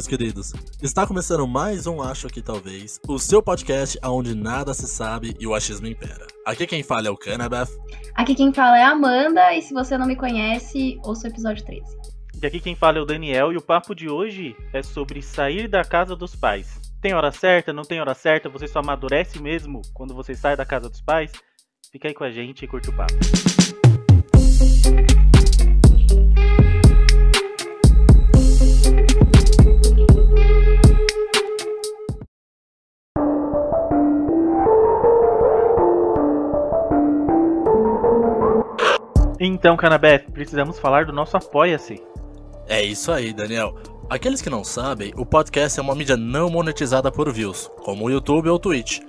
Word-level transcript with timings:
meus 0.00 0.06
queridos. 0.06 0.54
Está 0.82 1.06
começando 1.06 1.46
mais 1.46 1.86
um 1.86 2.00
Acho 2.00 2.28
Que 2.28 2.40
Talvez, 2.40 2.98
o 3.06 3.18
seu 3.18 3.42
podcast 3.42 3.98
onde 4.02 4.34
nada 4.34 4.72
se 4.72 4.86
sabe 4.86 5.36
e 5.38 5.46
o 5.46 5.54
achismo 5.54 5.86
impera. 5.86 6.26
Aqui 6.46 6.66
quem 6.66 6.82
fala 6.82 7.08
é 7.08 7.10
o 7.10 7.16
Canabeth. 7.16 7.68
Aqui 8.14 8.34
quem 8.34 8.50
fala 8.50 8.78
é 8.78 8.82
a 8.82 8.92
Amanda, 8.92 9.52
e 9.52 9.60
se 9.60 9.74
você 9.74 9.98
não 9.98 10.06
me 10.06 10.16
conhece, 10.16 10.98
ouça 11.04 11.28
o 11.28 11.30
episódio 11.30 11.62
13. 11.66 11.82
E 12.42 12.46
aqui 12.46 12.60
quem 12.60 12.74
fala 12.74 12.96
é 12.96 13.00
o 13.02 13.04
Daniel, 13.04 13.52
e 13.52 13.58
o 13.58 13.62
papo 13.62 13.94
de 13.94 14.08
hoje 14.08 14.56
é 14.72 14.82
sobre 14.82 15.20
sair 15.20 15.68
da 15.68 15.84
casa 15.84 16.16
dos 16.16 16.34
pais. 16.34 16.80
Tem 17.02 17.12
hora 17.12 17.30
certa, 17.30 17.70
não 17.70 17.82
tem 17.82 18.00
hora 18.00 18.14
certa, 18.14 18.48
você 18.48 18.66
só 18.66 18.78
amadurece 18.78 19.38
mesmo 19.42 19.82
quando 19.92 20.14
você 20.14 20.34
sai 20.34 20.56
da 20.56 20.64
casa 20.64 20.88
dos 20.88 21.02
pais? 21.02 21.30
Fica 21.92 22.08
aí 22.08 22.14
com 22.14 22.24
a 22.24 22.30
gente 22.30 22.64
e 22.64 22.68
curte 22.68 22.88
o 22.88 22.96
papo. 22.96 23.12
Então, 39.42 39.74
Canabeth, 39.74 40.26
precisamos 40.34 40.78
falar 40.78 41.06
do 41.06 41.14
nosso 41.14 41.34
Apoia-se. 41.34 42.02
É 42.68 42.84
isso 42.84 43.10
aí, 43.10 43.32
Daniel. 43.32 43.74
Aqueles 44.10 44.42
que 44.42 44.50
não 44.50 44.62
sabem, 44.62 45.14
o 45.16 45.24
podcast 45.24 45.80
é 45.80 45.82
uma 45.82 45.94
mídia 45.94 46.14
não 46.14 46.50
monetizada 46.50 47.10
por 47.10 47.32
views, 47.32 47.70
como 47.82 48.04
o 48.04 48.10
YouTube 48.10 48.50
ou 48.50 48.56
o 48.56 48.58
Twitch. 48.58 49.00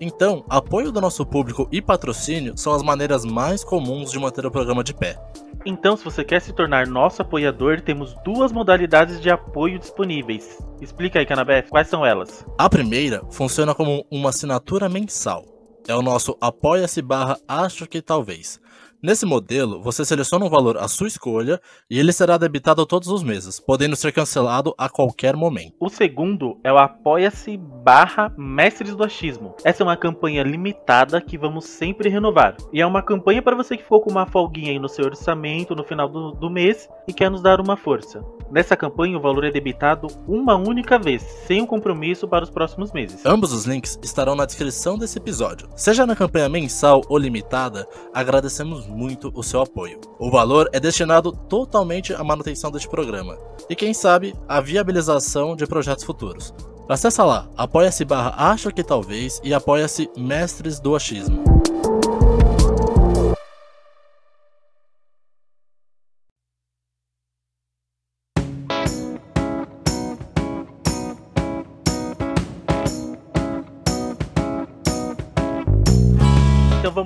Então, 0.00 0.42
apoio 0.48 0.90
do 0.90 1.02
nosso 1.02 1.26
público 1.26 1.68
e 1.70 1.82
patrocínio 1.82 2.56
são 2.56 2.72
as 2.72 2.82
maneiras 2.82 3.26
mais 3.26 3.62
comuns 3.62 4.10
de 4.10 4.18
manter 4.18 4.46
o 4.46 4.50
programa 4.50 4.82
de 4.82 4.94
pé. 4.94 5.20
Então, 5.66 5.98
se 5.98 6.04
você 6.04 6.24
quer 6.24 6.40
se 6.40 6.54
tornar 6.54 6.86
nosso 6.86 7.20
apoiador, 7.20 7.82
temos 7.82 8.14
duas 8.24 8.52
modalidades 8.52 9.20
de 9.20 9.28
apoio 9.28 9.78
disponíveis. 9.78 10.58
Explica 10.80 11.18
aí, 11.18 11.26
Canabeth, 11.26 11.64
quais 11.68 11.88
são 11.88 12.06
elas? 12.06 12.42
A 12.56 12.70
primeira 12.70 13.22
funciona 13.30 13.74
como 13.74 14.06
uma 14.10 14.30
assinatura 14.30 14.88
mensal. 14.88 15.44
É 15.86 15.94
o 15.94 16.00
nosso 16.00 16.34
Apoia-se 16.40 17.02
barra 17.02 17.36
Acho 17.46 17.86
que 17.86 18.00
Talvez. 18.00 18.58
Nesse 19.04 19.26
modelo, 19.26 19.82
você 19.82 20.02
seleciona 20.02 20.46
um 20.46 20.48
valor 20.48 20.78
à 20.78 20.88
sua 20.88 21.06
escolha 21.06 21.60
e 21.90 21.98
ele 21.98 22.10
será 22.10 22.38
debitado 22.38 22.86
todos 22.86 23.08
os 23.08 23.22
meses, 23.22 23.60
podendo 23.60 23.94
ser 23.94 24.12
cancelado 24.12 24.74
a 24.78 24.88
qualquer 24.88 25.36
momento. 25.36 25.74
O 25.78 25.90
segundo 25.90 26.58
é 26.64 26.72
o 26.72 26.78
Apoia-se 26.78 27.58
barra 27.58 28.32
Mestres 28.34 28.96
do 28.96 29.04
Achismo. 29.04 29.56
Essa 29.62 29.82
é 29.82 29.84
uma 29.84 29.94
campanha 29.94 30.42
limitada 30.42 31.20
que 31.20 31.36
vamos 31.36 31.66
sempre 31.66 32.08
renovar. 32.08 32.56
E 32.72 32.80
é 32.80 32.86
uma 32.86 33.02
campanha 33.02 33.42
para 33.42 33.54
você 33.54 33.76
que 33.76 33.82
ficou 33.82 34.00
com 34.00 34.10
uma 34.10 34.24
folguinha 34.24 34.72
aí 34.72 34.78
no 34.78 34.88
seu 34.88 35.04
orçamento 35.04 35.76
no 35.76 35.84
final 35.84 36.08
do, 36.08 36.32
do 36.32 36.48
mês 36.48 36.88
e 37.06 37.12
quer 37.12 37.30
nos 37.30 37.42
dar 37.42 37.60
uma 37.60 37.76
força. 37.76 38.24
Nessa 38.50 38.74
campanha, 38.74 39.18
o 39.18 39.20
valor 39.20 39.44
é 39.44 39.50
debitado 39.50 40.06
uma 40.26 40.54
única 40.56 40.98
vez, 40.98 41.20
sem 41.46 41.60
um 41.60 41.66
compromisso 41.66 42.26
para 42.26 42.44
os 42.44 42.50
próximos 42.50 42.90
meses. 42.92 43.26
Ambos 43.26 43.52
os 43.52 43.66
links 43.66 43.98
estarão 44.02 44.34
na 44.34 44.46
descrição 44.46 44.96
desse 44.96 45.18
episódio. 45.18 45.68
Seja 45.76 46.06
na 46.06 46.16
campanha 46.16 46.48
mensal 46.48 47.02
ou 47.08 47.18
limitada, 47.18 47.86
agradecemos 48.14 48.93
muito 48.94 49.32
o 49.34 49.42
seu 49.42 49.60
apoio. 49.60 50.00
O 50.18 50.30
valor 50.30 50.68
é 50.72 50.80
destinado 50.80 51.32
totalmente 51.32 52.14
à 52.14 52.22
manutenção 52.22 52.70
deste 52.70 52.88
programa 52.88 53.36
e, 53.68 53.74
quem 53.74 53.92
sabe, 53.92 54.34
à 54.48 54.60
viabilização 54.60 55.56
de 55.56 55.66
projetos 55.66 56.04
futuros. 56.04 56.54
Acesse 56.88 57.20
lá, 57.22 57.48
apoia-se 57.56 58.04
barra 58.04 58.34
Acho 58.36 58.70
que 58.70 58.84
Talvez 58.84 59.40
e 59.42 59.54
apoia-se 59.54 60.10
Mestres 60.16 60.78
do 60.78 60.94
Achismo. 60.94 61.42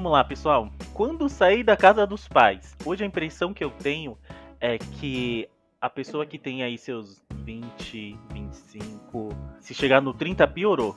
Vamos 0.08 0.16
lá, 0.16 0.24
pessoal. 0.24 0.72
Quando 0.94 1.28
sair 1.28 1.62
da 1.62 1.76
casa 1.76 2.06
dos 2.06 2.26
pais, 2.26 2.74
hoje 2.82 3.04
a 3.04 3.06
impressão 3.06 3.52
que 3.52 3.62
eu 3.62 3.70
tenho 3.70 4.16
é 4.58 4.78
que 4.78 5.46
a 5.78 5.90
pessoa 5.90 6.24
que 6.24 6.38
tem 6.38 6.62
aí 6.62 6.78
seus 6.78 7.22
20, 7.44 8.18
25, 8.32 9.28
se 9.60 9.74
chegar 9.74 10.00
no 10.00 10.14
30 10.14 10.48
piorou. 10.48 10.96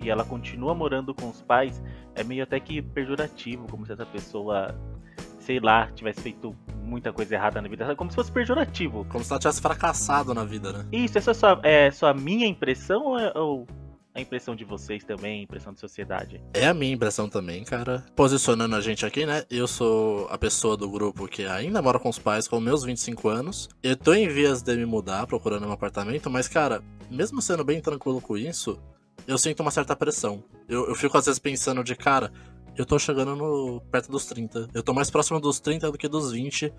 E 0.00 0.08
ela 0.08 0.24
continua 0.24 0.74
morando 0.74 1.12
com 1.12 1.28
os 1.28 1.42
pais, 1.42 1.82
é 2.14 2.22
meio 2.22 2.44
até 2.44 2.60
que 2.60 2.80
pejorativo, 2.80 3.66
como 3.68 3.84
se 3.84 3.92
essa 3.92 4.06
pessoa, 4.06 4.72
sei 5.40 5.58
lá, 5.58 5.90
tivesse 5.92 6.20
feito 6.20 6.54
muita 6.84 7.12
coisa 7.12 7.34
errada 7.34 7.60
na 7.60 7.68
vida, 7.68 7.96
como 7.96 8.10
se 8.10 8.14
fosse 8.14 8.30
pejorativo. 8.30 9.04
Como 9.06 9.24
se 9.24 9.32
ela 9.32 9.40
tivesse 9.40 9.60
fracassado 9.60 10.32
na 10.32 10.44
vida, 10.44 10.72
né? 10.72 10.86
Isso, 10.92 11.18
essa 11.18 11.32
é 11.32 11.34
só, 11.34 11.60
é 11.64 11.90
só 11.90 12.08
a 12.10 12.14
minha 12.14 12.46
impressão 12.46 13.06
ou, 13.06 13.18
é, 13.18 13.32
ou 13.34 13.66
a 14.16 14.20
impressão 14.20 14.56
de 14.56 14.64
vocês 14.64 15.04
também, 15.04 15.40
a 15.40 15.42
impressão 15.42 15.74
de 15.74 15.78
sociedade? 15.78 16.42
É 16.54 16.66
a 16.66 16.72
minha 16.72 16.94
impressão 16.94 17.28
também, 17.28 17.62
cara. 17.64 18.02
Posicionando 18.16 18.74
a 18.74 18.80
gente 18.80 19.04
aqui, 19.04 19.26
né? 19.26 19.44
Eu 19.50 19.68
sou 19.68 20.26
a 20.30 20.38
pessoa 20.38 20.74
do 20.74 20.88
grupo 20.88 21.28
que 21.28 21.44
ainda 21.44 21.82
mora 21.82 21.98
com 21.98 22.08
os 22.08 22.18
pais 22.18 22.48
com 22.48 22.58
meus 22.58 22.82
25 22.82 23.28
anos. 23.28 23.68
Eu 23.82 23.94
tô 23.94 24.14
em 24.14 24.26
vias 24.26 24.62
de 24.62 24.74
me 24.74 24.86
mudar, 24.86 25.26
procurando 25.26 25.66
um 25.66 25.72
apartamento, 25.72 26.30
mas, 26.30 26.48
cara, 26.48 26.82
mesmo 27.10 27.42
sendo 27.42 27.62
bem 27.62 27.78
tranquilo 27.78 28.22
com 28.22 28.38
isso, 28.38 28.80
eu 29.28 29.36
sinto 29.36 29.60
uma 29.60 29.70
certa 29.70 29.94
pressão. 29.94 30.42
Eu, 30.66 30.88
eu 30.88 30.94
fico 30.94 31.18
às 31.18 31.26
vezes 31.26 31.38
pensando 31.38 31.84
de, 31.84 31.94
cara, 31.94 32.32
eu 32.74 32.86
tô 32.86 32.98
chegando 32.98 33.36
no 33.36 33.82
perto 33.90 34.10
dos 34.10 34.24
30. 34.24 34.68
Eu 34.72 34.82
tô 34.82 34.94
mais 34.94 35.10
próximo 35.10 35.38
dos 35.38 35.60
30 35.60 35.92
do 35.92 35.98
que 35.98 36.08
dos 36.08 36.32
20. 36.32 36.72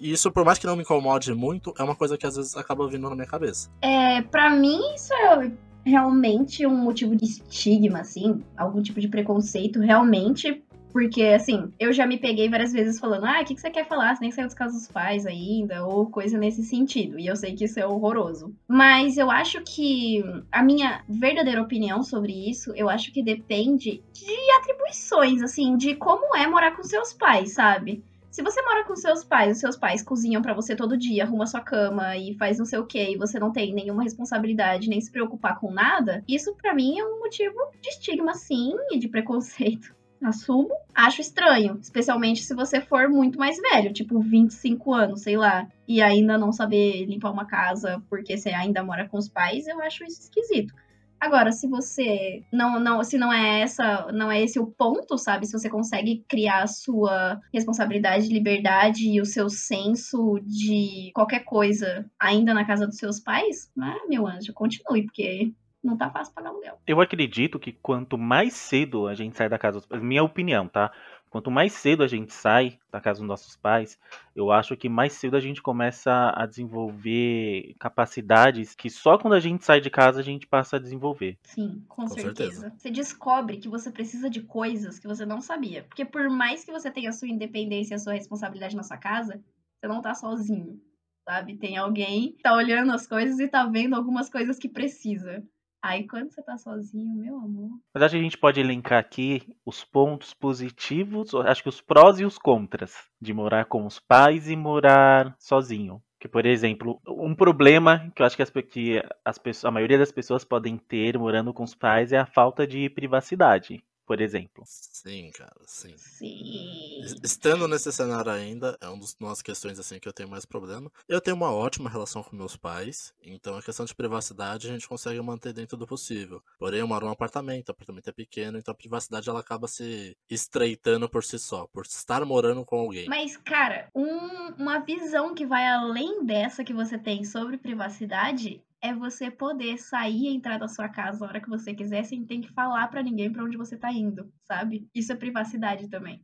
E 0.00 0.12
isso, 0.12 0.30
por 0.32 0.44
mais 0.44 0.58
que 0.58 0.66
não 0.66 0.76
me 0.76 0.82
incomode 0.82 1.34
muito, 1.34 1.74
é 1.78 1.82
uma 1.82 1.94
coisa 1.94 2.16
que 2.16 2.26
às 2.26 2.36
vezes 2.36 2.56
acaba 2.56 2.88
vindo 2.88 3.08
na 3.08 3.14
minha 3.14 3.26
cabeça. 3.26 3.70
É, 3.82 4.22
pra 4.22 4.50
mim, 4.50 4.80
isso 4.94 5.12
é 5.12 5.50
realmente 5.88 6.66
um 6.66 6.76
motivo 6.76 7.16
de 7.16 7.24
estigma, 7.24 8.00
assim, 8.00 8.42
algum 8.56 8.82
tipo 8.82 9.00
de 9.00 9.08
preconceito, 9.08 9.80
realmente. 9.80 10.62
Porque, 10.92 11.22
assim, 11.22 11.70
eu 11.78 11.92
já 11.92 12.06
me 12.06 12.16
peguei 12.16 12.48
várias 12.48 12.72
vezes 12.72 12.98
falando, 12.98 13.26
ah, 13.26 13.40
o 13.40 13.44
que, 13.44 13.54
que 13.54 13.60
você 13.60 13.70
quer 13.70 13.86
falar? 13.86 14.14
Você 14.14 14.22
nem 14.22 14.30
saiu 14.30 14.46
dos 14.46 14.54
casos 14.54 14.78
dos 14.78 14.90
pais 14.90 15.26
ainda, 15.26 15.84
ou 15.84 16.06
coisa 16.06 16.38
nesse 16.38 16.64
sentido. 16.64 17.18
E 17.18 17.26
eu 17.26 17.36
sei 17.36 17.54
que 17.54 17.64
isso 17.64 17.78
é 17.78 17.86
horroroso. 17.86 18.54
Mas 18.66 19.18
eu 19.18 19.30
acho 19.30 19.60
que 19.62 20.24
a 20.50 20.62
minha 20.62 21.02
verdadeira 21.08 21.60
opinião 21.60 22.02
sobre 22.02 22.32
isso, 22.32 22.72
eu 22.74 22.88
acho 22.88 23.12
que 23.12 23.22
depende 23.22 24.02
de 24.12 24.50
atribuições, 24.58 25.42
assim, 25.42 25.76
de 25.76 25.94
como 25.94 26.34
é 26.34 26.46
morar 26.46 26.74
com 26.74 26.82
seus 26.82 27.12
pais, 27.12 27.52
sabe? 27.52 28.02
Se 28.38 28.42
você 28.44 28.62
mora 28.62 28.84
com 28.84 28.94
seus 28.94 29.24
pais, 29.24 29.56
os 29.56 29.58
seus 29.58 29.76
pais 29.76 30.00
cozinham 30.00 30.40
para 30.40 30.54
você 30.54 30.76
todo 30.76 30.96
dia, 30.96 31.24
arruma 31.24 31.44
sua 31.44 31.60
cama 31.60 32.16
e 32.16 32.34
faz 32.34 32.56
não 32.56 32.64
sei 32.64 32.78
o 32.78 32.86
que, 32.86 33.02
e 33.02 33.16
você 33.16 33.36
não 33.36 33.50
tem 33.50 33.74
nenhuma 33.74 34.04
responsabilidade, 34.04 34.88
nem 34.88 35.00
se 35.00 35.10
preocupar 35.10 35.58
com 35.58 35.72
nada, 35.72 36.22
isso 36.28 36.54
para 36.54 36.72
mim 36.72 37.00
é 37.00 37.04
um 37.04 37.18
motivo 37.18 37.56
de 37.82 37.88
estigma, 37.88 38.34
sim, 38.34 38.76
e 38.92 38.98
de 39.00 39.08
preconceito. 39.08 39.92
Assumo. 40.22 40.70
Acho 40.94 41.20
estranho, 41.20 41.80
especialmente 41.82 42.44
se 42.44 42.54
você 42.54 42.80
for 42.80 43.08
muito 43.08 43.40
mais 43.40 43.56
velho, 43.60 43.92
tipo 43.92 44.20
25 44.20 44.94
anos, 44.94 45.22
sei 45.22 45.36
lá, 45.36 45.66
e 45.88 46.00
ainda 46.00 46.38
não 46.38 46.52
saber 46.52 47.06
limpar 47.06 47.32
uma 47.32 47.44
casa 47.44 48.00
porque 48.08 48.38
você 48.38 48.50
ainda 48.50 48.84
mora 48.84 49.08
com 49.08 49.18
os 49.18 49.28
pais, 49.28 49.66
eu 49.66 49.80
acho 49.80 50.04
isso 50.04 50.20
esquisito. 50.20 50.72
Agora, 51.20 51.52
se 51.52 51.68
você 51.68 52.42
não, 52.52 52.78
não, 52.78 53.02
se 53.02 53.18
não 53.18 53.32
é 53.32 53.60
essa, 53.60 54.10
não 54.12 54.30
é 54.30 54.40
esse 54.42 54.58
o 54.58 54.66
ponto, 54.66 55.18
sabe? 55.18 55.46
Se 55.46 55.52
você 55.52 55.68
consegue 55.68 56.24
criar 56.28 56.62
a 56.62 56.66
sua 56.66 57.40
responsabilidade, 57.52 58.28
liberdade 58.28 59.08
e 59.08 59.20
o 59.20 59.26
seu 59.26 59.48
senso 59.48 60.38
de 60.44 61.10
qualquer 61.14 61.44
coisa 61.44 62.08
ainda 62.18 62.54
na 62.54 62.64
casa 62.64 62.86
dos 62.86 62.96
seus 62.96 63.20
pais, 63.20 63.70
né, 63.76 63.96
meu 64.08 64.26
anjo, 64.26 64.52
continue, 64.52 65.04
porque 65.04 65.52
não 65.82 65.96
tá 65.96 66.10
fácil 66.10 66.34
pagar 66.34 66.50
aluguel. 66.50 66.78
Eu 66.86 67.00
acredito 67.00 67.58
que 67.58 67.72
quanto 67.72 68.18
mais 68.18 68.54
cedo 68.54 69.06
a 69.06 69.14
gente 69.14 69.36
sai 69.36 69.48
da 69.48 69.58
casa 69.58 69.78
dos 69.78 69.86
pais, 69.86 70.02
minha 70.02 70.22
opinião, 70.22 70.68
tá? 70.68 70.92
Quanto 71.30 71.50
mais 71.50 71.72
cedo 71.72 72.02
a 72.02 72.08
gente 72.08 72.32
sai 72.32 72.78
da 72.90 73.00
casa 73.00 73.20
dos 73.20 73.28
nossos 73.28 73.56
pais, 73.56 73.98
eu 74.34 74.50
acho 74.50 74.76
que 74.76 74.88
mais 74.88 75.12
cedo 75.12 75.36
a 75.36 75.40
gente 75.40 75.60
começa 75.60 76.32
a 76.34 76.46
desenvolver 76.46 77.74
capacidades 77.78 78.74
que 78.74 78.88
só 78.88 79.18
quando 79.18 79.34
a 79.34 79.40
gente 79.40 79.64
sai 79.64 79.80
de 79.80 79.90
casa 79.90 80.20
a 80.20 80.24
gente 80.24 80.46
passa 80.46 80.76
a 80.76 80.78
desenvolver. 80.78 81.38
Sim, 81.44 81.84
com, 81.88 82.02
Com 82.02 82.08
certeza. 82.08 82.60
certeza. 82.60 82.74
Você 82.78 82.90
descobre 82.90 83.58
que 83.58 83.68
você 83.68 83.90
precisa 83.90 84.30
de 84.30 84.42
coisas 84.42 84.98
que 84.98 85.06
você 85.06 85.26
não 85.26 85.40
sabia. 85.40 85.84
Porque 85.84 86.04
por 86.04 86.28
mais 86.30 86.64
que 86.64 86.72
você 86.72 86.90
tenha 86.90 87.10
a 87.10 87.12
sua 87.12 87.28
independência 87.28 87.94
e 87.94 87.96
a 87.96 87.98
sua 87.98 88.14
responsabilidade 88.14 88.76
na 88.76 88.82
sua 88.82 88.96
casa, 88.96 89.42
você 89.78 89.86
não 89.86 90.00
tá 90.00 90.14
sozinho, 90.14 90.80
sabe? 91.24 91.56
Tem 91.56 91.76
alguém 91.76 92.32
que 92.32 92.42
tá 92.42 92.54
olhando 92.54 92.92
as 92.92 93.06
coisas 93.06 93.38
e 93.38 93.48
tá 93.48 93.64
vendo 93.66 93.94
algumas 93.94 94.28
coisas 94.30 94.58
que 94.58 94.68
precisa. 94.68 95.42
Aí 95.82 96.06
quando 96.06 96.30
você 96.30 96.42
tá 96.42 96.58
sozinho, 96.58 97.14
meu 97.14 97.36
amor. 97.36 97.70
Mas 97.94 98.02
acho 98.02 98.14
que 98.14 98.20
a 98.20 98.22
gente 98.22 98.38
pode 98.38 98.60
elencar 98.60 98.98
aqui 98.98 99.42
os 99.64 99.84
pontos 99.84 100.34
positivos, 100.34 101.34
acho 101.34 101.62
que 101.62 101.68
os 101.68 101.80
prós 101.80 102.18
e 102.18 102.24
os 102.24 102.36
contras 102.36 102.94
de 103.20 103.32
morar 103.32 103.64
com 103.66 103.86
os 103.86 104.00
pais 104.00 104.48
e 104.48 104.56
morar 104.56 105.36
sozinho. 105.38 106.02
Que, 106.20 106.26
por 106.26 106.44
exemplo, 106.44 107.00
um 107.06 107.32
problema 107.32 108.10
que 108.14 108.22
eu 108.22 108.26
acho 108.26 108.34
que, 108.34 108.42
as, 108.42 108.50
que 108.50 109.02
as 109.24 109.64
a 109.64 109.70
maioria 109.70 109.98
das 109.98 110.10
pessoas 110.10 110.44
podem 110.44 110.76
ter 110.76 111.16
morando 111.16 111.54
com 111.54 111.62
os 111.62 111.76
pais 111.76 112.12
é 112.12 112.18
a 112.18 112.26
falta 112.26 112.66
de 112.66 112.90
privacidade. 112.90 113.84
Por 114.08 114.20
exemplo. 114.22 114.64
Sim, 114.66 115.30
cara, 115.30 115.54
sim. 115.66 115.94
Sim. 115.98 117.00
Es- 117.04 117.14
Estando 117.22 117.68
nesse 117.68 117.92
cenário 117.92 118.32
ainda, 118.32 118.76
é 118.80 118.88
uma 118.88 118.98
das 119.28 119.42
questões 119.42 119.78
assim 119.78 120.00
que 120.00 120.08
eu 120.08 120.12
tenho 120.12 120.28
mais 120.30 120.46
problema. 120.46 120.90
Eu 121.06 121.20
tenho 121.20 121.36
uma 121.36 121.52
ótima 121.52 121.90
relação 121.90 122.22
com 122.22 122.34
meus 122.34 122.56
pais, 122.56 123.12
então 123.22 123.56
a 123.56 123.62
questão 123.62 123.84
de 123.84 123.94
privacidade 123.94 124.66
a 124.66 124.72
gente 124.72 124.88
consegue 124.88 125.20
manter 125.20 125.52
dentro 125.52 125.76
do 125.76 125.86
possível. 125.86 126.42
Porém, 126.58 126.80
eu 126.80 126.88
moro 126.88 127.04
num 127.06 127.12
apartamento, 127.12 127.68
o 127.68 127.72
apartamento 127.72 128.08
é 128.08 128.12
pequeno, 128.12 128.58
então 128.58 128.72
a 128.72 128.76
privacidade 128.76 129.28
ela 129.28 129.40
acaba 129.40 129.68
se 129.68 130.16
estreitando 130.28 131.08
por 131.08 131.22
si 131.22 131.38
só, 131.38 131.66
por 131.66 131.84
estar 131.84 132.24
morando 132.24 132.64
com 132.64 132.76
alguém. 132.80 133.06
Mas, 133.08 133.36
cara, 133.36 133.90
um- 133.94 134.54
uma 134.58 134.78
visão 134.80 135.34
que 135.34 135.44
vai 135.46 135.68
além 135.68 136.24
dessa 136.24 136.64
que 136.64 136.72
você 136.72 136.98
tem 136.98 137.24
sobre 137.24 137.58
privacidade 137.58 138.62
é 138.80 138.94
você 138.94 139.30
poder 139.30 139.78
sair 139.78 140.24
e 140.28 140.34
entrar 140.34 140.58
da 140.58 140.68
sua 140.68 140.88
casa 140.88 141.24
a 141.24 141.28
hora 141.28 141.40
que 141.40 141.48
você 141.48 141.74
quiser 141.74 142.04
sem 142.04 142.24
ter 142.24 142.38
que 142.40 142.52
falar 142.52 142.88
pra 142.88 143.02
ninguém 143.02 143.32
pra 143.32 143.44
onde 143.44 143.56
você 143.56 143.76
tá 143.76 143.92
indo, 143.92 144.32
sabe? 144.44 144.88
Isso 144.94 145.12
é 145.12 145.16
privacidade 145.16 145.88
também. 145.88 146.22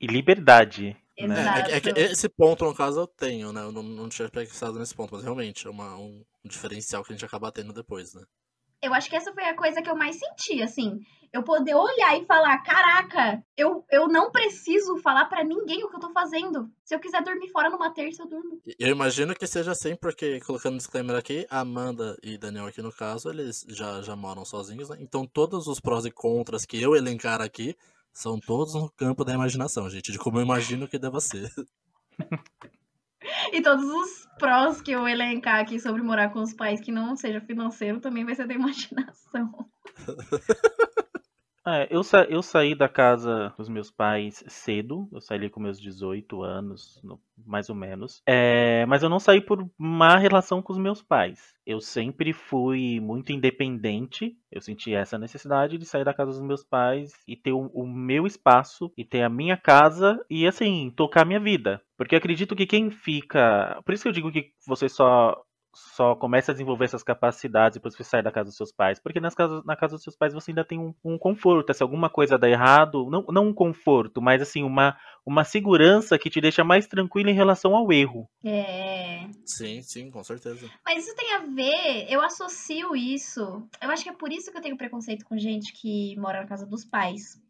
E 0.00 0.06
liberdade. 0.06 0.96
É, 1.18 1.26
Né? 1.26 1.40
Exato. 1.40 1.58
é 1.70 1.80
que- 1.80 1.88
é 1.88 1.94
que 1.94 2.00
esse 2.00 2.28
ponto, 2.28 2.64
no 2.64 2.74
caso, 2.74 3.00
eu 3.00 3.06
tenho, 3.06 3.50
né? 3.50 3.62
Eu 3.62 3.72
não, 3.72 3.82
não 3.82 4.08
tinha 4.08 4.28
pensado 4.28 4.78
nesse 4.78 4.94
ponto, 4.94 5.14
mas 5.14 5.22
realmente 5.22 5.66
é 5.66 5.70
uma- 5.70 5.96
um 5.96 6.22
diferencial 6.44 7.02
que 7.02 7.12
a 7.12 7.16
gente 7.16 7.24
acaba 7.24 7.50
tendo 7.50 7.72
depois, 7.72 8.12
né? 8.14 8.22
Eu 8.86 8.94
acho 8.94 9.10
que 9.10 9.16
essa 9.16 9.32
foi 9.32 9.42
a 9.44 9.56
coisa 9.56 9.82
que 9.82 9.90
eu 9.90 9.96
mais 9.96 10.16
senti, 10.16 10.62
assim. 10.62 11.00
Eu 11.32 11.42
poder 11.42 11.74
olhar 11.74 12.16
e 12.16 12.24
falar, 12.24 12.56
caraca, 12.62 13.44
eu, 13.56 13.84
eu 13.90 14.06
não 14.06 14.30
preciso 14.30 14.96
falar 14.98 15.24
pra 15.24 15.42
ninguém 15.42 15.82
o 15.82 15.90
que 15.90 15.96
eu 15.96 16.00
tô 16.00 16.12
fazendo. 16.12 16.70
Se 16.84 16.94
eu 16.94 17.00
quiser 17.00 17.20
dormir 17.22 17.48
fora 17.50 17.68
numa 17.68 17.92
terça, 17.92 18.22
eu 18.22 18.28
durmo. 18.28 18.60
Eu 18.78 18.88
imagino 18.88 19.34
que 19.34 19.44
seja 19.44 19.72
assim, 19.72 19.96
porque, 19.96 20.40
colocando 20.40 20.74
um 20.74 20.78
disclaimer 20.78 21.16
aqui, 21.16 21.44
a 21.50 21.60
Amanda 21.60 22.16
e 22.22 22.38
Daniel 22.38 22.66
aqui 22.66 22.80
no 22.80 22.92
caso, 22.92 23.28
eles 23.28 23.66
já, 23.68 24.00
já 24.02 24.14
moram 24.14 24.44
sozinhos, 24.44 24.88
né? 24.88 24.98
Então 25.00 25.26
todos 25.26 25.66
os 25.66 25.80
prós 25.80 26.06
e 26.06 26.10
contras 26.12 26.64
que 26.64 26.80
eu 26.80 26.94
elencar 26.94 27.42
aqui 27.42 27.76
são 28.12 28.38
todos 28.38 28.74
no 28.74 28.88
campo 28.92 29.24
da 29.24 29.34
imaginação, 29.34 29.90
gente, 29.90 30.12
de 30.12 30.18
como 30.18 30.38
eu 30.38 30.42
imagino 30.42 30.86
que 30.86 30.98
deva 30.98 31.20
ser. 31.20 31.50
E 33.52 33.60
todos 33.60 33.84
os 33.84 34.28
prós 34.38 34.80
que 34.80 34.90
eu 34.92 35.08
elencar 35.08 35.60
aqui 35.60 35.80
sobre 35.80 36.02
morar 36.02 36.30
com 36.30 36.40
os 36.40 36.52
pais 36.52 36.80
que 36.80 36.92
não 36.92 37.16
seja 37.16 37.40
financeiro 37.40 38.00
também 38.00 38.24
vai 38.24 38.34
ser 38.34 38.46
da 38.46 38.54
imaginação. 38.54 39.68
É, 41.68 41.88
eu, 41.90 42.04
sa- 42.04 42.24
eu 42.30 42.42
saí 42.44 42.76
da 42.76 42.88
casa 42.88 43.52
dos 43.58 43.68
meus 43.68 43.90
pais 43.90 44.44
cedo, 44.46 45.08
eu 45.12 45.20
saí 45.20 45.36
ali 45.38 45.50
com 45.50 45.58
meus 45.60 45.80
18 45.80 46.40
anos, 46.42 47.00
no- 47.02 47.20
mais 47.44 47.68
ou 47.68 47.74
menos. 47.74 48.22
É, 48.24 48.86
mas 48.86 49.02
eu 49.02 49.08
não 49.08 49.18
saí 49.18 49.40
por 49.40 49.68
má 49.76 50.16
relação 50.16 50.62
com 50.62 50.72
os 50.72 50.78
meus 50.78 51.02
pais. 51.02 51.56
Eu 51.66 51.80
sempre 51.80 52.32
fui 52.32 53.00
muito 53.00 53.32
independente, 53.32 54.38
eu 54.52 54.60
senti 54.60 54.94
essa 54.94 55.18
necessidade 55.18 55.76
de 55.76 55.84
sair 55.84 56.04
da 56.04 56.14
casa 56.14 56.30
dos 56.30 56.40
meus 56.40 56.62
pais 56.62 57.12
e 57.26 57.34
ter 57.36 57.50
o, 57.52 57.66
o 57.74 57.84
meu 57.84 58.28
espaço, 58.28 58.92
e 58.96 59.04
ter 59.04 59.22
a 59.22 59.28
minha 59.28 59.56
casa 59.56 60.24
e, 60.30 60.46
assim, 60.46 60.92
tocar 60.96 61.22
a 61.22 61.24
minha 61.24 61.40
vida. 61.40 61.82
Porque 61.96 62.14
acredito 62.14 62.54
que 62.54 62.66
quem 62.66 62.92
fica. 62.92 63.80
Por 63.84 63.92
isso 63.92 64.04
que 64.04 64.08
eu 64.08 64.12
digo 64.12 64.30
que 64.30 64.52
você 64.64 64.88
só 64.88 65.36
só 65.76 66.14
começa 66.14 66.50
a 66.50 66.54
desenvolver 66.54 66.86
essas 66.86 67.02
capacidades 67.02 67.76
depois 67.76 67.94
que 67.94 68.02
você 68.02 68.10
sai 68.10 68.22
da 68.22 68.32
casa 68.32 68.46
dos 68.46 68.56
seus 68.56 68.72
pais. 68.72 68.98
Porque 68.98 69.20
nas 69.20 69.34
casas, 69.34 69.62
na 69.64 69.76
casa 69.76 69.94
dos 69.94 70.02
seus 70.02 70.16
pais 70.16 70.32
você 70.32 70.50
ainda 70.50 70.64
tem 70.64 70.78
um, 70.78 70.94
um 71.04 71.18
conforto. 71.18 71.72
Se 71.74 71.82
alguma 71.82 72.08
coisa 72.08 72.38
dá 72.38 72.48
errado, 72.48 73.08
não, 73.10 73.24
não 73.28 73.48
um 73.48 73.54
conforto, 73.54 74.22
mas 74.22 74.40
assim, 74.40 74.62
uma, 74.62 74.96
uma 75.24 75.44
segurança 75.44 76.18
que 76.18 76.30
te 76.30 76.40
deixa 76.40 76.64
mais 76.64 76.86
tranquilo 76.86 77.28
em 77.28 77.34
relação 77.34 77.76
ao 77.76 77.92
erro. 77.92 78.28
É. 78.44 79.28
Sim, 79.44 79.82
sim, 79.82 80.10
com 80.10 80.24
certeza. 80.24 80.68
Mas 80.84 81.04
isso 81.04 81.14
tem 81.14 81.34
a 81.34 81.40
ver, 81.40 82.06
eu 82.10 82.22
associo 82.22 82.96
isso. 82.96 83.68
Eu 83.82 83.90
acho 83.90 84.02
que 84.02 84.10
é 84.10 84.14
por 84.14 84.32
isso 84.32 84.50
que 84.50 84.56
eu 84.56 84.62
tenho 84.62 84.78
preconceito 84.78 85.24
com 85.26 85.36
gente 85.36 85.72
que 85.74 86.16
mora 86.18 86.40
na 86.40 86.48
casa 86.48 86.66
dos 86.66 86.84
pais. 86.84 87.40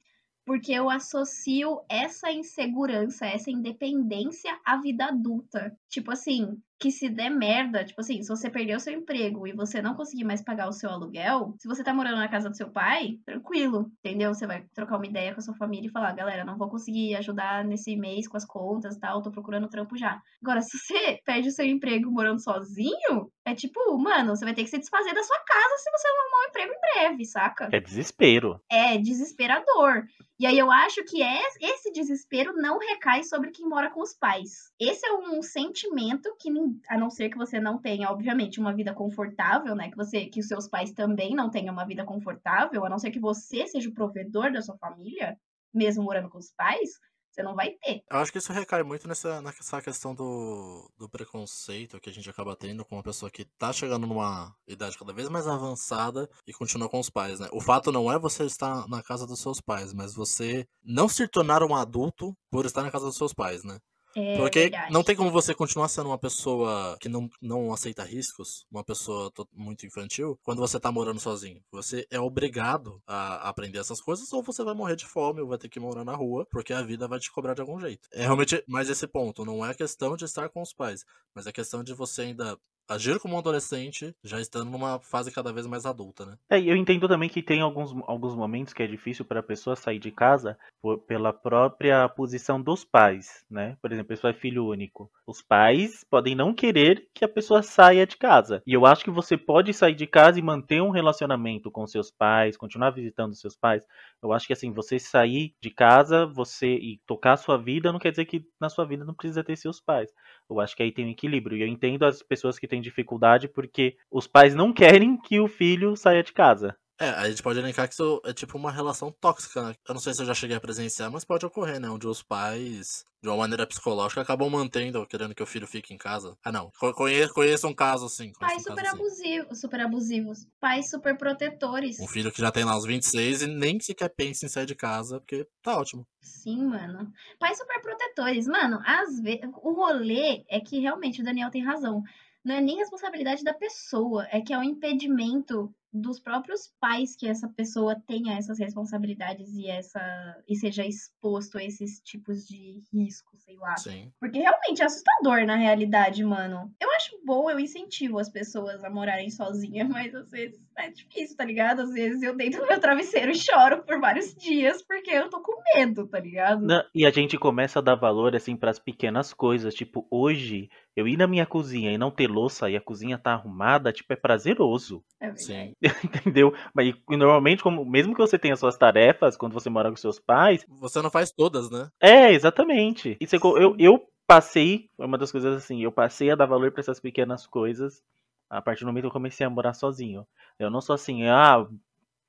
Porque 0.45 0.73
eu 0.73 0.89
associo 0.89 1.81
essa 1.89 2.31
insegurança, 2.31 3.27
essa 3.27 3.51
independência 3.51 4.57
à 4.65 4.81
vida 4.81 5.07
adulta. 5.07 5.77
Tipo 5.89 6.13
assim, 6.13 6.57
que 6.79 6.91
se 6.91 7.09
der 7.09 7.31
merda, 7.31 7.85
tipo 7.85 8.01
assim, 8.01 8.23
se 8.23 8.29
você 8.29 8.51
perder 8.51 8.77
o 8.77 8.81
seu 8.81 8.93
emprego 8.93 9.47
e 9.47 9.53
você 9.53 9.81
não 9.81 9.95
conseguir 9.95 10.25
mais 10.25 10.43
pagar 10.43 10.69
o 10.69 10.73
seu 10.73 10.91
aluguel, 10.91 11.55
se 11.59 11.67
você 11.67 11.83
tá 11.83 11.95
morando 11.95 12.17
na 12.17 12.29
casa 12.29 12.51
do 12.51 12.57
seu 12.57 12.71
pai, 12.71 13.19
tranquilo, 13.25 13.91
entendeu? 14.05 14.35
Você 14.35 14.47
vai 14.47 14.65
trocar 14.75 14.97
uma 14.97 15.07
ideia 15.07 15.33
com 15.33 15.41
a 15.41 15.43
sua 15.43 15.55
família 15.55 15.89
e 15.89 15.93
falar, 15.93 16.13
galera, 16.13 16.45
não 16.45 16.59
vou 16.59 16.69
conseguir 16.69 17.15
ajudar 17.17 17.65
nesse 17.65 17.97
mês 17.97 18.29
com 18.29 18.37
as 18.37 18.45
contas 18.45 18.97
e 18.97 19.01
tal, 19.01 19.23
tô 19.23 19.31
procurando 19.31 19.69
trampo 19.69 19.97
já. 19.97 20.21
Agora, 20.43 20.61
se 20.63 20.77
você 20.79 21.19
perde 21.25 21.49
o 21.49 21.53
seu 21.53 21.65
emprego 21.65 22.11
morando 22.11 22.43
sozinho, 22.43 23.31
é 23.47 23.55
tipo, 23.55 23.81
mano, 23.99 24.37
você 24.37 24.45
vai 24.45 24.55
ter 24.55 24.65
que 24.65 24.71
se 24.71 24.79
desfazer 24.79 25.15
da 25.15 25.23
sua 25.23 25.39
casa 25.39 25.77
se 25.79 25.91
você 25.91 26.09
não 26.09 26.21
arrumar 26.21 26.45
um 26.45 26.49
emprego 26.49 26.73
em 26.73 26.81
breve, 27.01 27.25
saca? 27.25 27.69
É 27.73 27.81
desespero. 27.81 28.61
É 28.71 28.99
desesperador. 28.99 30.05
E 30.39 30.47
aí 30.47 30.59
eu 30.59 30.71
acho 30.71 31.03
que 31.05 31.23
é- 31.23 31.43
esse 31.61 31.91
desespero 31.93 32.53
não 32.55 32.79
recai 32.79 33.23
sobre 33.25 33.51
quem 33.51 33.67
mora 33.67 33.91
com 33.91 34.03
os 34.03 34.13
pais. 34.13 34.71
Esse 34.79 35.07
é 35.07 35.13
um 35.15 35.41
sentimento 35.43 36.35
que, 36.39 36.51
a 36.89 36.99
não 36.99 37.11
ser 37.11 37.29
que 37.29 37.37
você 37.37 37.61
não 37.61 37.79
tenha, 37.81 38.11
obviamente, 38.11 38.61
uma 38.61 38.75
vida 38.75 38.95
confortável, 38.95 39.75
né? 39.75 39.91
Que 39.91 39.97
você, 39.97 40.27
que 40.27 40.41
os 40.41 40.49
seus 40.49 40.69
pais 40.69 40.93
também 40.93 41.35
não 41.35 41.51
tenham 41.51 41.73
uma 41.73 41.87
vida 41.87 42.05
confortável, 42.05 42.85
a 42.85 42.89
não 42.89 42.99
ser 42.99 43.11
que 43.11 43.21
você 43.21 43.67
seja 43.67 43.89
o 43.89 43.95
provedor 43.95 44.53
da 44.53 44.63
sua 44.63 44.77
família, 44.79 45.37
mesmo 45.73 46.05
morando 46.05 46.29
com 46.29 46.39
os 46.39 46.53
pais, 46.53 46.91
você 47.37 47.43
não 47.43 47.55
vai 47.55 47.73
ter. 47.73 48.03
Eu 48.11 48.19
acho 48.19 48.33
que 48.33 48.39
isso 48.39 48.53
recai 48.53 48.83
muito 48.83 49.07
nessa, 49.07 49.43
nessa 49.43 49.83
questão 49.83 50.15
do, 50.15 50.91
do 50.97 51.09
preconceito 51.09 52.01
que 52.01 52.09
a 52.09 52.13
gente 52.13 52.29
acaba 52.31 52.57
tendo 52.57 52.83
com 52.85 52.97
uma 52.97 53.03
pessoa 53.03 53.31
que 53.31 53.45
tá 53.59 53.73
chegando 53.73 54.07
numa 54.07 54.55
idade 54.67 54.99
cada 54.99 55.13
vez 55.13 55.29
mais 55.29 55.47
avançada 55.47 56.29
e 56.47 56.53
continua 56.53 56.89
com 56.89 56.99
os 56.99 57.11
pais, 57.11 57.39
né? 57.39 57.49
O 57.53 57.61
fato 57.61 57.93
não 57.93 58.11
é 58.11 58.19
você 58.19 58.45
estar 58.45 58.89
na 58.89 59.03
casa 59.03 59.27
dos 59.27 59.41
seus 59.41 59.61
pais, 59.61 59.93
mas 59.93 60.15
você 60.15 60.67
não 60.83 61.09
se 61.09 61.29
tornar 61.29 61.63
um 61.63 61.75
adulto 61.75 62.35
por 62.51 62.65
estar 62.65 62.83
na 62.83 62.91
casa 62.91 63.05
dos 63.05 63.17
seus 63.17 63.35
pais, 63.35 63.63
né? 63.63 63.79
É 64.19 64.37
Porque 64.39 64.61
verdade. 64.61 64.93
não 64.93 65.05
tem 65.05 65.15
como 65.15 65.31
você 65.31 65.55
continuar 65.55 65.89
sendo 65.89 66.09
uma 66.09 66.19
pessoa 66.19 66.97
que 66.99 67.09
não, 67.09 67.29
não 67.41 67.73
aceita 67.73 68.03
riscos, 68.03 68.65
uma 68.71 68.83
pessoa 68.83 69.31
to- 69.31 69.47
muito 69.53 69.85
infantil, 69.87 70.39
quando 70.43 70.59
você 70.61 70.81
tá 70.81 70.91
morando 70.91 71.21
sozinho. 71.21 71.63
Você 71.71 72.07
é 72.11 72.19
obrigado 72.19 73.03
a 73.07 73.49
aprender 73.49 73.79
essas 73.79 74.01
coisas, 74.01 74.33
ou 74.33 74.43
você 74.43 74.65
vai 74.65 74.75
morrer 74.75 74.97
de 74.97 75.07
fome, 75.07 75.41
ou 75.43 75.49
vai 75.49 75.59
ter 75.59 75.69
que 75.69 75.79
morar 75.79 76.05
na 76.05 76.15
rua, 76.15 76.47
porque 76.51 76.73
a 76.73 76.83
vida 76.83 77.07
vai 77.07 77.19
te 77.19 77.31
cobrar 77.31 77.55
de 77.55 77.61
algum 77.61 77.79
jeito. 77.79 78.09
É 78.13 78.23
realmente 78.23 78.65
mais 78.67 78.89
esse 78.89 79.07
ponto. 79.07 79.45
Não 79.45 79.65
é 79.65 79.75
questão 79.75 80.17
de 80.17 80.25
estar 80.25 80.49
com 80.49 80.63
os 80.63 80.73
pais, 80.73 81.05
mas 81.35 81.47
é 81.47 81.53
questão 81.53 81.85
de 81.85 81.93
você 81.93 82.23
ainda 82.23 82.59
agir 82.89 83.19
como 83.21 83.35
um 83.35 83.39
adolescente, 83.39 84.15
já 84.23 84.41
estando 84.41 84.71
numa 84.71 84.99
fase 85.01 85.31
cada 85.33 85.53
vez 85.53 85.67
mais 85.67 85.87
adulta, 85.87 86.25
né? 86.27 86.37
É, 86.49 86.61
eu 86.61 86.77
entendo 86.77 87.09
também 87.09 87.29
que 87.29 87.43
tem 87.43 87.61
alguns, 87.61 87.93
alguns 88.07 88.35
momentos 88.37 88.73
que 88.73 88.83
é 88.83 88.87
difícil 88.87 89.25
para 89.25 89.41
a 89.41 89.43
pessoa 89.43 89.75
sair 89.75 89.99
de 89.99 90.13
casa 90.13 90.57
por- 90.81 90.99
pela 91.01 91.33
própria 91.33 92.09
posição 92.09 92.63
dos 92.63 92.85
pais, 92.85 93.45
né? 93.51 93.77
Por 93.83 93.91
exemplo, 93.91 94.13
a 94.13 94.15
pessoa 94.15 94.31
é 94.31 94.35
filho 94.35 94.67
único. 94.67 95.11
Os 95.27 95.43
pais 95.43 96.05
podem 96.09 96.37
não 96.37 96.55
querer 96.55 97.09
que 97.13 97.25
a 97.25 97.29
pessoa 97.29 97.63
saia 97.65 98.07
de 98.07 98.17
casa. 98.17 98.63
E 98.65 98.73
eu 98.73 98.87
acho 98.87 99.03
que 99.03 99.11
você 99.11 99.37
pode 99.37 99.73
sair 99.75 99.97
de 99.97 100.07
casa 100.07 100.39
e 100.39 100.43
manter 100.43 100.81
um 100.81 100.91
relacionamento 100.91 101.69
com 101.69 101.85
seus 101.87 102.13
pais, 102.13 102.57
continuar 102.57 102.91
visitando 102.91 103.35
seus 103.35 103.57
pais. 103.57 103.85
Eu 104.23 104.33
acho 104.33 104.47
que 104.47 104.53
assim, 104.53 104.73
você 104.73 105.01
sair 105.01 105.53
de 105.61 105.71
casa, 105.71 106.27
você 106.27 106.69
e 106.77 107.01
tocar 107.07 107.33
a 107.33 107.37
sua 107.37 107.57
vida, 107.59 107.91
não 107.93 107.99
quer 107.99 108.11
dizer 108.11 108.25
que 108.27 108.45
na 108.61 108.69
sua 108.69 108.85
vida 108.87 109.05
não 109.05 109.15
precisa 109.15 109.43
ter 109.43 109.57
seus 109.57 109.81
pais. 109.81 110.11
Eu 110.49 110.61
acho 110.61 110.77
que 110.77 110.83
aí 110.83 110.93
tem 110.93 111.07
um 111.07 111.11
equilíbrio. 111.11 111.59
E 111.59 111.63
eu 111.63 111.67
entendo 111.67 112.05
as 112.05 112.23
pessoas 112.23 112.59
que 112.59 112.69
têm 112.69 112.81
dificuldade 112.81 113.49
porque 113.49 113.97
os 114.11 114.27
pais 114.27 114.55
não 114.55 114.73
querem 114.73 115.17
que 115.17 115.41
o 115.41 115.49
filho 115.49 115.97
saia 115.97 116.23
de 116.23 116.33
casa. 116.33 116.77
É, 116.99 117.11
a 117.11 117.29
gente 117.29 117.43
pode 117.43 117.59
elencar 117.59 117.87
que 117.87 117.93
isso 117.95 118.23
é 118.25 118.33
tipo 118.33 118.57
uma 118.57 118.73
relação 118.73 119.11
tóxica, 119.21 119.63
né? 119.63 119.75
Eu 119.87 119.95
não 119.95 120.01
sei 120.01 120.15
se 120.15 120.23
eu 120.23 120.27
já 120.27 120.33
cheguei 120.33 120.57
a 120.57 120.61
presenciar, 120.61 121.11
mas 121.11 121.25
pode 121.27 121.45
ocorrer, 121.45 121.79
né? 121.79 121.91
Onde 121.91 122.07
os 122.07 122.23
pais, 122.23 123.05
de 123.23 123.29
uma 123.29 123.37
maneira 123.37 123.67
psicológica, 123.67 124.23
acabam 124.23 124.49
mantendo, 124.49 125.07
querendo 125.07 125.35
que 125.35 125.43
o 125.43 125.47
filho 125.47 125.67
fique 125.67 125.93
em 125.93 125.99
casa. 125.99 126.35
Ah, 126.43 126.51
não. 126.51 126.71
Co- 126.79 126.95
Conheço, 126.95 127.35
conheço 127.35 127.69
um 127.69 127.75
caso 127.75 128.07
assim. 128.07 128.33
conheço 128.33 128.39
Pais 128.41 128.61
um 128.61 128.71
super 128.71 128.83
caso 128.83 128.97
assim. 128.97 129.05
abusivos, 129.05 129.61
super 129.61 129.81
abusivos. 129.81 130.47
Pais 130.59 130.89
super 130.91 131.19
protetores. 131.19 132.01
Um 132.01 132.09
filho 132.09 132.33
que 132.33 132.41
já 132.41 132.51
tem 132.51 132.65
lá 132.65 132.75
os 132.79 132.87
26 132.87 133.43
e 133.43 133.47
nem 133.47 133.79
sequer 133.79 134.09
pensa 134.09 134.47
em 134.47 134.49
sair 134.49 134.65
de 134.67 134.75
casa, 134.75 135.21
porque 135.21 135.47
tá 135.63 135.79
ótimo. 135.79 136.07
Sim, 136.23 136.65
mano. 136.65 137.13
Pais 137.39 137.59
super 137.59 137.83
protetores. 137.83 138.47
Mano, 138.47 138.81
às 138.87 139.21
vezes. 139.21 139.43
O 139.63 139.73
rolê 139.75 140.45
é 140.49 140.61
que 140.61 140.79
realmente 140.81 141.21
o 141.21 141.25
Daniel 141.25 141.51
tem 141.51 141.63
razão. 141.63 142.03
Não 142.43 142.55
é 142.55 142.61
nem 142.61 142.77
responsabilidade 142.77 143.43
da 143.43 143.53
pessoa, 143.53 144.25
é 144.31 144.41
que 144.41 144.53
é 144.53 144.59
um 144.59 144.63
impedimento 144.63 145.75
dos 146.01 146.21
próprios 146.21 146.73
pais 146.81 147.17
que 147.17 147.27
essa 147.29 147.49
pessoa 147.49 147.97
tenha 148.07 148.37
essas 148.37 148.59
responsabilidades 148.59 149.55
e 149.55 149.69
essa 149.69 150.01
e 150.49 150.55
seja 150.57 150.85
exposto 150.85 151.59
a 151.59 151.65
esses 151.65 152.01
tipos 152.01 152.47
de 152.47 152.83
riscos, 152.93 153.43
sei 153.43 153.57
lá. 153.57 153.77
Sim. 153.77 154.13
Porque 154.21 154.39
realmente 154.39 154.83
é 154.83 154.85
assustador 154.85 155.45
na 155.47 155.57
realidade, 155.57 156.25
mano. 156.25 156.73
Eu 156.81 156.91
acho 156.93 157.19
bom, 157.25 157.51
eu 157.51 157.59
incentivo 157.59 158.19
as 158.19 158.29
pessoas 158.29 158.85
a 158.85 158.91
morarem 158.91 159.31
sozinhas, 159.31 159.89
mas 159.91 160.15
às 160.15 160.31
vezes 160.31 160.61
é 160.77 160.91
difícil, 160.91 161.37
tá 161.37 161.45
ligado? 161.45 161.81
Às 161.81 161.93
vezes 161.93 162.23
eu 162.23 162.37
deito 162.37 162.59
no 162.59 162.67
meu 162.67 162.81
travesseiro 162.81 163.33
e 163.33 163.35
choro 163.35 163.83
por 163.83 163.99
vários 164.01 164.35
dias 164.35 164.83
porque 164.83 165.11
eu 165.11 165.31
tô 165.31 165.41
com 165.41 165.61
medo, 165.75 166.07
tá 166.07 166.21
ligado? 166.21 166.63
Não, 166.63 166.83
E 166.95 167.07
a 167.07 167.11
gente 167.11 167.39
começa 167.39 167.79
a 167.79 167.83
dar 167.83 167.95
valor 167.95 168.37
assim 168.37 168.57
para 168.57 168.71
as 168.71 168.79
pequenas 168.79 169.33
coisas. 169.33 169.75
Tipo, 169.75 170.07
hoje 170.11 170.69
Eu 170.97 171.07
ir 171.09 171.17
na 171.17 171.27
minha 171.27 171.47
cozinha 171.47 171.93
e 171.93 171.99
não 171.99 172.11
ter 172.11 172.29
louça 172.29 172.71
e 172.71 172.77
a 172.77 172.81
cozinha 172.81 173.19
tá 173.19 173.33
arrumada, 173.35 173.93
tipo, 173.93 174.13
é 174.13 174.17
prazeroso. 174.17 175.05
É 175.21 175.31
verdade. 175.31 175.43
Sim. 175.43 175.75
Entendeu? 176.05 176.55
Mas 176.75 176.95
e, 177.11 177.17
normalmente, 177.17 177.63
como, 177.63 177.85
mesmo 177.85 178.15
que 178.15 178.21
você 178.21 178.39
tenha 178.39 178.57
suas 178.57 178.77
tarefas, 178.79 179.37
quando 179.37 179.53
você 179.53 179.69
mora 179.71 179.91
com 179.91 179.97
seus 179.97 180.19
pais, 180.19 180.67
Você 180.69 181.03
não 181.03 181.11
faz 181.11 181.33
todas, 181.33 181.71
né? 181.71 181.91
é, 182.01 182.33
exatamente. 182.33 183.17
Isso 183.21 183.37
é 183.37 183.39
co- 183.39 183.59
eu, 183.59 183.75
eu 183.79 184.07
passei, 184.27 184.91
é 184.99 185.05
uma 185.05 185.19
das 185.19 185.33
coisas 185.33 185.55
assim, 185.57 185.83
eu 185.83 185.93
passei 185.93 186.31
a 186.31 186.35
dar 186.35 186.47
valor 186.47 186.71
pra 186.73 186.81
essas 186.81 187.01
pequenas 187.01 187.47
coisas 187.47 188.03
a 188.51 188.61
partir 188.63 188.81
do 188.85 188.87
momento 188.89 189.05
que 189.05 189.09
eu 189.09 189.13
comecei 189.13 189.47
a 189.47 189.51
morar 189.51 189.75
sozinho. 189.75 190.27
Eu 190.59 190.71
não 190.71 190.81
sou 190.81 190.95
assim, 190.95 191.25
ah, 191.27 191.67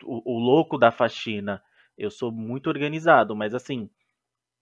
o, 0.03 0.35
o 0.35 0.39
louco 0.39 0.77
da 0.77 0.91
faxina. 0.91 1.61
Eu 1.97 2.11
sou 2.11 2.31
muito 2.31 2.67
organizado, 2.67 3.35
mas 3.35 3.53
assim, 3.55 3.89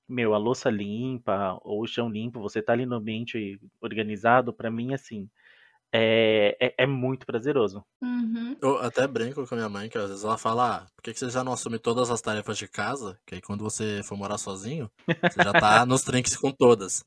meu, 0.07 0.33
a 0.33 0.37
louça 0.37 0.69
limpa 0.69 1.59
ou 1.63 1.81
o 1.81 1.87
chão 1.87 2.09
limpo, 2.09 2.39
você 2.39 2.61
tá 2.61 2.73
ali 2.73 2.85
no 2.85 2.95
ambiente 2.95 3.59
organizado, 3.81 4.53
pra 4.53 4.69
mim, 4.71 4.93
assim, 4.93 5.29
é, 5.91 6.57
é, 6.59 6.75
é 6.79 6.85
muito 6.85 7.25
prazeroso. 7.25 7.83
Uhum. 8.01 8.55
Eu 8.61 8.77
até 8.79 9.07
brinco 9.07 9.47
com 9.47 9.55
a 9.55 9.57
minha 9.57 9.69
mãe, 9.69 9.89
que 9.89 9.97
às 9.97 10.09
vezes 10.09 10.23
ela 10.23 10.37
fala, 10.37 10.77
ah, 10.77 10.94
que 11.05 11.13
que 11.13 11.19
você 11.19 11.29
já 11.29 11.43
não 11.43 11.53
assume 11.53 11.77
todas 11.77 12.09
as 12.09 12.19
tarefas 12.19 12.57
de 12.57 12.67
casa? 12.67 13.15
Que 13.27 13.35
aí 13.35 13.41
quando 13.41 13.63
você 13.63 14.01
for 14.03 14.17
morar 14.17 14.39
sozinho, 14.39 14.89
você 15.07 15.43
já 15.43 15.53
tá 15.53 15.85
nos 15.85 16.01
trinques 16.01 16.35
com 16.35 16.51
todas. 16.51 17.05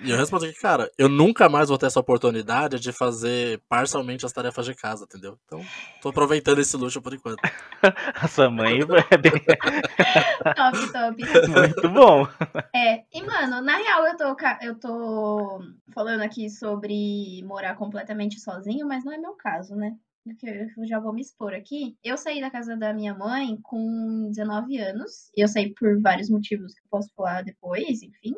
E 0.00 0.10
eu 0.10 0.16
respondo 0.16 0.46
que, 0.46 0.52
cara, 0.60 0.88
eu 0.96 1.08
nunca 1.08 1.48
mais 1.48 1.68
vou 1.70 1.76
ter 1.76 1.86
essa 1.86 1.98
oportunidade 1.98 2.78
de 2.78 2.92
fazer 2.92 3.60
parcialmente 3.68 4.24
as 4.24 4.32
tarefas 4.32 4.64
de 4.64 4.74
casa, 4.74 5.04
entendeu? 5.04 5.36
Então, 5.44 5.60
tô 6.00 6.10
aproveitando 6.10 6.60
esse 6.60 6.76
luxo 6.76 7.02
por 7.02 7.12
enquanto. 7.12 7.40
A 8.14 8.28
sua 8.28 8.48
mãe 8.48 8.78
é 9.10 9.16
bem- 9.16 9.32
Top, 10.54 10.92
top. 10.92 11.24
muito 11.48 11.88
bom. 11.90 12.28
É, 12.74 13.02
e 13.12 13.22
mano, 13.22 13.60
na 13.60 13.76
real 13.76 14.06
eu 14.06 14.16
tô, 14.16 14.36
eu 14.62 14.74
tô 14.78 15.60
falando 15.92 16.20
aqui 16.20 16.48
sobre 16.48 17.42
morar 17.44 17.74
completamente 17.74 18.38
sozinho, 18.38 18.86
mas 18.86 19.04
não 19.04 19.12
é 19.12 19.18
meu 19.18 19.32
caso, 19.34 19.74
né? 19.74 19.96
Porque 20.28 20.70
eu 20.76 20.86
já 20.86 21.00
vou 21.00 21.12
me 21.12 21.22
expor 21.22 21.54
aqui. 21.54 21.96
Eu 22.04 22.16
saí 22.18 22.40
da 22.40 22.50
casa 22.50 22.76
da 22.76 22.92
minha 22.92 23.14
mãe 23.14 23.58
com 23.62 24.28
19 24.30 24.78
anos. 24.78 25.30
Eu 25.36 25.48
saí 25.48 25.72
por 25.74 26.00
vários 26.00 26.28
motivos 26.28 26.74
que 26.74 26.80
eu 26.80 26.90
posso 26.90 27.08
falar 27.14 27.42
depois, 27.42 28.02
enfim. 28.02 28.34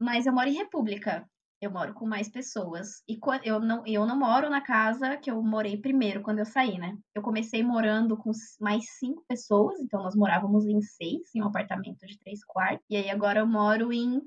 Mas 0.00 0.26
eu 0.26 0.32
moro 0.32 0.48
em 0.48 0.54
República. 0.54 1.24
Eu 1.60 1.70
moro 1.70 1.94
com 1.94 2.04
mais 2.04 2.28
pessoas. 2.28 3.04
E 3.08 3.16
eu 3.44 3.60
não, 3.60 3.86
eu 3.86 4.04
não 4.04 4.18
moro 4.18 4.50
na 4.50 4.60
casa 4.60 5.16
que 5.16 5.30
eu 5.30 5.40
morei 5.40 5.76
primeiro, 5.76 6.20
quando 6.20 6.40
eu 6.40 6.44
saí, 6.44 6.76
né? 6.76 6.98
Eu 7.14 7.22
comecei 7.22 7.62
morando 7.62 8.16
com 8.16 8.32
mais 8.60 8.84
cinco 8.98 9.24
pessoas, 9.28 9.78
então 9.78 10.02
nós 10.02 10.16
morávamos 10.16 10.66
em 10.66 10.80
seis, 10.80 11.32
em 11.32 11.40
um 11.40 11.46
apartamento 11.46 12.04
de 12.04 12.18
três 12.18 12.44
quartos. 12.44 12.84
E 12.90 12.96
aí 12.96 13.08
agora 13.10 13.38
eu 13.38 13.46
moro 13.46 13.92
em, 13.92 14.20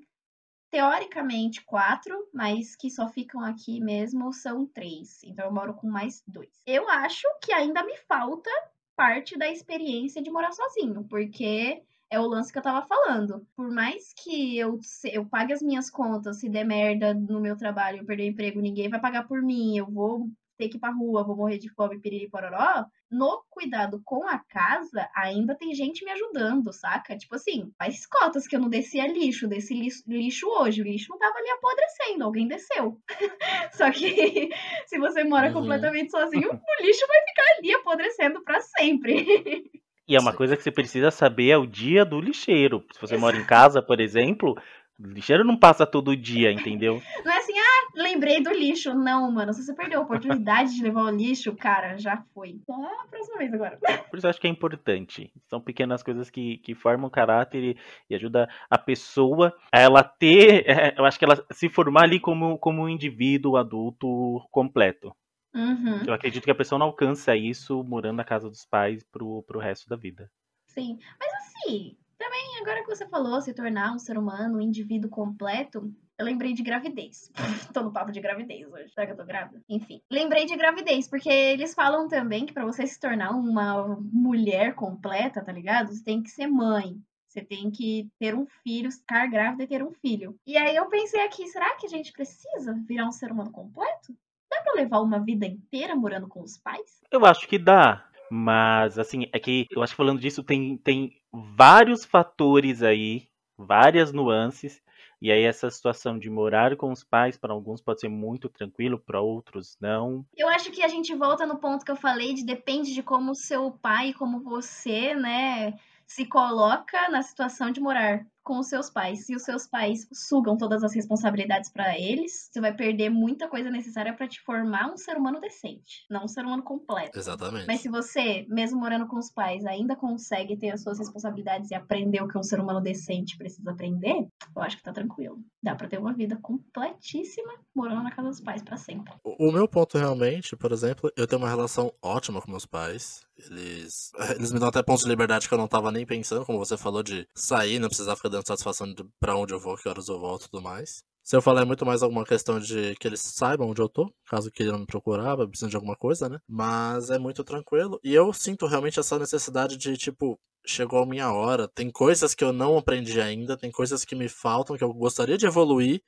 teoricamente, 0.70 1.64
quatro, 1.64 2.28
mas 2.34 2.76
que 2.76 2.90
só 2.90 3.08
ficam 3.08 3.42
aqui 3.42 3.80
mesmo 3.80 4.34
são 4.34 4.66
três. 4.66 5.24
Então 5.24 5.46
eu 5.46 5.54
moro 5.54 5.74
com 5.74 5.88
mais 5.88 6.24
dois. 6.28 6.62
Eu 6.66 6.90
acho 6.90 7.28
que 7.42 7.54
ainda 7.54 7.84
me 7.84 7.98
falta 8.08 8.50
parte 8.96 9.38
da 9.38 9.50
experiência 9.50 10.22
de 10.22 10.32
morar 10.32 10.52
sozinho, 10.52 11.04
porque 11.04 11.84
é 12.10 12.20
o 12.20 12.28
lance 12.28 12.52
que 12.52 12.58
eu 12.58 12.64
tava 12.64 12.86
falando. 12.86 13.46
Por 13.56 13.70
mais 13.70 14.14
que 14.14 14.58
eu, 14.58 14.80
eu 15.12 15.26
pague 15.26 15.54
as 15.54 15.62
minhas 15.62 15.90
contas, 15.90 16.38
se 16.40 16.50
der 16.50 16.66
merda 16.66 17.14
no 17.14 17.42
meu 17.42 17.58
trabalho, 17.58 18.00
eu 18.00 18.06
perder 18.06 18.24
o 18.24 18.28
emprego, 18.28 18.62
ninguém 18.62 18.90
vai 18.90 19.00
pagar 19.00 19.28
por 19.28 19.42
mim, 19.42 19.78
eu 19.78 19.86
vou 19.86 20.30
ter 20.58 20.70
que 20.70 20.78
ir 20.78 20.80
pra 20.80 20.92
rua, 20.92 21.24
vou 21.24 21.36
morrer 21.36 21.58
de 21.58 21.70
fome, 21.74 22.00
piriri 22.00 22.30
pororó, 22.30 22.86
no 23.12 23.44
cuidado 23.50 24.02
com 24.04 24.28
a 24.28 24.40
casa, 24.40 25.08
ainda 25.16 25.56
tem 25.56 25.74
gente 25.74 26.04
me 26.04 26.12
ajudando, 26.12 26.72
saca? 26.74 27.18
Tipo 27.18 27.36
assim, 27.36 27.72
faz 27.78 28.06
cotas 28.08 28.48
que 28.48 28.56
eu 28.56 28.60
não 28.60 28.70
descia 28.70 29.08
lixo, 29.08 29.48
desci 29.48 29.74
lixo, 29.74 30.04
lixo 30.08 30.48
hoje, 30.48 30.82
o 30.82 30.86
lixo 30.86 31.08
não 31.10 31.18
tava 31.20 31.38
ali 31.38 31.50
apodrecendo, 31.50 32.24
alguém 32.24 32.48
desceu. 32.48 33.00
Só 33.74 33.92
que 33.92 34.50
se 34.88 34.98
você 35.00 35.24
mora 35.24 35.48
Uhum. 35.48 35.54
completamente 35.54 36.12
sozinho, 36.12 36.50
o 36.50 36.84
lixo 36.84 37.06
vai 37.08 37.20
ficar 37.28 37.44
ali 37.60 37.74
apodrecendo 37.74 38.44
pra 38.44 38.62
sempre. 38.62 39.70
E 40.08 40.16
é 40.16 40.20
uma 40.20 40.34
coisa 40.34 40.56
que 40.56 40.62
você 40.62 40.72
precisa 40.72 41.10
saber 41.10 41.50
é 41.50 41.58
o 41.58 41.66
dia 41.66 42.06
do 42.06 42.20
lixeiro. 42.20 42.86
Se 42.94 43.02
você 43.02 43.18
mora 43.18 43.36
em 43.38 43.44
casa, 43.46 43.82
por 43.82 44.00
exemplo, 44.00 44.56
lixeiro 45.00 45.44
não 45.44 45.58
passa 45.58 45.86
todo 45.86 46.16
dia, 46.16 46.52
entendeu? 46.52 47.02
Não 47.24 47.32
é 47.32 47.38
assim, 47.38 47.54
ah, 47.58 47.88
lembrei 47.96 48.42
do 48.42 48.52
lixo. 48.52 48.94
Não, 48.94 49.32
mano. 49.32 49.54
Se 49.54 49.64
você 49.64 49.74
perdeu 49.74 50.00
a 50.00 50.04
oportunidade 50.04 50.74
de 50.76 50.84
levar 50.84 51.04
o 51.04 51.10
lixo, 51.10 51.56
cara, 51.56 51.98
já 51.98 52.24
foi. 52.34 52.60
Só 52.66 52.74
a 52.74 53.08
próxima 53.08 53.38
vez 53.38 53.54
agora. 53.54 53.78
Por 54.10 54.18
isso 54.18 54.26
eu 54.26 54.30
acho 54.30 54.40
que 54.40 54.48
é 54.48 54.50
importante. 54.50 55.32
São 55.50 55.60
pequenas 55.60 56.02
coisas 56.02 56.30
que, 56.30 56.58
que 56.60 56.74
formam 56.74 57.08
o 57.08 57.12
caráter 57.12 57.64
e, 57.64 57.78
e 58.10 58.16
ajuda 58.16 58.50
a 58.70 58.78
pessoa 58.78 59.54
a 59.72 59.80
ela 59.80 60.04
ter, 60.04 60.64
é, 60.70 60.96
eu 60.98 61.06
acho 61.06 61.20
que 61.20 61.26
ela 61.26 61.46
se 61.52 61.70
formar 61.70 62.04
ali 62.04 62.20
como, 62.20 62.58
como 62.58 62.84
um 62.84 62.90
indivíduo 62.90 63.58
adulto 63.58 64.42
completo. 64.52 65.16
Uhum, 65.54 66.04
Eu 66.06 66.14
acredito 66.14 66.44
que 66.44 66.52
a 66.52 66.56
pessoa 66.56 66.78
não 66.78 66.88
alcança 66.88 67.34
isso 67.36 67.82
morando 67.84 68.18
na 68.18 68.26
casa 68.26 68.50
dos 68.50 68.66
pais 68.66 69.04
pro, 69.10 69.42
pro 69.44 69.60
resto 69.60 69.88
da 69.88 69.96
vida. 69.96 70.30
sim. 70.68 71.00
Mas 71.18 71.32
assim, 71.34 71.96
também 72.18 72.60
agora 72.62 72.82
que 72.82 72.90
você 72.96 73.08
falou 73.08 73.42
se 73.42 73.54
tornar 73.54 73.94
um 73.94 74.00
ser 74.00 74.18
humano, 74.18 74.58
um 74.58 74.62
indivíduo 74.62 75.10
completo, 75.10 75.94
eu 76.18 76.26
lembrei 76.26 76.54
de 76.54 76.64
gravidez. 76.64 77.30
tô 77.74 77.84
no 77.84 77.92
papo 77.92 78.12
de 78.12 78.22
gravidez 78.22 78.72
hoje. 78.72 78.90
Será 78.94 79.06
que 79.06 79.14
eu 79.14 79.18
tô 79.18 79.26
grávida? 79.26 79.62
Enfim. 79.68 80.02
Lembrei 80.10 80.46
de 80.46 80.56
gravidez, 80.56 81.08
porque 81.08 81.30
eles 81.30 81.74
falam 81.74 82.08
também 82.08 82.46
que 82.46 82.54
pra 82.54 82.66
você 82.66 82.88
se 82.88 83.00
tornar 83.00 83.32
uma 83.32 83.98
mulher 84.12 84.76
completa, 84.76 85.44
tá 85.44 85.52
ligado? 85.52 85.94
Você 85.94 86.04
tem 86.04 86.24
que 86.24 86.30
ser 86.30 86.48
mãe. 86.48 86.98
Você 87.28 87.42
tem 87.42 87.70
que 87.70 88.08
ter 88.18 88.34
um 88.34 88.46
filho, 88.64 88.90
ficar 88.90 89.28
grávida 89.28 89.64
e 89.64 89.68
ter 89.68 89.84
um 89.84 89.92
filho. 89.92 90.40
E 90.48 90.56
aí 90.56 90.74
eu 90.74 90.86
pensei 90.86 91.20
aqui, 91.22 91.46
será 91.48 91.76
que 91.76 91.86
a 91.86 91.90
gente 91.90 92.14
precisa 92.14 92.74
virar 92.88 93.08
um 93.08 93.12
ser 93.12 93.30
humano 93.30 93.52
completo? 93.52 94.16
Dá 94.50 94.62
pra 94.62 94.74
levar 94.74 95.02
uma 95.02 95.20
vida 95.20 95.46
inteira 95.46 95.94
morando 95.96 96.30
com 96.30 96.42
os 96.42 96.58
pais? 96.58 97.02
Eu 97.12 97.26
acho 97.26 97.46
que 97.46 97.60
dá. 97.60 98.08
Mas, 98.32 98.98
assim, 98.98 99.28
é 99.34 99.40
que 99.40 99.68
eu 99.70 99.84
acho 99.84 99.94
que 99.94 99.98
falando 99.98 100.20
disso 100.20 100.44
tem, 100.44 100.78
tem 100.78 101.12
vários 101.36 102.06
fatores 102.06 102.82
aí, 102.82 103.28
várias 103.58 104.12
nuances. 104.12 104.82
E 105.22 105.32
aí, 105.32 105.44
essa 105.44 105.70
situação 105.70 106.20
de 106.20 106.30
morar 106.30 106.76
com 106.76 106.92
os 106.92 107.04
pais, 107.04 107.38
para 107.38 107.54
alguns 107.54 107.82
pode 107.82 108.02
ser 108.02 108.10
muito 108.10 108.50
tranquilo, 108.50 109.00
para 109.00 109.22
outros 109.22 109.78
não. 109.80 110.26
Eu 110.36 110.48
acho 110.50 110.72
que 110.72 110.84
a 110.84 110.88
gente 110.88 111.16
volta 111.16 111.46
no 111.46 111.58
ponto 111.58 111.86
que 111.86 111.92
eu 111.92 111.96
falei 111.96 112.34
de 112.34 112.46
depende 112.46 112.94
de 112.94 113.02
como 113.02 113.34
seu 113.34 113.72
pai, 113.72 114.14
como 114.14 114.42
você, 114.42 115.16
né, 115.16 115.80
se 116.06 116.26
coloca 116.26 117.10
na 117.10 117.22
situação 117.22 117.72
de 117.72 117.80
morar 117.80 118.26
com 118.46 118.60
os 118.60 118.68
seus 118.68 118.90
pais. 118.90 119.26
Se 119.26 119.36
os 119.36 119.42
seus 119.42 119.68
pais 119.68 120.08
sugam 120.14 120.56
todas 120.56 120.84
as 120.84 120.94
responsabilidades 120.94 121.72
pra 121.72 122.00
eles, 122.00 122.48
você 122.52 122.62
vai 122.62 122.74
perder 122.74 123.10
muita 123.10 123.50
coisa 123.50 123.70
necessária 123.72 124.14
pra 124.14 124.28
te 124.28 124.40
formar 124.42 124.92
um 124.92 124.96
ser 124.96 125.18
humano 125.18 125.42
decente, 125.42 126.06
não 126.10 126.26
um 126.26 126.28
ser 126.28 126.46
humano 126.46 126.64
completo. 126.64 127.18
Exatamente. 127.18 127.66
Mas 127.68 127.82
se 127.82 127.90
você, 127.90 128.46
mesmo 128.48 128.80
morando 128.80 129.08
com 129.08 129.18
os 129.18 129.32
pais, 129.32 129.66
ainda 129.66 129.96
consegue 129.96 130.56
ter 130.56 130.70
as 130.70 130.84
suas 130.84 131.00
responsabilidades 131.00 131.72
e 131.72 131.76
aprender 131.76 132.22
o 132.22 132.28
que 132.28 132.38
um 132.38 132.44
ser 132.44 132.60
humano 132.60 132.80
decente 132.80 133.36
precisa 133.38 133.72
aprender, 133.72 134.28
eu 134.56 134.62
acho 134.62 134.78
que 134.78 134.84
tá 134.84 134.94
tranquilo. 134.94 135.40
Dá 135.62 135.76
pra 135.76 135.88
ter 135.88 135.98
uma 135.98 136.14
vida 136.14 136.38
completíssima 136.42 137.52
morando 137.76 138.04
na 138.04 138.12
casa 138.12 138.30
dos 138.30 138.42
pais 138.42 138.62
pra 138.62 138.78
sempre. 138.78 139.12
O 139.24 139.36
o 139.46 139.52
meu 139.52 139.68
ponto 139.68 139.98
realmente, 139.98 140.56
por 140.56 140.72
exemplo, 140.72 141.12
eu 141.16 141.28
tenho 141.28 141.42
uma 141.42 141.50
relação 141.50 141.92
ótima 142.02 142.42
com 142.42 142.52
meus 142.52 142.66
pais. 142.66 143.26
Eles, 143.38 144.12
eles 144.36 144.52
me 144.52 144.60
dão 144.60 144.70
até 144.70 144.82
pontos 144.82 145.04
de 145.04 145.10
liberdade 145.10 145.48
que 145.48 145.54
eu 145.54 145.58
não 145.58 145.68
tava 145.68 145.92
nem 145.92 146.06
pensando, 146.06 146.46
como 146.46 146.60
você 146.60 146.78
falou, 146.78 147.04
de 147.04 147.28
sair, 147.36 147.80
não 147.80 147.88
precisar 147.88 148.16
ficar 148.16 148.30
dando 148.30 148.48
satisfação 148.48 148.92
de 148.92 149.04
pra 149.20 149.36
onde 149.36 149.54
eu 149.54 149.60
vou, 149.60 149.78
que 149.78 149.90
horas 149.90 150.08
eu 150.08 150.20
volto 150.20 150.46
e 150.46 150.50
tudo 150.50 150.64
mais. 150.64 151.04
Se 151.24 151.36
eu 151.36 151.42
falar 151.42 151.64
é 151.64 151.66
muito 151.66 151.86
mais 151.86 152.04
alguma 152.04 152.24
questão 152.24 152.60
de 152.60 152.96
que 153.00 153.08
eles 153.08 153.20
saibam 153.20 153.70
onde 153.70 153.82
eu 153.82 153.90
tô, 153.90 154.14
caso 154.28 154.52
queiram 154.52 154.78
me 154.78 154.86
procurar, 154.86 155.36
precisam 155.36 155.70
de 155.70 155.76
alguma 155.76 155.96
coisa, 155.96 156.30
né? 156.30 156.40
Mas 156.48 157.10
é 157.10 157.18
muito 157.18 157.44
tranquilo. 157.44 158.00
E 158.04 158.14
eu 158.14 158.32
sinto 158.32 158.68
realmente 158.68 159.00
essa 159.00 159.18
necessidade 159.18 159.76
de, 159.76 159.98
tipo, 159.98 160.40
chegou 160.68 161.02
a 161.02 161.06
minha 161.06 161.32
hora. 161.34 161.68
Tem 161.68 161.90
coisas 161.90 162.36
que 162.36 162.44
eu 162.44 162.54
não 162.54 162.78
aprendi 162.78 163.20
ainda, 163.20 163.58
tem 163.58 163.72
coisas 163.72 164.06
que 164.06 164.16
me 164.16 164.30
faltam, 164.30 164.78
que 164.78 164.84
eu 164.84 164.94
gostaria 164.94 165.36
de 165.36 165.48
evoluir, 165.48 166.00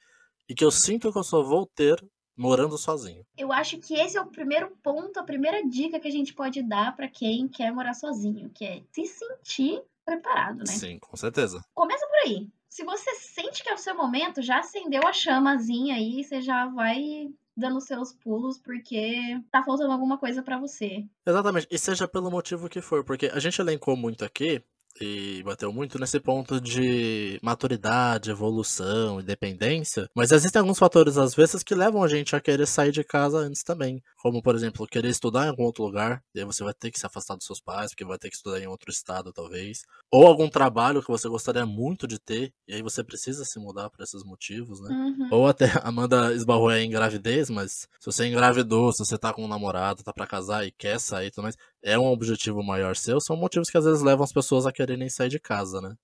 e 0.48 0.54
que 0.54 0.64
eu 0.64 0.70
sinto 0.72 1.12
que 1.12 1.18
eu 1.18 1.24
só 1.24 1.42
vou 1.42 1.66
ter 1.76 2.00
morando 2.38 2.78
sozinho. 2.78 3.26
Eu 3.38 3.52
acho 3.52 3.80
que 3.80 3.96
esse 3.96 4.18
é 4.18 4.22
o 4.22 4.28
primeiro 4.28 4.72
ponto, 4.84 5.20
a 5.20 5.24
primeira 5.24 5.66
dica 5.68 6.00
que 6.00 6.08
a 6.08 6.12
gente 6.12 6.34
pode 6.34 6.62
dar 6.62 6.96
pra 6.96 7.08
quem 7.08 7.48
quer 7.48 7.72
morar 7.72 7.94
sozinho, 7.94 8.50
que 8.50 8.64
é 8.64 8.84
se 8.92 9.06
sentir 9.06 9.82
preparado, 10.06 10.60
né? 10.60 10.66
Sim, 10.68 11.00
com 11.00 11.18
certeza. 11.18 11.62
Começa 11.74 12.06
por 12.08 12.28
aí. 12.28 12.48
Se 12.70 12.84
você 12.84 13.16
sente 13.16 13.64
que 13.64 13.70
é 13.70 13.74
o 13.74 13.78
seu 13.78 13.96
momento, 13.96 14.42
já 14.42 14.60
acendeu 14.60 15.02
a 15.06 15.12
chamazinha 15.12 15.96
aí, 15.96 16.24
você 16.24 16.40
já 16.42 16.68
vai 16.68 17.30
dando 17.56 17.82
seus 17.82 18.14
pulos 18.14 18.60
porque 18.60 19.42
tá 19.52 19.64
faltando 19.64 19.92
alguma 19.92 20.18
coisa 20.18 20.44
pra 20.44 20.60
você. 20.60 21.04
Exatamente. 21.26 21.68
E 21.72 21.80
seja 21.80 22.08
pelo 22.08 22.30
motivo 22.30 22.70
que 22.70 22.80
for, 22.82 23.04
porque 23.04 23.26
a 23.26 23.40
gente 23.40 23.60
elencou 23.60 23.98
muito 23.98 24.24
aqui 24.24 24.64
e 25.02 25.42
bateu 25.44 25.72
muito 25.72 26.00
nesse 26.00 26.20
ponto 26.20 26.60
de 26.60 27.40
maturidade, 27.42 28.32
evolução, 28.32 29.20
independência. 29.20 30.10
Mas 30.16 30.32
existem 30.32 30.60
alguns 30.60 30.80
fatores, 30.80 31.18
às 31.18 31.34
vezes, 31.34 31.64
que 31.64 31.76
levam 31.76 32.04
a 32.04 32.08
gente 32.08 32.36
a 32.36 32.42
querer 32.42 32.66
sair 32.66 32.92
de 32.92 33.04
casa 33.04 33.38
antes 33.38 33.64
também. 33.64 34.02
Como, 34.18 34.42
por 34.42 34.56
exemplo, 34.56 34.88
querer 34.88 35.10
estudar 35.10 35.46
em 35.46 35.50
algum 35.50 35.64
outro 35.64 35.84
lugar, 35.84 36.22
e 36.34 36.40
aí 36.40 36.46
você 36.46 36.64
vai 36.64 36.74
ter 36.74 36.92
que 36.92 37.00
se 37.00 37.06
afastar 37.06 37.36
dos 37.36 37.46
seus 37.46 37.62
pais, 37.62 37.92
porque 37.92 38.06
vai 38.06 38.18
ter 38.18 38.30
que 38.30 38.36
estudar 38.36 38.60
em 38.60 38.68
outro 38.68 38.92
estado, 38.92 39.32
talvez. 39.32 39.82
Ou 40.12 40.26
algum 40.26 40.50
trabalho 40.50 41.02
que 41.02 41.10
você 41.10 41.28
gostaria 41.28 41.66
muito 41.66 42.08
de 42.08 42.20
ter, 42.20 42.54
e 42.68 42.74
aí 42.74 42.82
você 42.82 43.04
precisa 43.04 43.44
se 43.46 43.60
mudar 43.60 43.90
por 43.90 44.04
esses 44.04 44.24
motivos, 44.24 44.82
né? 44.82 44.90
Uhum. 44.90 45.30
Ou 45.32 45.48
até 45.48 45.66
a 45.66 45.88
Amanda 45.98 46.34
esbarrou 46.34 46.72
em 46.72 46.90
gravidez, 46.90 47.50
mas 47.50 47.88
se 48.00 48.06
você 48.06 48.28
engravidou, 48.28 48.92
se 48.92 49.04
você 49.04 49.18
tá 49.18 49.34
com 49.34 49.44
um 49.44 49.48
namorado, 49.48 50.04
tá 50.04 50.14
pra 50.14 50.28
casar 50.28 50.66
e 50.66 50.72
quer 50.72 51.00
sair 51.00 51.28
e 51.28 51.32
tudo 51.32 51.44
mais, 51.44 51.58
é 51.88 51.98
um 51.98 52.08
objetivo 52.08 52.62
maior 52.62 52.98
seu, 52.98 53.22
são 53.22 53.38
motivos 53.38 53.70
que 53.70 53.78
às 53.78 53.86
vezes 53.86 54.02
levam 54.02 54.26
as 54.26 54.34
pessoas 54.34 54.66
a 54.66 54.74
quererem 54.74 55.10
sair 55.10 55.30
de 55.30 55.40
casa, 55.40 55.80
né? 55.80 55.96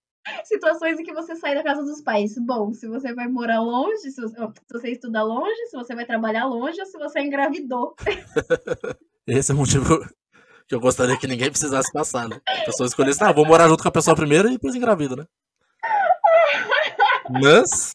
Situações 0.46 0.98
em 0.98 1.04
que 1.04 1.14
você 1.14 1.36
sai 1.36 1.54
da 1.54 1.62
casa 1.62 1.84
dos 1.84 2.02
pais. 2.02 2.36
Bom, 2.38 2.72
se 2.72 2.88
você 2.88 3.14
vai 3.14 3.28
morar 3.28 3.60
longe, 3.60 4.10
se 4.10 4.22
você, 4.22 4.36
se 4.38 4.74
você 4.74 4.92
estuda 4.92 5.22
longe, 5.22 5.68
se 5.68 5.76
você 5.76 5.94
vai 5.94 6.06
trabalhar 6.06 6.46
longe 6.46 6.80
ou 6.80 6.86
se 6.86 6.98
você 6.98 7.20
engravidou. 7.20 7.94
Esse 9.28 9.52
é 9.52 9.56
o 9.56 9.58
motivo 9.58 10.00
que 10.66 10.74
eu 10.74 10.80
gostaria 10.80 11.18
que 11.18 11.28
ninguém 11.28 11.50
precisasse 11.50 11.92
passar, 11.92 12.30
né? 12.30 12.40
A 12.48 12.66
pessoa 12.66 12.88
escolhesse, 12.88 13.22
ah, 13.22 13.34
vou 13.34 13.46
morar 13.46 13.68
junto 13.68 13.84
com 13.84 13.90
a 13.90 13.92
pessoa 13.92 14.16
primeiro 14.16 14.48
e 14.48 14.54
depois 14.54 14.76
engravida, 14.76 15.18
né? 15.18 15.26
Mas, 17.30 17.92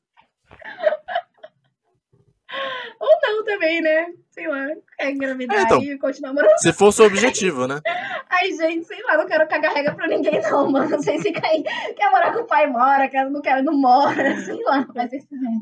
Não 3.30 3.44
também, 3.44 3.80
né? 3.80 4.12
Sei 4.30 4.46
lá, 4.48 4.66
quer 4.96 5.10
engravidar 5.10 5.58
É, 5.58 5.62
então. 5.62 5.82
e 5.82 5.98
continuar 5.98 6.32
morando. 6.32 6.58
se 6.58 6.72
fosse 6.72 7.02
o 7.02 7.06
objetivo, 7.06 7.66
né? 7.66 7.80
Ai, 8.30 8.52
gente, 8.52 8.84
sei 8.86 9.02
lá, 9.02 9.16
não 9.16 9.26
quero 9.26 9.46
cagar 9.48 9.72
regra 9.74 9.94
pra 9.94 10.06
ninguém, 10.06 10.40
não, 10.42 10.70
mano. 10.70 10.88
Vocês 10.88 11.22
ficam 11.22 11.48
aí. 11.50 11.62
Quer 11.62 12.10
morar 12.10 12.32
com 12.32 12.40
o 12.40 12.46
pai, 12.46 12.66
mora. 12.66 13.08
Quer, 13.08 13.28
não 13.30 13.40
quer, 13.40 13.62
não 13.62 13.74
mora. 13.76 14.36
Sei 14.42 14.62
lá, 14.64 14.86
mas 14.94 15.10
vocês 15.10 15.26
fizeram. 15.26 15.60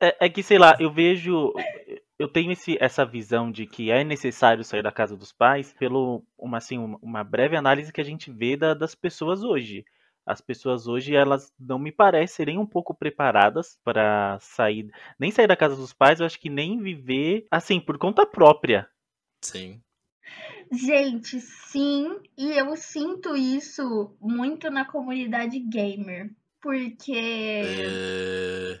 É, 0.00 0.26
é 0.26 0.28
que, 0.28 0.42
sei 0.42 0.58
lá, 0.58 0.76
eu 0.78 0.90
vejo. 0.92 1.52
Eu 2.18 2.28
tenho 2.28 2.50
esse, 2.50 2.76
essa 2.80 3.04
visão 3.04 3.50
de 3.50 3.64
que 3.66 3.90
é 3.92 4.02
necessário 4.02 4.64
sair 4.64 4.82
da 4.82 4.90
casa 4.90 5.16
dos 5.16 5.32
pais 5.32 5.72
pelo 5.78 6.24
uma, 6.36 6.58
assim, 6.58 6.76
uma, 6.78 6.98
uma 7.00 7.24
breve 7.24 7.56
análise 7.56 7.92
que 7.92 8.00
a 8.00 8.04
gente 8.04 8.30
vê 8.30 8.56
da- 8.56 8.74
das 8.74 8.94
pessoas 8.94 9.44
hoje. 9.44 9.84
As 10.28 10.42
pessoas 10.42 10.86
hoje, 10.86 11.16
elas 11.16 11.54
não 11.58 11.78
me 11.78 11.90
parecem 11.90 12.36
serem 12.36 12.58
um 12.58 12.66
pouco 12.66 12.94
preparadas 12.94 13.78
para 13.82 14.38
sair, 14.40 14.92
nem 15.18 15.30
sair 15.30 15.46
da 15.46 15.56
casa 15.56 15.74
dos 15.74 15.94
pais, 15.94 16.20
eu 16.20 16.26
acho 16.26 16.38
que 16.38 16.50
nem 16.50 16.78
viver 16.78 17.46
assim 17.50 17.80
por 17.80 17.96
conta 17.96 18.26
própria. 18.26 18.86
Sim. 19.42 19.80
Gente, 20.70 21.40
sim, 21.40 22.20
e 22.36 22.50
eu 22.50 22.76
sinto 22.76 23.34
isso 23.34 24.14
muito 24.20 24.70
na 24.70 24.84
comunidade 24.84 25.58
gamer. 25.60 26.30
Porque. 26.60 27.12
É... 27.14 28.80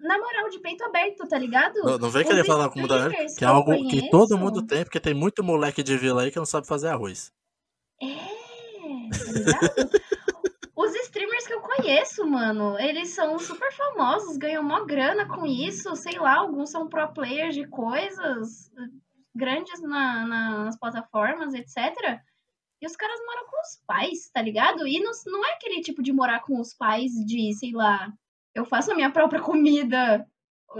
Na 0.00 0.16
moral, 0.16 0.48
de 0.48 0.58
peito 0.60 0.82
aberto, 0.84 1.28
tá 1.28 1.36
ligado? 1.38 1.74
Não, 1.84 1.98
não 1.98 2.10
vem 2.10 2.24
querer 2.24 2.44
falar 2.44 2.70
com 2.70 2.80
muda 2.80 2.96
streamers 2.96 3.36
que 3.36 3.44
é 3.44 3.46
algo 3.46 3.88
que 3.90 4.08
todo 4.08 4.38
mundo 4.38 4.66
tem, 4.66 4.84
porque 4.84 4.98
tem 4.98 5.12
muito 5.12 5.44
moleque 5.44 5.82
de 5.82 5.98
vila 5.98 6.22
aí 6.22 6.30
que 6.30 6.38
não 6.38 6.46
sabe 6.46 6.66
fazer 6.66 6.88
arroz. 6.88 7.30
É, 8.02 8.39
tá 9.10 9.32
ligado? 9.32 9.90
Os 10.76 10.94
streamers 10.94 11.46
que 11.46 11.52
eu 11.52 11.60
conheço, 11.60 12.26
mano, 12.26 12.78
eles 12.78 13.10
são 13.10 13.38
super 13.38 13.70
famosos, 13.72 14.38
ganham 14.38 14.62
mó 14.62 14.84
grana 14.84 15.26
com 15.28 15.44
isso, 15.44 15.94
sei 15.94 16.18
lá, 16.18 16.36
alguns 16.38 16.70
são 16.70 16.88
pro 16.88 17.12
players 17.12 17.54
de 17.54 17.66
coisas 17.68 18.70
grandes 19.34 19.80
na- 19.82 20.26
na- 20.26 20.64
nas 20.64 20.78
plataformas, 20.78 21.52
etc. 21.54 21.76
E 22.80 22.86
os 22.86 22.96
caras 22.96 23.20
moram 23.26 23.46
com 23.46 23.60
os 23.60 23.82
pais, 23.86 24.30
tá 24.32 24.40
ligado? 24.40 24.86
E 24.86 25.00
não, 25.00 25.12
não 25.26 25.44
é 25.44 25.52
aquele 25.52 25.82
tipo 25.82 26.02
de 26.02 26.12
morar 26.14 26.40
com 26.40 26.58
os 26.58 26.72
pais 26.72 27.12
de, 27.26 27.52
sei 27.54 27.72
lá, 27.72 28.10
eu 28.54 28.64
faço 28.64 28.90
a 28.90 28.94
minha 28.94 29.10
própria 29.10 29.42
comida 29.42 30.26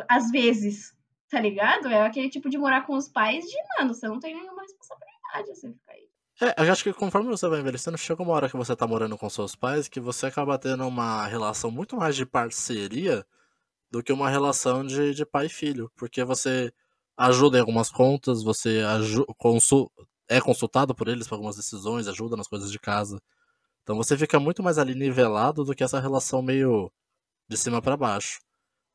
às 0.09 0.31
vezes, 0.31 0.95
tá 1.31 1.39
ligado? 1.39 1.89
É 1.89 2.07
aquele 2.07 2.31
tipo 2.31 2.49
de 2.49 2.57
morar 2.57 2.87
com 2.87 2.95
os 2.97 3.09
pais 3.09 3.45
de, 3.45 3.57
mano, 3.77 3.93
você 3.93 4.09
não 4.09 4.19
tem 4.19 4.35
nenhuma 4.35 4.63
responsabilidade, 4.63 5.49
você 5.49 5.69
fica. 5.73 5.90
É, 6.43 6.67
eu 6.67 6.73
acho 6.73 6.83
que 6.83 6.93
conforme 6.95 7.29
você 7.29 7.47
vai 7.49 7.61
envelhecendo, 7.61 7.99
chega 7.99 8.23
uma 8.23 8.33
hora 8.33 8.49
que 8.49 8.57
você 8.57 8.75
tá 8.75 8.87
morando 8.87 9.17
com 9.19 9.29
seus 9.29 9.55
pais 9.55 9.89
que 9.89 10.01
você 10.01 10.27
acaba 10.27 10.59
tendo 10.59 10.87
uma 10.87 11.27
relação 11.27 11.71
muito 11.71 11.97
mais 11.97 12.17
de 12.17 12.25
parceria 12.25 13.27
do 13.91 14.03
que 14.03 14.13
uma 14.13 14.31
relação 14.31 14.85
de, 14.87 15.15
de 15.15 15.27
pai 15.27 15.47
e 15.47 15.51
filho. 15.51 15.91
Porque 15.97 16.25
você 16.25 16.73
ajuda 17.17 17.59
em 17.59 17.61
algumas 17.61 17.91
contas, 17.91 18.43
você 18.43 18.83
é 20.29 20.41
consultado 20.41 20.95
por 20.95 21.09
eles 21.09 21.29
para 21.29 21.37
algumas 21.37 21.57
decisões, 21.57 22.09
ajuda 22.09 22.37
nas 22.37 22.49
coisas 22.49 22.71
de 22.73 22.79
casa. 22.79 23.21
Então 23.83 23.97
você 23.97 24.17
fica 24.19 24.41
muito 24.41 24.63
mais 24.63 24.79
ali 24.79 24.95
nivelado 24.95 25.65
do 25.65 25.75
que 25.75 25.85
essa 25.85 26.01
relação 26.01 26.43
meio 26.43 26.93
de 27.49 27.57
cima 27.57 27.83
para 27.83 27.97
baixo. 27.97 28.41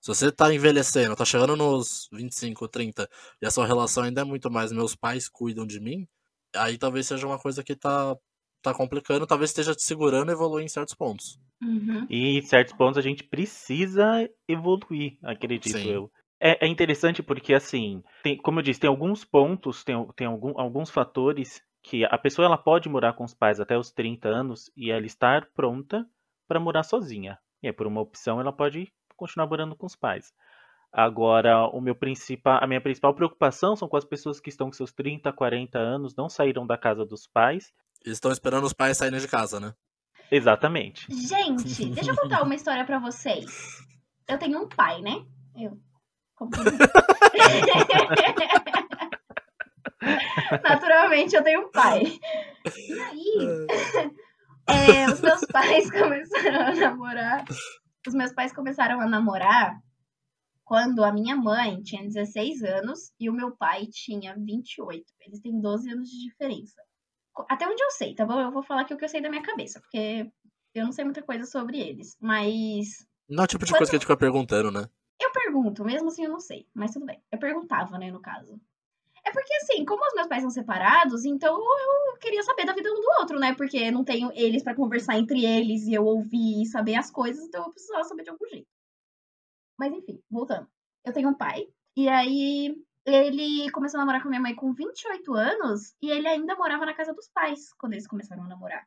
Se 0.02 0.10
você 0.10 0.32
tá 0.32 0.54
envelhecendo, 0.54 1.16
tá 1.16 1.26
chegando 1.26 1.56
nos 1.56 2.10
25, 2.14 2.68
30, 2.68 3.10
e 3.42 3.46
a 3.48 3.52
sua 3.52 3.68
relação 3.68 4.04
ainda 4.04 4.22
é 4.22 4.24
muito 4.24 4.52
mais 4.52 4.72
meus 4.72 4.96
pais 4.96 5.30
cuidam 5.30 5.66
de 5.68 5.80
mim, 5.80 6.08
aí 6.58 6.78
talvez 6.78 7.08
seja 7.08 7.26
uma 7.28 7.40
coisa 7.40 7.64
que 7.64 7.76
tá, 7.76 8.16
tá 8.62 8.74
complicando, 8.74 9.28
talvez 9.28 9.50
esteja 9.50 9.76
te 9.76 9.84
segurando 9.84 10.30
e 10.32 10.34
evoluir 10.34 10.66
em 10.66 10.70
certos 10.70 10.94
pontos. 10.94 11.40
Uhum. 11.62 12.06
E 12.10 12.38
em 12.38 12.42
certos 12.42 12.74
pontos 12.74 12.98
a 12.98 13.02
gente 13.02 13.24
precisa 13.24 14.30
evoluir, 14.48 15.18
acredito 15.24 15.78
Sim. 15.78 15.90
eu. 15.90 16.12
É, 16.40 16.66
é 16.66 16.68
interessante 16.68 17.24
porque, 17.24 17.54
assim, 17.54 18.04
tem- 18.24 18.38
como 18.38 18.60
eu 18.60 18.64
disse, 18.64 18.80
tem 18.80 18.90
alguns 18.90 19.24
pontos, 19.24 19.84
tem, 19.84 19.96
tem 20.16 20.28
algum- 20.28 20.60
alguns 20.60 20.90
fatores 20.90 21.62
que 21.82 22.04
a 22.06 22.18
pessoa 22.18 22.46
ela 22.46 22.58
pode 22.58 22.90
morar 22.90 23.14
com 23.14 23.24
os 23.24 23.34
pais 23.34 23.60
até 23.60 23.78
os 23.78 23.92
30 23.92 24.28
anos 24.28 24.70
e 24.76 24.92
ela 24.92 25.06
estar 25.06 25.48
pronta 25.54 26.06
para 26.48 26.60
morar 26.60 26.84
sozinha. 26.84 27.38
E 27.64 27.68
aí, 27.68 27.74
por 27.74 27.88
uma 27.88 28.02
opção, 28.02 28.40
ela 28.40 28.52
pode 28.52 28.92
continuar 29.16 29.48
morando 29.48 29.76
com 29.76 29.86
os 29.86 29.96
pais. 29.96 30.34
Agora, 30.98 31.68
o 31.68 31.82
meu 31.82 31.94
principal, 31.94 32.58
a 32.64 32.68
minha 32.68 32.80
principal 32.80 33.14
preocupação 33.14 33.76
são 33.76 33.86
com 33.86 33.98
as 33.98 34.06
pessoas 34.06 34.40
que 34.40 34.50
estão 34.50 34.68
com 34.68 34.74
seus 34.74 34.94
30, 34.94 35.34
40 35.34 35.78
anos, 35.78 36.16
não 36.16 36.30
saíram 36.30 36.66
da 36.66 36.78
casa 36.78 37.06
dos 37.06 37.28
pais. 37.28 37.74
Eles 38.06 38.16
estão 38.16 38.32
esperando 38.32 38.64
os 38.64 38.72
pais 38.72 38.96
saírem 38.96 39.20
de 39.20 39.28
casa, 39.28 39.60
né? 39.60 39.74
Exatamente. 40.32 41.06
Gente, 41.14 41.88
deixa 41.92 42.12
eu 42.12 42.16
contar 42.16 42.44
uma 42.44 42.56
história 42.56 42.86
pra 42.86 42.98
vocês. 42.98 43.46
Eu 44.26 44.40
tenho 44.40 44.62
um 44.62 44.70
pai, 44.70 45.02
né? 45.02 45.26
Eu. 45.58 45.78
como. 46.34 46.52
Naturalmente, 50.64 51.36
eu 51.36 51.44
tenho 51.44 51.68
um 51.68 51.72
pai. 51.72 52.04
E 52.74 53.02
aí, 53.02 53.68
é, 54.70 55.08
os 55.12 55.20
meus 55.20 55.42
pais 55.52 55.92
começaram 55.92 56.62
a 56.62 56.74
namorar. 56.74 57.44
Os 58.08 58.14
meus 58.14 58.32
pais 58.32 58.54
começaram 58.54 59.02
a 59.02 59.08
namorar 59.08 59.84
quando 60.66 61.04
a 61.04 61.14
minha 61.14 61.36
mãe 61.36 61.82
tinha 61.84 62.04
16 62.04 62.64
anos 62.64 63.14
e 63.20 63.30
o 63.30 63.34
meu 63.34 63.56
pai 63.56 63.86
tinha 63.86 64.36
28. 64.36 65.06
Eles 65.22 65.40
têm 65.40 65.62
12 65.62 65.92
anos 65.92 66.10
de 66.10 66.24
diferença. 66.28 66.82
Até 67.50 67.68
onde 67.68 67.82
eu 67.82 67.92
sei, 67.92 68.16
tá 68.16 68.26
bom? 68.26 68.40
Eu 68.40 68.52
vou 68.52 68.64
falar 68.64 68.82
aqui 68.82 68.94
o 68.94 68.98
que 68.98 69.06
eu 69.06 69.10
sei 69.10 69.22
da 69.22 69.30
minha 69.30 69.44
cabeça, 69.44 69.80
porque 69.80 70.30
eu 70.74 70.84
não 70.84 70.92
sei 70.92 71.06
muita 71.06 71.22
coisa 71.22 71.46
sobre 71.46 71.80
eles. 71.80 72.18
Mas 72.20 73.06
Não 73.30 73.44
é 73.44 73.46
o 73.46 73.48
tipo 73.48 73.64
de 73.64 73.72
coisa 73.72 73.86
que 73.86 73.96
a 73.96 74.00
gente 74.00 74.08
fica 74.08 74.18
perguntando, 74.18 74.72
né? 74.72 74.90
eu 75.22 75.32
pergunto, 75.32 75.86
mesmo 75.86 76.10
assim 76.10 76.26
eu 76.26 76.32
não 76.32 76.40
sei. 76.40 76.68
Mas 76.74 76.92
tudo 76.92 77.06
bem. 77.06 77.22
Eu 77.32 77.40
perguntava, 77.40 77.98
né, 77.98 78.12
no 78.12 78.20
caso. 78.20 78.60
É 79.24 79.32
porque, 79.32 79.54
assim, 79.56 79.84
como 79.86 80.06
os 80.06 80.14
meus 80.14 80.28
pais 80.28 80.42
são 80.42 80.52
separados, 80.52 81.26
então 81.26 81.56
eu 81.56 82.18
queria 82.20 82.44
saber 82.44 82.66
da 82.66 82.74
vida 82.74 82.92
um 82.92 82.96
do 82.96 83.08
outro, 83.20 83.40
né? 83.40 83.56
Porque 83.56 83.90
não 83.90 84.04
tenho 84.04 84.32
eles 84.34 84.62
pra 84.62 84.76
conversar 84.76 85.18
entre 85.18 85.44
eles 85.44 85.88
e 85.88 85.94
eu 85.94 86.06
ouvir 86.06 86.62
e 86.62 86.66
saber 86.68 86.96
as 86.96 87.10
coisas, 87.10 87.44
então 87.44 87.64
eu 87.64 87.72
precisava 87.72 88.04
saber 88.04 88.24
de 88.24 88.30
algum 88.30 88.48
jeito. 88.48 88.68
Mas 89.78 89.94
enfim, 89.94 90.22
voltando. 90.30 90.68
Eu 91.04 91.14
tenho 91.14 91.30
um 91.30 91.34
pai, 91.34 91.68
e 91.96 92.10
aí 92.10 92.76
ele 93.06 93.70
começou 93.72 94.00
a 94.00 94.02
namorar 94.02 94.24
com 94.24 94.30
minha 94.30 94.42
mãe 94.42 94.56
com 94.56 94.74
28 94.74 95.34
anos, 95.34 95.94
e 96.02 96.10
ele 96.10 96.28
ainda 96.28 96.56
morava 96.56 96.86
na 96.86 96.94
casa 96.94 97.14
dos 97.14 97.30
pais 97.30 97.72
quando 97.74 97.94
eles 97.94 98.08
começaram 98.08 98.44
a 98.44 98.48
namorar. 98.48 98.84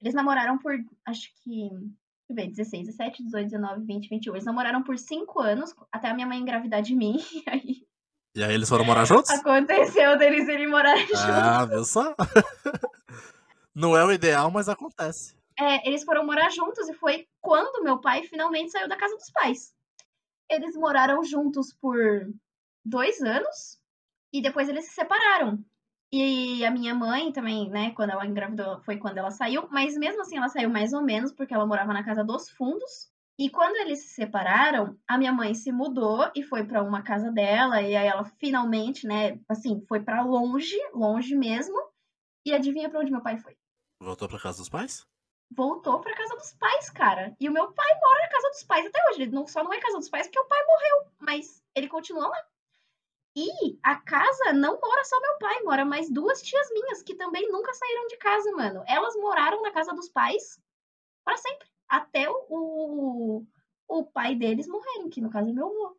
Eles 0.00 0.14
namoraram 0.14 0.58
por, 0.58 0.74
acho 1.06 1.30
que, 1.42 1.68
deixa 1.68 2.30
eu 2.30 2.34
ver, 2.36 2.48
16, 2.48 2.86
17, 2.86 3.24
18, 3.24 3.44
19, 3.50 3.84
20, 3.84 4.08
21. 4.08 4.34
Eles 4.34 4.44
namoraram 4.44 4.82
por 4.82 4.98
5 4.98 5.40
anos, 5.40 5.74
até 5.92 6.08
a 6.08 6.14
minha 6.14 6.26
mãe 6.26 6.38
engravidar 6.38 6.82
de 6.82 6.94
mim, 6.94 7.16
e 7.32 7.44
aí 7.46 7.86
E 8.34 8.44
aí 8.44 8.54
eles 8.54 8.68
foram 8.68 8.84
morar 8.84 9.04
juntos? 9.04 9.30
aconteceu 9.30 10.16
deles 10.16 10.48
irem 10.48 10.68
morar 10.68 10.96
juntos. 10.96 11.20
Ah, 11.20 11.64
viu 11.66 11.84
só? 11.84 12.14
Não 13.74 13.94
é 13.94 14.02
o 14.04 14.12
ideal, 14.12 14.50
mas 14.50 14.70
acontece. 14.70 15.36
É, 15.58 15.86
eles 15.86 16.04
foram 16.04 16.24
morar 16.24 16.50
juntos 16.50 16.88
e 16.88 16.94
foi 16.94 17.26
quando 17.40 17.82
meu 17.82 17.98
pai 18.00 18.22
finalmente 18.24 18.70
saiu 18.70 18.88
da 18.88 18.96
casa 18.96 19.14
dos 19.16 19.30
pais. 19.30 19.75
Eles 20.50 20.76
moraram 20.76 21.22
juntos 21.24 21.72
por 21.72 21.96
dois 22.84 23.20
anos 23.20 23.80
e 24.32 24.40
depois 24.40 24.68
eles 24.68 24.86
se 24.86 24.94
separaram. 24.94 25.64
E 26.12 26.64
a 26.64 26.70
minha 26.70 26.94
mãe 26.94 27.32
também, 27.32 27.68
né, 27.68 27.90
quando 27.92 28.10
ela 28.10 28.26
engravidou, 28.26 28.80
foi 28.82 28.96
quando 28.96 29.18
ela 29.18 29.30
saiu, 29.30 29.68
mas 29.70 29.96
mesmo 29.96 30.22
assim 30.22 30.36
ela 30.36 30.48
saiu 30.48 30.70
mais 30.70 30.92
ou 30.92 31.02
menos 31.02 31.32
porque 31.32 31.52
ela 31.52 31.66
morava 31.66 31.92
na 31.92 32.04
casa 32.04 32.22
dos 32.22 32.48
fundos. 32.50 33.10
E 33.38 33.50
quando 33.50 33.76
eles 33.76 34.00
se 34.00 34.14
separaram, 34.14 34.96
a 35.06 35.18
minha 35.18 35.32
mãe 35.32 35.52
se 35.52 35.70
mudou 35.70 36.30
e 36.34 36.42
foi 36.42 36.64
pra 36.64 36.82
uma 36.82 37.02
casa 37.02 37.30
dela 37.30 37.82
e 37.82 37.94
aí 37.94 38.06
ela 38.06 38.24
finalmente, 38.24 39.06
né, 39.06 39.38
assim, 39.48 39.84
foi 39.86 40.00
pra 40.00 40.22
longe, 40.22 40.76
longe 40.94 41.34
mesmo. 41.36 41.76
E 42.46 42.54
adivinha 42.54 42.88
pra 42.88 43.00
onde 43.00 43.10
meu 43.10 43.20
pai 43.20 43.36
foi? 43.36 43.56
Voltou 44.00 44.28
pra 44.28 44.38
casa 44.38 44.58
dos 44.58 44.68
pais? 44.68 45.06
Voltou 45.50 46.00
pra 46.00 46.14
casa 46.14 46.36
dos 46.36 46.52
pais, 46.52 46.90
cara. 46.90 47.34
E 47.40 47.48
o 47.48 47.52
meu 47.52 47.72
pai 47.72 47.94
mora 48.00 48.20
na 48.22 48.28
casa 48.28 48.50
dos 48.50 48.64
pais 48.64 48.86
até 48.86 48.98
hoje. 49.08 49.22
Ele 49.22 49.32
não, 49.32 49.46
só 49.46 49.62
não 49.62 49.72
é 49.72 49.80
casa 49.80 49.98
dos 49.98 50.08
pais 50.08 50.26
porque 50.26 50.40
o 50.40 50.46
pai 50.46 50.64
morreu, 50.66 51.12
mas 51.20 51.62
ele 51.74 51.88
continua 51.88 52.28
lá. 52.28 52.46
E 53.36 53.78
a 53.82 53.96
casa 53.96 54.52
não 54.54 54.80
mora 54.80 55.04
só 55.04 55.20
meu 55.20 55.38
pai, 55.38 55.62
mora 55.62 55.84
mais 55.84 56.10
duas 56.10 56.40
tias 56.40 56.70
minhas 56.72 57.02
que 57.02 57.14
também 57.14 57.50
nunca 57.52 57.74
saíram 57.74 58.06
de 58.06 58.16
casa, 58.16 58.50
mano. 58.52 58.82
Elas 58.86 59.14
moraram 59.16 59.62
na 59.62 59.70
casa 59.70 59.92
dos 59.92 60.08
pais 60.08 60.58
para 61.22 61.36
sempre, 61.36 61.68
até 61.88 62.30
o, 62.30 62.46
o, 62.48 63.46
o 63.88 64.04
pai 64.06 64.34
deles 64.34 64.66
morrerem, 64.68 65.10
que 65.10 65.20
no 65.20 65.30
caso 65.30 65.50
é 65.50 65.52
meu 65.52 65.66
avô. 65.66 65.98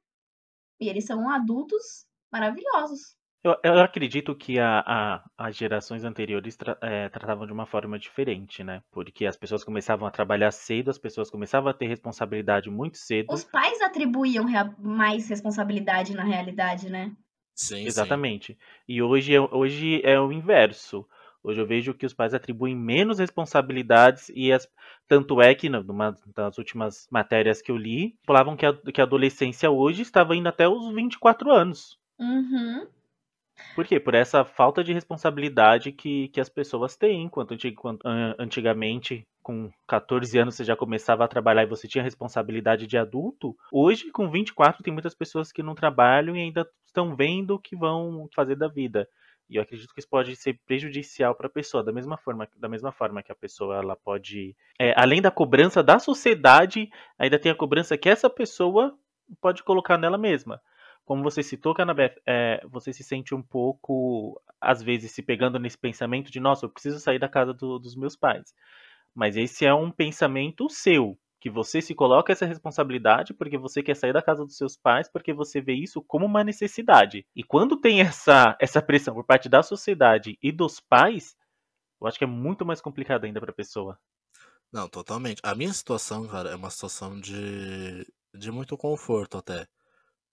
E 0.79 0.87
eles 0.87 1.05
são 1.05 1.29
adultos 1.29 2.07
maravilhosos. 2.31 3.16
Eu, 3.47 3.57
eu 3.63 3.79
acredito 3.79 4.35
que 4.35 4.59
a, 4.59 4.83
a, 4.85 5.23
as 5.37 5.55
gerações 5.55 6.03
anteriores 6.03 6.57
tra, 6.57 6.77
é, 6.81 7.07
tratavam 7.07 7.45
de 7.45 7.53
uma 7.53 7.65
forma 7.65 7.97
diferente, 7.97 8.63
né? 8.63 8.83
Porque 8.91 9.25
as 9.25 9.37
pessoas 9.37 9.63
começavam 9.63 10.05
a 10.07 10.11
trabalhar 10.11 10.51
cedo, 10.51 10.89
as 10.89 10.97
pessoas 10.97 11.29
começavam 11.29 11.69
a 11.69 11.73
ter 11.73 11.87
responsabilidade 11.87 12.69
muito 12.69 12.97
cedo. 12.97 13.33
Os 13.33 13.45
pais 13.45 13.81
atribuíam 13.81 14.45
rea- 14.45 14.75
mais 14.77 15.29
responsabilidade 15.29 16.13
na 16.13 16.23
realidade, 16.23 16.89
né? 16.89 17.15
Sim, 17.55 17.85
Exatamente. 17.85 18.57
E 18.87 19.01
hoje 19.01 19.33
é, 19.33 19.39
hoje 19.39 20.01
é 20.03 20.19
o 20.19 20.31
inverso. 20.31 21.07
Hoje 21.41 21.61
eu 21.61 21.65
vejo 21.65 21.93
que 21.93 22.05
os 22.05 22.13
pais 22.13 22.33
atribuem 22.33 22.75
menos 22.75 23.19
responsabilidades 23.19 24.29
e 24.35 24.51
as, 24.51 24.67
tanto 25.07 25.41
é 25.41 25.55
que 25.55 25.69
numa 25.69 26.13
das 26.35 26.57
últimas 26.57 27.07
matérias 27.09 27.61
que 27.61 27.71
eu 27.71 27.77
li, 27.77 28.17
falavam 28.25 28.57
que 28.57 28.65
a, 28.65 28.73
que 28.73 28.99
a 28.99 29.05
adolescência 29.05 29.71
hoje 29.71 30.01
estava 30.01 30.35
indo 30.35 30.49
até 30.49 30.67
os 30.67 30.93
24 30.93 31.49
anos. 31.51 31.97
Uhum. 32.19 32.87
Por 33.75 33.85
quê? 33.85 33.99
Por 33.99 34.15
essa 34.15 34.43
falta 34.43 34.83
de 34.83 34.93
responsabilidade 34.93 35.91
que, 35.91 36.29
que 36.29 36.41
as 36.41 36.49
pessoas 36.49 36.95
têm. 36.95 37.23
Enquanto, 37.23 37.55
antigamente, 38.37 39.25
com 39.41 39.71
14 39.87 40.37
anos, 40.37 40.55
você 40.55 40.63
já 40.63 40.75
começava 40.75 41.23
a 41.23 41.27
trabalhar 41.27 41.63
e 41.63 41.67
você 41.67 41.87
tinha 41.87 42.03
responsabilidade 42.03 42.87
de 42.87 42.97
adulto. 42.97 43.55
Hoje, 43.71 44.11
com 44.11 44.29
24, 44.29 44.83
tem 44.83 44.93
muitas 44.93 45.15
pessoas 45.15 45.51
que 45.51 45.63
não 45.63 45.75
trabalham 45.75 46.35
e 46.35 46.41
ainda 46.41 46.67
estão 46.85 47.15
vendo 47.15 47.55
o 47.55 47.59
que 47.59 47.75
vão 47.75 48.27
fazer 48.35 48.55
da 48.55 48.67
vida. 48.67 49.07
E 49.49 49.55
eu 49.55 49.61
acredito 49.61 49.93
que 49.93 49.99
isso 49.99 50.09
pode 50.09 50.35
ser 50.35 50.59
prejudicial 50.65 51.33
para 51.33 51.47
a 51.47 51.51
pessoa, 51.51 51.83
da 51.83 51.93
mesma 51.93 52.17
forma, 52.17 52.47
da 52.57 52.67
mesma 52.67 52.91
forma 52.91 53.23
que 53.23 53.31
a 53.31 53.35
pessoa 53.35 53.77
ela 53.77 53.95
pode, 53.95 54.55
é, 54.77 54.93
além 54.97 55.21
da 55.21 55.31
cobrança 55.31 55.81
da 55.81 55.99
sociedade, 55.99 56.89
ainda 57.17 57.39
tem 57.39 57.51
a 57.51 57.55
cobrança 57.55 57.97
que 57.97 58.09
essa 58.09 58.29
pessoa 58.29 58.93
pode 59.39 59.63
colocar 59.63 59.97
nela 59.97 60.17
mesma 60.17 60.61
como 61.07 61.23
você 61.23 61.41
citou, 61.41 61.73
Canabeth, 61.73 62.15
é, 62.27 62.61
você 62.67 62.91
se 62.91 63.01
sente 63.01 63.33
um 63.33 63.41
pouco, 63.41 64.41
às 64.59 64.83
vezes, 64.83 65.11
se 65.13 65.23
pegando 65.23 65.57
nesse 65.57 65.77
pensamento 65.77 66.29
de, 66.29 66.37
nossa, 66.39 66.65
eu 66.65 66.69
preciso 66.69 66.99
sair 66.99 67.17
da 67.17 67.29
casa 67.29 67.53
do- 67.53 67.79
dos 67.79 67.95
meus 67.95 68.17
pais. 68.17 68.53
Mas 69.15 69.37
esse 69.37 69.65
é 69.65 69.73
um 69.73 69.89
pensamento 69.89 70.69
seu, 70.69 71.17
que 71.39 71.49
você 71.49 71.81
se 71.81 71.95
coloca 71.95 72.33
essa 72.33 72.45
responsabilidade 72.45 73.33
porque 73.33 73.57
você 73.57 73.81
quer 73.81 73.95
sair 73.95 74.13
da 74.13 74.21
casa 74.21 74.43
dos 74.45 74.57
seus 74.57 74.75
pais, 74.77 75.09
porque 75.09 75.33
você 75.33 75.61
vê 75.61 75.73
isso 75.75 76.01
como 76.01 76.25
uma 76.25 76.43
necessidade. 76.43 77.25
E 77.35 77.41
quando 77.43 77.79
tem 77.79 78.01
essa, 78.01 78.57
essa 78.59 78.81
pressão 78.81 79.13
por 79.15 79.25
parte 79.25 79.47
da 79.47 79.63
sociedade 79.63 80.37
e 80.43 80.51
dos 80.51 80.81
pais, 80.81 81.37
eu 82.01 82.07
acho 82.07 82.17
que 82.17 82.25
é 82.25 82.27
muito 82.27 82.65
mais 82.65 82.81
complicado 82.81 83.25
ainda 83.25 83.39
para 83.39 83.51
a 83.51 83.55
pessoa. 83.55 83.97
Não, 84.71 84.87
totalmente. 84.89 85.39
A 85.43 85.55
minha 85.55 85.73
situação, 85.73 86.27
cara, 86.27 86.49
é 86.51 86.55
uma 86.55 86.69
situação 86.69 87.19
de, 87.19 88.05
de 88.33 88.51
muito 88.51 88.77
conforto 88.77 89.37
até. 89.37 89.67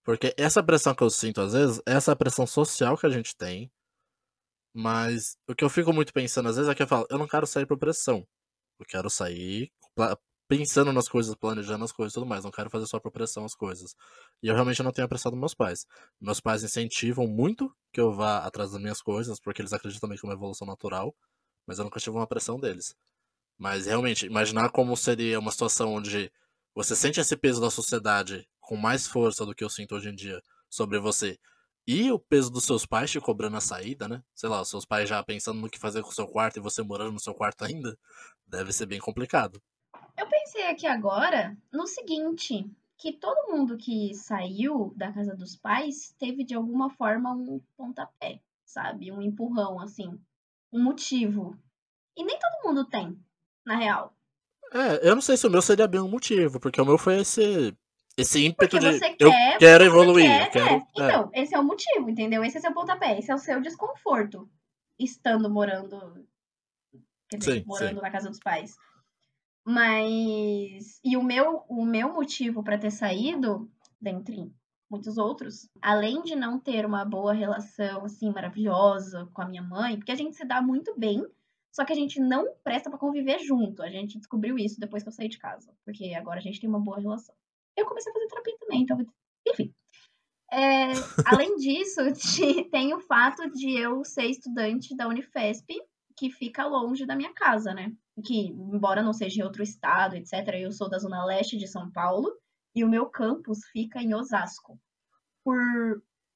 Porque 0.04 0.34
essa 0.36 0.62
pressão 0.62 0.94
que 0.94 1.02
eu 1.02 1.10
sinto 1.10 1.40
às 1.40 1.52
vezes, 1.54 1.80
é 1.86 1.94
essa 1.94 2.14
pressão 2.14 2.46
social 2.46 2.96
que 2.96 3.06
a 3.06 3.10
gente 3.10 3.34
tem. 3.36 3.70
Mas 4.74 5.36
o 5.48 5.54
que 5.54 5.64
eu 5.64 5.70
fico 5.70 5.92
muito 5.92 6.12
pensando 6.12 6.48
às 6.48 6.56
vezes 6.56 6.70
é 6.70 6.74
que 6.74 6.82
eu 6.82 6.86
falo, 6.86 7.06
eu 7.10 7.18
não 7.18 7.28
quero 7.28 7.46
sair 7.46 7.66
por 7.66 7.78
pressão. 7.78 8.26
Eu 8.78 8.86
quero 8.86 9.08
sair 9.08 9.72
pensando 10.48 10.92
nas 10.92 11.08
coisas, 11.08 11.34
planejando 11.34 11.84
as 11.84 11.92
coisas 11.92 12.12
e 12.12 12.14
tudo 12.14 12.26
mais. 12.26 12.44
Não 12.44 12.50
quero 12.50 12.70
fazer 12.70 12.86
só 12.86 13.00
por 13.00 13.10
pressão 13.10 13.44
as 13.44 13.54
coisas. 13.54 13.94
E 14.42 14.48
eu 14.48 14.54
realmente 14.54 14.82
não 14.82 14.92
tenho 14.92 15.06
a 15.06 15.08
pressão 15.08 15.30
dos 15.30 15.40
meus 15.40 15.54
pais. 15.54 15.86
Meus 16.20 16.40
pais 16.40 16.62
incentivam 16.62 17.26
muito 17.26 17.74
que 17.92 18.00
eu 18.00 18.12
vá 18.12 18.38
atrás 18.38 18.72
das 18.72 18.80
minhas 18.80 19.00
coisas, 19.00 19.40
porque 19.40 19.62
eles 19.62 19.72
acreditam 19.72 20.08
também 20.08 20.18
que 20.18 20.26
é 20.26 20.28
uma 20.28 20.34
evolução 20.34 20.66
natural. 20.66 21.14
Mas 21.66 21.78
eu 21.78 21.84
nunca 21.84 22.00
tive 22.00 22.16
uma 22.16 22.26
pressão 22.26 22.58
deles. 22.58 22.94
Mas 23.58 23.86
realmente, 23.86 24.26
imaginar 24.26 24.70
como 24.70 24.96
seria 24.96 25.38
uma 25.38 25.50
situação 25.52 25.94
onde 25.94 26.30
você 26.74 26.96
sente 26.96 27.20
esse 27.20 27.36
peso 27.36 27.60
da 27.60 27.70
sociedade 27.70 28.46
com 28.64 28.76
mais 28.76 29.06
força 29.06 29.44
do 29.44 29.54
que 29.54 29.62
eu 29.62 29.70
sinto 29.70 29.94
hoje 29.94 30.08
em 30.08 30.14
dia 30.14 30.42
sobre 30.68 30.98
você. 30.98 31.38
E 31.86 32.10
o 32.10 32.18
peso 32.18 32.50
dos 32.50 32.64
seus 32.64 32.86
pais 32.86 33.10
te 33.10 33.20
cobrando 33.20 33.56
a 33.56 33.60
saída, 33.60 34.08
né? 34.08 34.22
Sei 34.34 34.48
lá, 34.48 34.62
os 34.62 34.70
seus 34.70 34.86
pais 34.86 35.08
já 35.08 35.22
pensando 35.22 35.60
no 35.60 35.68
que 35.68 35.78
fazer 35.78 36.02
com 36.02 36.08
o 36.08 36.14
seu 36.14 36.26
quarto 36.26 36.56
e 36.56 36.62
você 36.62 36.82
morando 36.82 37.12
no 37.12 37.20
seu 37.20 37.34
quarto 37.34 37.62
ainda, 37.64 37.96
deve 38.46 38.72
ser 38.72 38.86
bem 38.86 38.98
complicado. 38.98 39.62
Eu 40.16 40.26
pensei 40.26 40.66
aqui 40.66 40.86
agora 40.86 41.56
no 41.70 41.86
seguinte, 41.86 42.70
que 42.96 43.12
todo 43.12 43.52
mundo 43.52 43.76
que 43.76 44.14
saiu 44.14 44.94
da 44.96 45.12
casa 45.12 45.36
dos 45.36 45.56
pais 45.56 46.14
teve 46.18 46.42
de 46.42 46.54
alguma 46.54 46.88
forma 46.88 47.32
um 47.32 47.60
pontapé, 47.76 48.40
sabe? 48.64 49.12
Um 49.12 49.20
empurrão, 49.20 49.78
assim. 49.78 50.18
Um 50.72 50.82
motivo. 50.82 51.58
E 52.16 52.24
nem 52.24 52.38
todo 52.38 52.66
mundo 52.66 52.88
tem, 52.88 53.18
na 53.64 53.76
real. 53.76 54.16
É, 54.72 55.08
eu 55.08 55.14
não 55.14 55.22
sei 55.22 55.36
se 55.36 55.46
o 55.46 55.50
meu 55.50 55.60
seria 55.60 55.86
bem 55.86 56.00
um 56.00 56.08
motivo, 56.08 56.58
porque 56.58 56.80
o 56.80 56.84
meu 56.84 56.96
foi 56.96 57.20
esse 57.20 57.76
esse 58.16 58.46
ímpeto 58.46 58.76
Porque 58.76 58.92
de 58.92 58.98
você 58.98 59.16
eu 59.18 59.30
quer, 59.30 59.58
quero 59.58 59.84
evoluir, 59.84 60.28
quer, 60.28 60.44
eu 60.44 60.50
quero, 60.50 60.68
é. 60.68 60.74
é. 60.74 60.86
Então, 60.96 61.30
esse 61.34 61.54
é 61.54 61.58
o 61.58 61.64
motivo, 61.64 62.08
entendeu? 62.08 62.44
Esse 62.44 62.58
é 62.58 62.60
seu 62.60 62.72
pontapé, 62.72 63.18
esse 63.18 63.30
é 63.30 63.34
o 63.34 63.38
seu 63.38 63.60
desconforto 63.60 64.48
estando 64.98 65.50
morando, 65.50 66.24
quer 67.28 67.38
dizer, 67.38 67.60
Sim, 67.60 67.64
morando 67.66 67.96
sim. 67.96 68.02
na 68.02 68.10
casa 68.10 68.28
dos 68.28 68.38
pais. 68.38 68.76
Mas 69.66 71.00
e 71.02 71.16
o 71.16 71.22
meu 71.22 71.64
o 71.68 71.84
meu 71.84 72.12
motivo 72.12 72.62
para 72.62 72.78
ter 72.78 72.90
saído, 72.90 73.68
dentre 74.00 74.52
muitos 74.90 75.16
outros, 75.16 75.68
além 75.82 76.22
de 76.22 76.36
não 76.36 76.60
ter 76.60 76.86
uma 76.86 77.04
boa 77.04 77.32
relação 77.32 78.04
assim 78.04 78.30
maravilhosa 78.30 79.28
com 79.32 79.42
a 79.42 79.48
minha 79.48 79.62
mãe, 79.62 79.96
porque 79.96 80.12
a 80.12 80.16
gente 80.16 80.36
se 80.36 80.44
dá 80.44 80.60
muito 80.62 80.94
bem, 80.96 81.26
só 81.72 81.84
que 81.84 81.92
a 81.92 81.96
gente 81.96 82.20
não 82.20 82.54
presta 82.62 82.88
para 82.90 82.98
conviver 82.98 83.40
junto. 83.40 83.82
A 83.82 83.88
gente 83.88 84.18
descobriu 84.18 84.56
isso 84.56 84.78
depois 84.78 85.02
que 85.02 85.08
eu 85.08 85.12
saí 85.12 85.28
de 85.28 85.38
casa, 85.38 85.74
porque 85.84 86.14
agora 86.14 86.38
a 86.38 86.42
gente 86.42 86.60
tem 86.60 86.68
uma 86.68 86.78
boa 86.78 87.00
relação. 87.00 87.34
Eu 87.76 87.86
comecei 87.86 88.10
a 88.10 88.14
fazer 88.14 88.26
terapia 88.28 88.56
também, 88.58 88.82
então, 88.82 88.98
enfim. 89.48 89.74
É, 90.52 90.92
além 91.26 91.56
disso, 91.56 92.00
te- 92.12 92.64
tem 92.70 92.94
o 92.94 93.00
fato 93.00 93.50
de 93.50 93.76
eu 93.78 94.04
ser 94.04 94.26
estudante 94.26 94.96
da 94.96 95.08
Unifesp, 95.08 95.66
que 96.16 96.30
fica 96.30 96.66
longe 96.66 97.04
da 97.06 97.16
minha 97.16 97.32
casa, 97.34 97.74
né? 97.74 97.92
Que, 98.24 98.46
embora 98.48 99.02
não 99.02 99.12
seja 99.12 99.40
em 99.40 99.44
outro 99.44 99.62
estado, 99.62 100.16
etc., 100.16 100.60
eu 100.60 100.70
sou 100.70 100.88
da 100.88 100.98
zona 100.98 101.24
leste 101.24 101.56
de 101.56 101.66
São 101.66 101.90
Paulo 101.90 102.32
e 102.74 102.84
o 102.84 102.88
meu 102.88 103.06
campus 103.06 103.64
fica 103.72 104.00
em 104.00 104.14
Osasco. 104.14 104.78
Por 105.44 105.58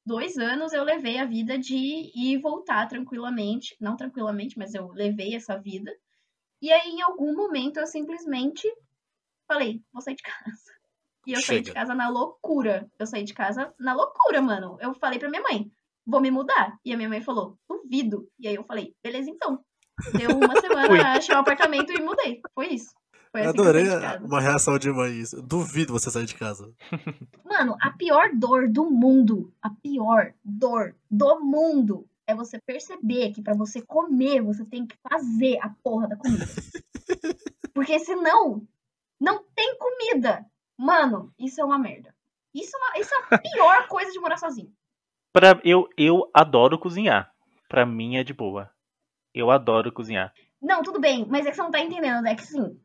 dois 0.05 0.37
anos 0.39 0.73
eu 0.73 0.85
levei 0.85 1.19
a 1.19 1.25
vida 1.27 1.59
de 1.59 1.77
ir 1.77 2.13
e 2.15 2.37
voltar 2.39 2.87
tranquilamente, 2.89 3.77
não 3.81 3.97
tranquilamente, 3.97 4.59
mas 4.59 4.75
eu 4.75 4.89
levei 4.89 5.35
essa 5.35 5.57
vida. 5.59 5.93
E 6.61 6.73
aí, 6.73 6.91
em 6.91 7.03
algum 7.03 7.35
momento, 7.37 7.79
eu 7.79 7.87
simplesmente 7.87 8.69
falei, 9.47 9.83
vou 9.93 10.03
sair 10.03 10.17
de 10.17 10.23
casa. 10.23 10.78
E 11.29 11.35
eu 11.35 11.43
saí 11.43 11.61
de 11.61 11.67
Chega. 11.67 11.81
casa 11.81 11.95
na 11.95 12.09
loucura. 12.09 12.91
Eu 12.99 13.07
saí 13.07 13.23
de 13.23 13.35
casa 13.35 13.71
na 13.79 13.93
loucura, 13.93 14.41
mano. 14.41 14.79
Eu 14.81 14.95
falei 14.95 15.19
pra 15.19 15.29
minha 15.29 15.43
mãe, 15.43 15.71
vou 16.07 16.23
me 16.23 16.31
mudar. 16.31 16.79
E 16.83 16.91
a 16.91 16.97
minha 16.97 17.09
mãe 17.11 17.21
falou, 17.21 17.59
duvido. 17.69 18.27
E 18.39 18.49
aí 18.49 18.55
eu 18.55 18.65
falei, 18.65 18.95
beleza 19.05 19.29
então. 19.29 19.63
Deu 20.17 20.31
uma 20.31 20.57
semana, 20.59 21.13
achei 21.13 21.35
um 21.35 21.41
apartamento 21.41 21.93
e 21.93 22.01
mudei. 22.01 22.41
Foi 22.55 22.69
isso. 22.69 22.95
Foi 23.31 23.43
assim 23.43 23.51
Adorei 23.51 23.85
uma 24.23 24.41
reação 24.41 24.79
de 24.79 24.91
mãe 24.91 25.21
isso. 25.21 25.43
Duvido 25.43 25.93
você 25.93 26.11
sair 26.11 26.25
de 26.25 26.35
casa. 26.35 26.73
Mano, 27.45 27.77
a 27.79 27.91
pior 27.91 28.31
dor 28.35 28.67
do 28.67 28.91
mundo, 28.91 29.53
a 29.61 29.69
pior 29.69 30.33
dor 30.43 30.97
do 31.11 31.41
mundo 31.41 32.09
é 32.27 32.35
você 32.35 32.59
perceber 32.59 33.33
que 33.33 33.43
pra 33.43 33.53
você 33.53 33.83
comer, 33.83 34.41
você 34.41 34.65
tem 34.65 34.87
que 34.87 34.97
fazer 35.07 35.59
a 35.61 35.69
porra 35.83 36.09
da 36.09 36.17
comida. 36.17 36.47
Porque 37.75 37.99
senão, 37.99 38.67
não 39.21 39.45
tem 39.55 39.77
comida. 39.77 40.47
Mano, 40.79 41.33
isso 41.39 41.61
é 41.61 41.65
uma 41.65 41.79
merda. 41.79 42.15
Isso 42.55 42.71
é, 42.75 42.79
uma- 42.79 42.99
isso 42.99 43.15
é 43.15 43.35
a 43.35 43.39
pior 43.39 43.89
coisa 43.89 44.11
de 44.13 44.19
morar 44.21 44.37
sozinho. 44.39 44.73
Pra, 45.33 45.61
eu, 45.65 45.89
eu 45.97 46.31
adoro 46.33 46.79
cozinhar. 46.79 47.31
Pra 47.69 47.85
mim 47.85 48.17
é 48.17 48.25
de 48.25 48.33
boa. 48.33 48.71
Eu 49.35 49.51
adoro 49.51 49.93
cozinhar. 49.93 50.33
Não, 50.61 50.83
tudo 50.83 50.99
bem, 51.01 51.27
mas 51.29 51.45
é 51.47 51.51
que 51.51 51.57
você 51.57 51.63
não 51.63 51.71
tá 51.71 51.81
entendendo. 51.81 52.27
É 52.27 52.35
que 52.35 52.43
assim, 52.43 52.81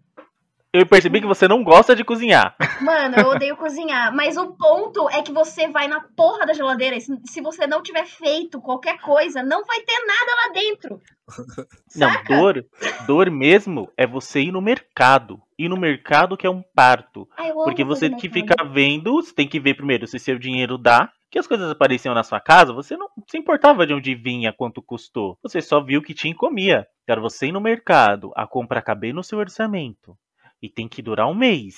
Eu 0.75 0.87
percebi 0.87 1.21
que 1.21 1.27
você 1.27 1.47
não 1.47 1.63
gosta 1.63 1.95
de 1.95 2.03
cozinhar. 2.03 2.55
Mano, 2.81 3.15
eu 3.19 3.27
odeio 3.27 3.55
cozinhar. 3.55 4.11
Mas 4.11 4.37
o 4.37 4.55
ponto 4.55 5.07
é 5.07 5.21
que 5.21 5.31
você 5.31 5.67
vai 5.67 5.87
na 5.87 6.01
porra 6.01 6.47
da 6.47 6.53
geladeira. 6.53 6.97
Se, 6.99 7.41
você 7.41 7.67
não 7.67 7.83
tiver 7.83 8.07
feito 8.07 8.59
qualquer 8.59 8.99
coisa, 8.99 9.43
não 9.43 9.63
vai 9.65 9.81
ter 9.81 9.99
nada 9.99 10.31
lá 10.35 10.53
dentro. 10.53 11.01
Não, 11.95 12.09
Saca? 12.09 12.35
dor, 12.35 12.65
dor 13.05 13.29
mesmo 13.29 13.89
é 13.95 14.05
você 14.05 14.41
ir 14.41 14.51
no 14.51 14.61
mercado. 14.61 15.39
Ir 15.57 15.69
no 15.69 15.77
mercado 15.77 16.35
que 16.35 16.45
é 16.45 16.49
um 16.49 16.63
parto. 16.75 17.29
Ai, 17.37 17.51
amo 17.51 17.63
Porque 17.63 17.83
você 17.83 18.09
tem 18.09 18.17
que 18.17 18.29
ficar 18.29 18.63
vendo, 18.65 19.13
você 19.13 19.33
tem 19.33 19.47
que 19.47 19.59
ver 19.59 19.75
primeiro 19.75 20.07
se 20.07 20.17
seu 20.17 20.39
dinheiro 20.39 20.77
dá. 20.77 21.11
Que 21.31 21.39
as 21.39 21.47
coisas 21.47 21.69
apareciam 21.69 22.13
na 22.13 22.23
sua 22.23 22.39
casa, 22.39 22.73
você 22.73 22.97
não 22.97 23.07
se 23.29 23.37
importava 23.37 23.87
de 23.87 23.93
onde 23.93 24.15
vinha, 24.15 24.51
quanto 24.51 24.81
custou. 24.81 25.37
Você 25.43 25.61
só 25.61 25.79
viu 25.79 26.01
que 26.01 26.13
tinha 26.13 26.33
e 26.33 26.35
comia. 26.35 26.87
Era 27.07 27.21
você 27.21 27.47
ir 27.47 27.51
no 27.51 27.61
mercado, 27.61 28.31
a 28.35 28.45
compra 28.47 28.81
caber 28.81 29.13
no 29.13 29.23
seu 29.23 29.39
orçamento. 29.39 30.17
E 30.63 30.69
tem 30.69 30.87
que 30.87 31.01
durar 31.01 31.27
um 31.27 31.35
mês. 31.35 31.75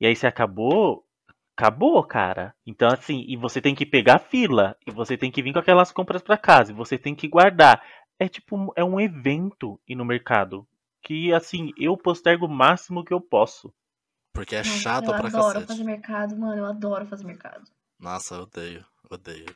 E 0.00 0.06
aí 0.06 0.14
se 0.14 0.24
acabou, 0.24 1.04
acabou, 1.56 2.00
cara. 2.04 2.54
Então 2.64 2.88
assim, 2.88 3.24
e 3.26 3.36
você 3.36 3.60
tem 3.60 3.74
que 3.74 3.84
pegar 3.84 4.14
a 4.14 4.20
fila. 4.20 4.76
E 4.86 4.92
você 4.92 5.18
tem 5.18 5.32
que 5.32 5.42
vir 5.42 5.52
com 5.52 5.58
aquelas 5.58 5.90
compras 5.90 6.22
pra 6.22 6.38
casa. 6.38 6.70
E 6.70 6.74
você 6.74 6.96
tem 6.96 7.12
que 7.12 7.26
guardar. 7.26 7.82
É 8.16 8.28
tipo, 8.28 8.72
é 8.76 8.84
um 8.84 9.00
evento 9.00 9.80
ir 9.88 9.96
no 9.96 10.04
mercado. 10.04 10.64
Que 11.02 11.34
assim, 11.34 11.72
eu 11.76 11.96
postergo 11.96 12.46
o 12.46 12.48
máximo 12.48 13.04
que 13.04 13.12
eu 13.12 13.20
posso. 13.20 13.74
Porque 14.32 14.54
é 14.54 14.58
Nossa, 14.58 14.70
chato 14.70 15.04
eu 15.06 15.16
pra 15.16 15.26
adoro 15.26 15.46
cacete. 15.46 15.66
fazer 15.66 15.84
mercado, 15.84 16.36
mano. 16.36 16.56
Eu 16.56 16.66
adoro 16.66 17.06
fazer 17.06 17.24
mercado. 17.24 17.68
Nossa, 17.98 18.36
eu 18.36 18.42
odeio. 18.42 18.84
Odeio. 19.10 19.54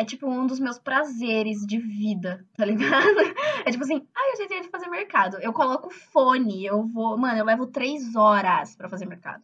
É 0.00 0.04
tipo 0.04 0.26
um 0.26 0.46
dos 0.46 0.58
meus 0.58 0.78
prazeres 0.78 1.66
de 1.66 1.78
vida, 1.78 2.46
tá 2.56 2.64
ligado? 2.64 3.16
É 3.66 3.70
tipo 3.70 3.84
assim, 3.84 4.06
ai, 4.16 4.32
eu 4.32 4.36
já 4.38 4.48
tenho 4.48 4.62
de 4.62 4.70
fazer 4.70 4.88
mercado. 4.88 5.36
Eu 5.42 5.52
coloco 5.52 5.90
fone, 5.90 6.64
eu 6.64 6.86
vou. 6.86 7.18
Mano, 7.18 7.36
eu 7.38 7.44
levo 7.44 7.66
três 7.66 8.16
horas 8.16 8.74
pra 8.74 8.88
fazer 8.88 9.04
mercado. 9.04 9.42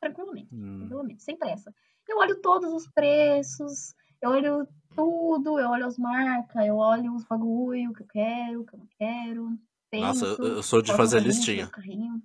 Tranquilamente, 0.00 0.48
Hum. 0.54 0.78
tranquilamente, 0.78 1.22
sem 1.24 1.36
pressa. 1.36 1.74
Eu 2.08 2.18
olho 2.18 2.40
todos 2.40 2.72
os 2.72 2.86
preços, 2.88 3.92
eu 4.22 4.30
olho 4.30 4.68
tudo, 4.94 5.58
eu 5.58 5.68
olho 5.70 5.86
as 5.86 5.98
marcas, 5.98 6.64
eu 6.66 6.76
olho 6.76 7.12
os 7.14 7.24
bagulho 7.24 7.92
que 7.92 8.02
eu 8.02 8.06
quero, 8.06 8.64
que 8.64 8.74
eu 8.74 8.78
não 8.78 8.88
quero. 8.96 9.58
Nossa, 9.92 10.24
eu- 10.26 10.36
penso, 10.38 10.62
sou 10.62 10.80
de 10.80 10.94
fazer 10.96 11.18
listinha. 11.20 11.66
carrinho. 11.66 12.22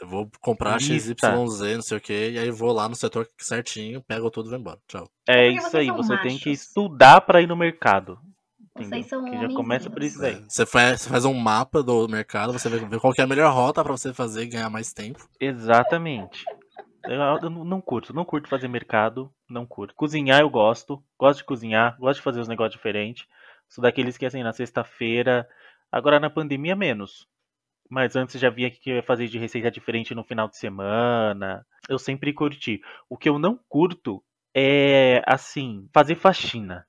Eu 0.00 0.08
vou 0.08 0.30
comprar 0.40 0.78
Lista. 0.80 1.34
XYZ, 1.34 1.76
não 1.76 1.82
sei 1.82 1.96
o 1.96 2.00
que, 2.00 2.30
e 2.30 2.38
aí 2.38 2.50
vou 2.50 2.72
lá 2.72 2.88
no 2.88 2.94
setor 2.94 3.28
certinho, 3.38 4.02
pego 4.02 4.30
tudo 4.30 4.48
e 4.48 4.50
vou 4.50 4.58
embora. 4.58 4.78
Tchau. 4.86 5.08
É 5.28 5.48
isso 5.48 5.76
aí, 5.76 5.90
você 5.90 6.16
tem 6.18 6.38
que 6.38 6.50
machos. 6.50 6.68
estudar 6.68 7.20
pra 7.22 7.40
ir 7.40 7.46
no 7.46 7.56
mercado. 7.56 8.18
Vocês 8.76 9.06
são 9.06 9.24
Que 9.24 9.38
já 9.38 9.48
começa 9.54 9.88
por 9.88 10.02
isso 10.02 10.20
daí. 10.20 10.44
Você 10.46 10.66
faz, 10.66 11.00
você 11.00 11.08
faz 11.08 11.24
um 11.24 11.32
mapa 11.32 11.82
do 11.82 12.06
mercado, 12.08 12.52
você 12.52 12.68
vê, 12.68 12.78
vê 12.78 13.00
qual 13.00 13.12
que 13.12 13.22
é 13.22 13.24
a 13.24 13.26
melhor 13.26 13.52
rota 13.52 13.82
pra 13.82 13.92
você 13.92 14.12
fazer 14.12 14.42
e 14.42 14.48
ganhar 14.48 14.68
mais 14.68 14.92
tempo. 14.92 15.26
Exatamente. 15.40 16.44
Eu, 17.04 17.50
não 17.50 17.80
curto, 17.80 18.12
não 18.12 18.24
curto 18.24 18.48
fazer 18.48 18.68
mercado, 18.68 19.32
não 19.48 19.64
curto. 19.64 19.94
Cozinhar 19.94 20.40
eu 20.40 20.50
gosto, 20.50 21.02
gosto 21.18 21.38
de 21.38 21.44
cozinhar, 21.44 21.96
gosto 21.98 22.18
de 22.18 22.24
fazer 22.24 22.40
os 22.40 22.48
negócios 22.48 22.74
diferentes. 22.74 23.26
Sou 23.68 23.80
daqueles 23.80 24.18
que 24.18 24.26
assim, 24.26 24.42
na 24.42 24.52
sexta-feira, 24.52 25.48
agora 25.90 26.20
na 26.20 26.28
pandemia 26.28 26.76
menos. 26.76 27.26
Mas 27.90 28.16
antes 28.16 28.40
já 28.40 28.50
via 28.50 28.70
que 28.70 28.90
eu 28.90 28.96
ia 28.96 29.02
fazer 29.02 29.28
de 29.28 29.38
receita 29.38 29.70
diferente 29.70 30.14
no 30.14 30.24
final 30.24 30.48
de 30.48 30.56
semana. 30.56 31.64
Eu 31.88 31.98
sempre 31.98 32.32
curti. 32.32 32.80
O 33.08 33.16
que 33.16 33.28
eu 33.28 33.38
não 33.38 33.58
curto 33.68 34.22
é, 34.54 35.22
assim, 35.26 35.88
fazer 35.92 36.16
faxina. 36.16 36.86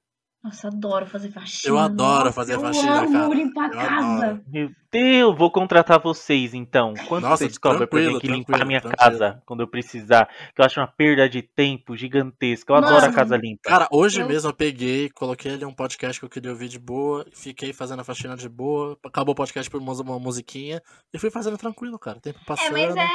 Nossa, 0.48 0.68
adoro 0.70 1.06
fazer 1.06 1.30
faxina. 1.32 1.74
Eu 1.74 1.78
adoro 1.78 2.20
Nossa, 2.20 2.32
fazer 2.32 2.56
eu 2.56 2.60
faxina, 2.62 3.02
amo 3.02 3.12
cara. 3.12 3.34
limpar 3.36 3.64
a 3.66 3.68
Eu 3.68 3.72
casa. 3.74 4.26
adoro. 4.26 4.44
Meu 4.48 4.72
Deus, 4.90 5.38
vou 5.38 5.52
contratar 5.52 6.00
vocês 6.02 6.54
então. 6.54 6.94
Quanto 7.08 7.24
Nossa, 7.24 7.38
vocês 7.44 7.58
cobram 7.58 7.80
tranquilo, 7.80 8.20
ter 8.22 8.28
que 8.28 8.34
limpar 8.34 8.62
a 8.62 8.66
minha 8.66 8.80
tranquilo. 8.80 8.98
casa 9.20 9.42
quando 9.46 9.60
eu 9.60 9.68
precisar? 9.68 10.28
Que 10.56 10.62
eu 10.62 10.66
acho 10.66 10.80
uma 10.80 10.88
perda 10.88 11.28
de 11.28 11.42
tempo 11.42 11.98
gigantesca. 11.98 12.72
Eu 12.72 12.78
adoro 12.78 12.96
a 12.98 13.02
Mano, 13.02 13.14
casa 13.14 13.36
limpa. 13.36 13.62
Cara, 13.64 13.88
hoje 13.92 14.22
Eu- 14.22 14.28
mesmo 14.28 14.50
eu 14.50 14.54
peguei, 14.54 15.10
coloquei 15.10 15.54
ali 15.54 15.66
um 15.66 15.74
podcast 15.74 16.20
que 16.20 16.26
eu 16.26 16.30
queria 16.30 16.52
ouvir 16.52 16.70
de 16.70 16.80
boa, 16.80 17.26
fiquei 17.34 17.74
fazendo 17.74 18.00
a 18.00 18.04
faxina 18.06 18.38
de 18.38 18.48
boa, 18.48 18.98
acabou 19.06 19.34
o 19.34 19.36
podcast 19.36 19.70
por 19.70 19.82
uma 19.82 19.94
uma 20.02 20.18
musiquinha 20.20 20.82
e 21.14 21.20
fui 21.20 21.30
fazendo 21.30 21.58
tranquilo, 21.58 22.00
cara. 22.00 22.20
Tempo 22.22 22.40
É, 22.42 22.46
passando. 22.46 22.72
mas 22.72 22.96
é. 22.96 23.08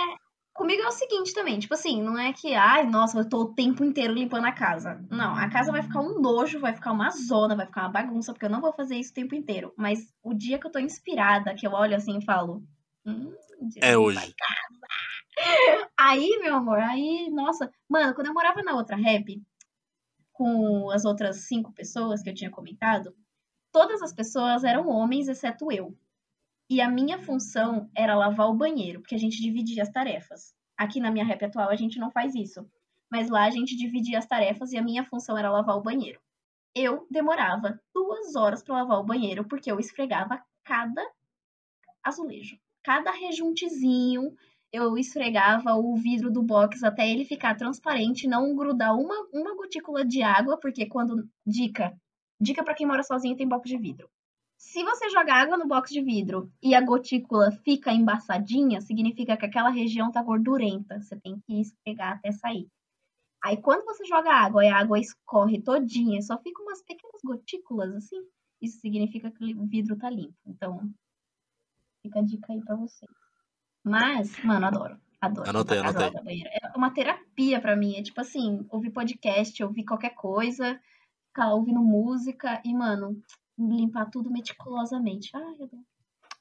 Comigo 0.54 0.82
é 0.82 0.86
o 0.88 0.92
seguinte 0.92 1.32
também, 1.32 1.58
tipo 1.58 1.72
assim, 1.72 2.02
não 2.02 2.18
é 2.18 2.30
que, 2.32 2.52
ai, 2.54 2.86
nossa, 2.86 3.18
eu 3.18 3.28
tô 3.28 3.38
o 3.38 3.54
tempo 3.54 3.82
inteiro 3.82 4.12
limpando 4.12 4.44
a 4.44 4.52
casa. 4.52 5.02
Não, 5.10 5.34
a 5.34 5.48
casa 5.48 5.72
vai 5.72 5.82
ficar 5.82 6.00
um 6.00 6.20
nojo, 6.20 6.60
vai 6.60 6.74
ficar 6.74 6.92
uma 6.92 7.08
zona, 7.10 7.56
vai 7.56 7.64
ficar 7.64 7.82
uma 7.82 7.88
bagunça, 7.88 8.32
porque 8.32 8.44
eu 8.44 8.50
não 8.50 8.60
vou 8.60 8.72
fazer 8.72 8.96
isso 8.96 9.12
o 9.12 9.14
tempo 9.14 9.34
inteiro. 9.34 9.72
Mas 9.78 10.12
o 10.22 10.34
dia 10.34 10.58
que 10.58 10.66
eu 10.66 10.70
tô 10.70 10.78
inspirada, 10.78 11.54
que 11.54 11.66
eu 11.66 11.72
olho 11.72 11.96
assim 11.96 12.18
e 12.18 12.24
falo. 12.24 12.62
Hum, 13.06 13.32
É 13.80 13.96
hoje. 13.96 14.18
limpar 14.18 14.28
a 14.28 14.46
casa." 14.46 15.90
Aí, 15.98 16.38
meu 16.42 16.56
amor, 16.56 16.78
aí, 16.78 17.30
nossa, 17.30 17.70
mano, 17.88 18.14
quando 18.14 18.26
eu 18.26 18.34
morava 18.34 18.62
na 18.62 18.74
outra 18.74 18.96
rap, 18.96 19.42
com 20.32 20.90
as 20.90 21.04
outras 21.04 21.46
cinco 21.46 21.72
pessoas 21.72 22.22
que 22.22 22.28
eu 22.30 22.34
tinha 22.34 22.50
comentado, 22.50 23.14
todas 23.72 24.02
as 24.02 24.12
pessoas 24.12 24.64
eram 24.64 24.88
homens, 24.88 25.28
exceto 25.28 25.72
eu. 25.72 25.96
E 26.72 26.80
a 26.80 26.88
minha 26.88 27.18
função 27.18 27.90
era 27.94 28.16
lavar 28.16 28.48
o 28.48 28.54
banheiro, 28.54 29.00
porque 29.00 29.14
a 29.14 29.18
gente 29.18 29.42
dividia 29.42 29.82
as 29.82 29.90
tarefas. 29.90 30.54
Aqui 30.74 31.00
na 31.00 31.10
minha 31.10 31.22
rap 31.22 31.44
atual 31.44 31.68
a 31.68 31.76
gente 31.76 31.98
não 31.98 32.10
faz 32.10 32.34
isso. 32.34 32.66
Mas 33.10 33.28
lá 33.28 33.44
a 33.44 33.50
gente 33.50 33.76
dividia 33.76 34.18
as 34.18 34.24
tarefas 34.24 34.72
e 34.72 34.78
a 34.78 34.82
minha 34.82 35.04
função 35.04 35.36
era 35.36 35.52
lavar 35.52 35.76
o 35.76 35.82
banheiro. 35.82 36.18
Eu 36.74 37.06
demorava 37.10 37.78
duas 37.94 38.34
horas 38.36 38.62
para 38.62 38.76
lavar 38.76 39.00
o 39.00 39.04
banheiro, 39.04 39.46
porque 39.46 39.70
eu 39.70 39.78
esfregava 39.78 40.42
cada 40.64 41.06
azulejo, 42.02 42.56
cada 42.82 43.10
rejuntezinho. 43.10 44.34
Eu 44.72 44.96
esfregava 44.96 45.74
o 45.74 45.94
vidro 45.96 46.32
do 46.32 46.42
box 46.42 46.82
até 46.82 47.06
ele 47.06 47.26
ficar 47.26 47.54
transparente, 47.54 48.26
não 48.26 48.56
grudar 48.56 48.96
uma, 48.96 49.28
uma 49.30 49.54
gotícula 49.54 50.06
de 50.06 50.22
água, 50.22 50.58
porque 50.58 50.86
quando. 50.86 51.28
Dica. 51.46 51.94
Dica 52.40 52.64
para 52.64 52.74
quem 52.74 52.86
mora 52.86 53.02
sozinho 53.02 53.36
tem 53.36 53.46
box 53.46 53.68
de 53.68 53.76
vidro. 53.76 54.08
Se 54.62 54.84
você 54.84 55.10
joga 55.10 55.34
água 55.34 55.58
no 55.58 55.66
box 55.66 55.92
de 55.92 56.00
vidro 56.00 56.50
e 56.62 56.72
a 56.72 56.80
gotícula 56.80 57.50
fica 57.50 57.92
embaçadinha, 57.92 58.80
significa 58.80 59.36
que 59.36 59.44
aquela 59.44 59.70
região 59.70 60.12
tá 60.12 60.22
gordurenta. 60.22 61.00
Você 61.00 61.18
tem 61.20 61.38
que 61.40 61.60
esfregar 61.60 62.12
até 62.12 62.30
sair. 62.30 62.68
Aí 63.42 63.56
quando 63.56 63.84
você 63.84 64.04
joga 64.04 64.30
água 64.30 64.64
e 64.64 64.68
a 64.68 64.78
água 64.78 65.00
escorre 65.00 65.60
todinha, 65.60 66.22
só 66.22 66.38
fica 66.38 66.62
umas 66.62 66.80
pequenas 66.80 67.20
gotículas 67.24 67.92
assim, 67.96 68.24
isso 68.62 68.78
significa 68.78 69.32
que 69.32 69.52
o 69.52 69.66
vidro 69.66 69.98
tá 69.98 70.08
limpo. 70.08 70.38
Então, 70.46 70.88
fica 72.00 72.20
a 72.20 72.22
dica 72.22 72.52
aí 72.52 72.64
pra 72.64 72.76
vocês. 72.76 73.10
Mas, 73.84 74.42
mano, 74.44 74.66
adoro. 74.66 74.96
Adoro. 75.20 75.50
Anotei, 75.50 75.78
anotei. 75.78 76.44
É 76.46 76.76
uma 76.76 76.94
terapia 76.94 77.60
pra 77.60 77.74
mim. 77.74 77.96
É 77.96 78.02
tipo 78.02 78.20
assim, 78.20 78.64
ouvir 78.70 78.92
podcast, 78.92 79.62
ouvir 79.62 79.84
qualquer 79.84 80.14
coisa, 80.14 80.80
ficar 81.26 81.52
ouvindo 81.52 81.80
música 81.80 82.62
e, 82.64 82.72
mano, 82.72 83.20
limpar 83.68 84.10
tudo 84.10 84.30
meticulosamente. 84.30 85.30
Ai, 85.34 85.54
eu. 85.60 85.68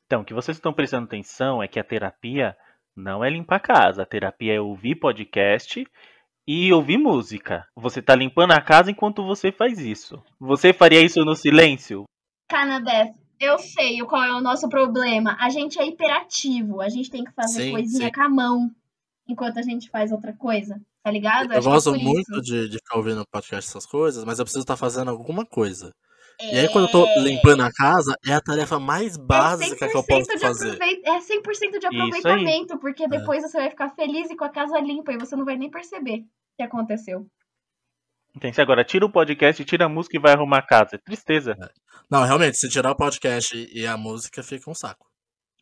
Então, 0.05 0.21
o 0.21 0.25
que 0.25 0.33
vocês 0.33 0.57
estão 0.57 0.73
prestando 0.73 1.05
atenção 1.05 1.63
é 1.63 1.67
que 1.67 1.79
a 1.79 1.83
terapia 1.83 2.55
não 2.95 3.23
é 3.23 3.29
limpar 3.29 3.55
a 3.55 3.59
casa. 3.59 4.03
A 4.03 4.05
terapia 4.05 4.55
é 4.55 4.59
ouvir 4.59 4.95
podcast 4.95 5.85
e 6.47 6.73
ouvir 6.73 6.97
música. 6.97 7.65
Você 7.75 8.01
tá 8.01 8.15
limpando 8.15 8.51
a 8.51 8.61
casa 8.61 8.91
enquanto 8.91 9.25
você 9.25 9.51
faz 9.51 9.79
isso. 9.79 10.21
Você 10.39 10.73
faria 10.73 11.01
isso 11.01 11.23
no 11.23 11.35
silêncio? 11.35 12.03
Canadé, 12.49 13.13
eu 13.39 13.57
sei 13.57 13.99
qual 14.01 14.23
é 14.23 14.33
o 14.33 14.41
nosso 14.41 14.67
problema. 14.67 15.37
A 15.39 15.49
gente 15.49 15.79
é 15.79 15.87
hiperativo. 15.87 16.81
A 16.81 16.89
gente 16.89 17.09
tem 17.09 17.23
que 17.23 17.31
fazer 17.31 17.63
Sim, 17.63 17.71
coisinha 17.71 18.07
sim. 18.07 18.11
com 18.11 18.21
a 18.21 18.29
mão 18.29 18.69
enquanto 19.27 19.59
a 19.59 19.61
gente 19.61 19.89
faz 19.89 20.11
outra 20.11 20.33
coisa. 20.33 20.79
Tá 21.03 21.09
ligado? 21.09 21.51
Eu 21.51 21.59
é 21.59 21.61
gosto 21.61 21.93
muito 21.95 22.31
isso. 22.33 22.41
de, 22.41 22.69
de 22.69 22.77
ficar 22.77 22.97
ouvindo 22.97 23.25
podcast 23.31 23.69
essas 23.69 23.85
coisas, 23.85 24.23
mas 24.23 24.37
eu 24.37 24.45
preciso 24.45 24.63
estar 24.63 24.77
fazendo 24.77 25.09
alguma 25.09 25.45
coisa. 25.45 25.91
E 26.39 26.57
aí, 26.57 26.67
quando 26.71 26.85
eu 26.85 26.91
tô 26.91 27.05
É. 27.05 27.19
limpando 27.19 27.61
a 27.61 27.71
casa, 27.71 28.15
é 28.25 28.33
a 28.33 28.41
tarefa 28.41 28.79
mais 28.79 29.15
básica 29.17 29.75
que 29.87 29.97
eu 29.97 30.01
100% 30.01 30.05
posso 30.07 30.31
de 30.31 30.39
fazer. 30.39 30.71
aproveit- 30.73 31.01
É 31.07 31.19
100% 31.21 31.79
de 31.79 31.85
aproveitamento, 31.87 32.73
É. 32.73 32.77
porque 32.77 33.07
depois 33.07 33.43
você 33.43 33.57
vai 33.59 33.69
ficar 33.69 33.89
feliz 33.89 34.29
e 34.29 34.35
com 34.35 34.43
a 34.45 34.49
casa 34.49 34.79
limpa 34.79 35.13
e 35.13 35.17
você 35.17 35.35
não 35.35 35.45
vai 35.45 35.55
nem 35.57 35.69
perceber 35.69 36.19
o 36.21 36.25
que 36.57 36.63
aconteceu. 36.63 37.27
Entende? 38.35 38.61
Agora, 38.61 38.83
tira 38.83 39.05
o 39.05 39.11
podcast, 39.11 39.63
tira 39.65 39.85
a 39.85 39.89
música 39.89 40.15
e 40.17 40.19
vai 40.19 40.33
arrumar 40.33 40.59
a 40.59 40.65
casa. 40.65 40.95
É 40.95 40.97
tristeza. 40.97 41.55
Não, 42.09 42.23
realmente, 42.23 42.57
se 42.57 42.69
tirar 42.69 42.91
o 42.91 42.95
podcast 42.95 43.55
e 43.73 43.85
a 43.85 43.97
música, 43.97 44.41
fica 44.41 44.69
um 44.69 44.73
saco. 44.73 45.05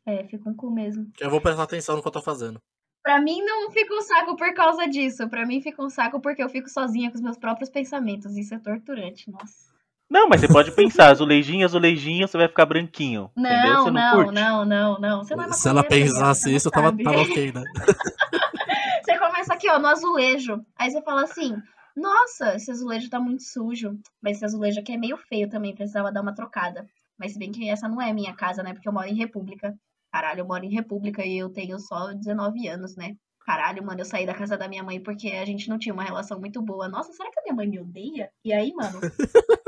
É, 0.06 0.24
fica 0.26 0.48
um 0.50 0.56
cu 0.56 0.70
mesmo. 0.72 1.12
Eu 1.20 1.30
vou 1.30 1.42
prestar 1.42 1.64
atenção 1.64 1.96
no 1.96 2.02
que 2.02 2.08
eu 2.08 2.12
tô 2.12 2.22
fazendo. 2.22 2.62
Pra 3.04 3.20
mim 3.20 3.42
não 3.44 3.72
fica 3.72 3.94
um 3.94 4.02
saco 4.02 4.36
por 4.36 4.54
causa 4.54 4.88
disso. 4.88 5.28
Pra 5.30 5.46
mim 5.46 5.62
fica 5.62 5.84
um 5.84 5.90
saco 5.90 6.22
porque 6.22 6.44
eu 6.44 6.50
fico 6.50 6.70
sozinha 6.70 7.10
com 7.10 7.16
os 7.16 7.22
meus 7.24 7.38
próprios 7.38 7.70
pensamentos. 7.70 8.38
Isso 8.38 8.54
é 8.54 8.60
torturante, 8.60 9.30
nossa. 9.32 9.69
Não, 10.10 10.28
mas 10.28 10.42
você 10.42 10.48
pode 10.48 10.72
pensar, 10.72 11.12
azulejinho, 11.12 11.66
azulejinho, 11.66 12.28
você 12.28 12.38
vai 12.38 12.48
ficar 12.48 12.66
branquinho. 12.66 13.30
entendeu? 13.38 13.74
Não, 13.74 13.84
Você 13.84 13.92
não, 13.92 14.02
não, 14.02 14.16
curte? 14.16 14.34
não, 14.34 14.66
não, 14.66 15.00
não. 15.00 15.24
Você 15.24 15.36
não 15.36 15.44
é 15.44 15.52
Se 15.54 15.70
ela 15.70 15.84
pensasse 15.84 16.50
não 16.50 16.56
isso, 16.58 16.72
tava, 16.72 16.92
tava 17.04 17.22
ok, 17.22 17.52
né? 17.54 17.64
Você 19.04 19.18
começa 19.20 19.54
aqui, 19.54 19.70
ó, 19.70 19.80
no 19.80 19.88
azulejo. 19.88 20.64
Aí 20.78 20.92
você 20.92 21.02
fala 21.02 21.24
assim: 21.24 21.56
Nossa, 21.96 22.56
esse 22.56 22.72
azulejo 22.72 23.10
tá 23.10 23.20
muito 23.20 23.44
sujo. 23.44 23.98
Mas 24.22 24.38
esse 24.38 24.46
azulejo 24.46 24.80
aqui 24.80 24.94
é 24.94 24.98
meio 24.98 25.18
feio 25.18 25.50
também, 25.50 25.74
precisava 25.76 26.12
dar 26.12 26.22
uma 26.22 26.34
trocada. 26.34 26.86
Mas 27.18 27.34
se 27.34 27.40
bem 27.40 27.52
que 27.52 27.70
essa 27.70 27.88
não 27.88 28.02
é 28.02 28.10
a 28.10 28.14
minha 28.14 28.34
casa, 28.36 28.64
né? 28.64 28.74
Porque 28.74 28.88
eu 28.88 28.94
moro 28.94 29.08
em 29.08 29.16
República. 29.16 29.74
Caralho, 30.12 30.40
eu 30.42 30.46
moro 30.46 30.64
em 30.64 30.74
República 30.74 31.24
e 31.26 31.38
eu 31.38 31.50
tenho 31.50 31.78
só 31.80 32.14
19 32.14 32.68
anos, 32.68 32.96
né? 32.96 33.14
Caralho, 33.46 33.84
mano, 33.86 34.02
eu 34.02 34.06
saí 34.06 34.26
da 34.26 34.34
casa 34.34 34.58
da 34.58 34.68
minha 34.68 34.84
mãe 34.84 35.02
porque 35.02 35.30
a 35.30 35.46
gente 35.46 35.70
não 35.70 35.78
tinha 35.80 35.94
uma 35.94 36.04
relação 36.04 36.40
muito 36.40 36.62
boa. 36.62 36.88
Nossa, 36.88 37.12
será 37.14 37.30
que 37.32 37.40
a 37.40 37.44
minha 37.44 37.56
mãe 37.56 37.68
me 37.68 37.80
odeia? 37.80 38.30
E 38.46 38.54
aí, 38.54 38.72
mano? 38.74 39.00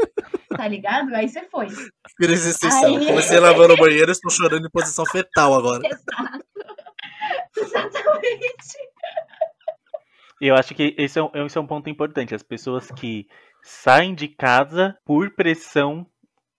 tá 0.56 0.68
ligado? 0.68 1.14
Aí 1.16 1.28
você 1.30 1.42
foi. 1.50 1.68
Crise 2.18 2.34
existencial. 2.50 2.96
Aí- 2.98 3.06
Comecei 3.08 3.40
lavando 3.40 3.74
o 3.74 3.78
banheiro 3.78 4.12
e 4.12 4.14
estou 4.14 4.32
chorando 4.32 4.66
em 4.68 4.70
posição 4.72 5.06
fetal 5.06 5.54
agora. 5.54 5.82
Exato. 5.88 6.46
Exatamente. 7.58 8.78
Eu 10.40 10.56
acho 10.56 10.74
que 10.74 10.96
esse 10.98 11.20
é, 11.20 11.24
um, 11.24 11.30
esse 11.46 11.58
é 11.58 11.62
um 11.62 11.68
ponto 11.68 11.90
importante. 11.90 12.34
As 12.34 12.42
pessoas 12.44 12.90
que 12.92 13.28
saem 13.62 14.16
de 14.16 14.28
casa 14.28 14.98
por 15.06 15.30
pressão 15.36 16.06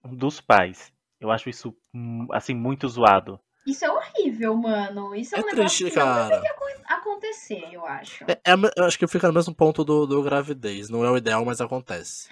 dos 0.05 0.40
pais. 0.40 0.92
Eu 1.20 1.31
acho 1.31 1.48
isso, 1.48 1.74
hum, 1.94 2.26
assim, 2.33 2.55
muito 2.55 2.88
zoado. 2.88 3.40
Isso 3.66 3.85
é 3.85 3.90
horrível, 3.90 4.57
mano. 4.57 5.14
Isso 5.14 5.35
é, 5.37 5.38
É 5.38 5.42
um 5.42 5.46
negócio 5.46 5.78
triste, 5.87 5.90
que 5.92 5.98
não 5.98 6.07
cara. 6.07 6.28
deveria 6.28 6.50
acon- 6.50 6.83
acontecer, 6.88 7.68
eu 7.72 7.87
acho. 7.87 8.24
É, 8.24 8.33
é, 8.44 8.55
eu 8.76 8.85
acho 8.85 8.98
que 8.98 9.07
fica 9.07 9.28
no 9.28 9.33
mesmo 9.35 9.55
ponto 9.55 9.85
do, 9.85 10.05
do 10.07 10.22
gravidez. 10.22 10.88
Não 10.88 11.05
é 11.05 11.11
o 11.11 11.16
ideal, 11.16 11.44
mas 11.44 11.61
acontece. 11.61 12.28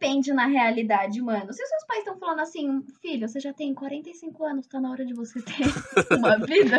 Depende 0.00 0.32
na 0.32 0.46
realidade, 0.46 1.20
mano. 1.20 1.52
Se 1.52 1.62
os 1.62 1.68
seus 1.68 1.84
pais 1.84 1.98
estão 1.98 2.18
falando 2.18 2.40
assim, 2.40 2.82
filho, 3.02 3.28
você 3.28 3.38
já 3.38 3.52
tem 3.52 3.74
45 3.74 4.44
anos, 4.46 4.66
tá 4.66 4.80
na 4.80 4.90
hora 4.90 5.04
de 5.04 5.12
você 5.12 5.42
ter 5.42 5.52
uma 6.16 6.38
vida, 6.38 6.78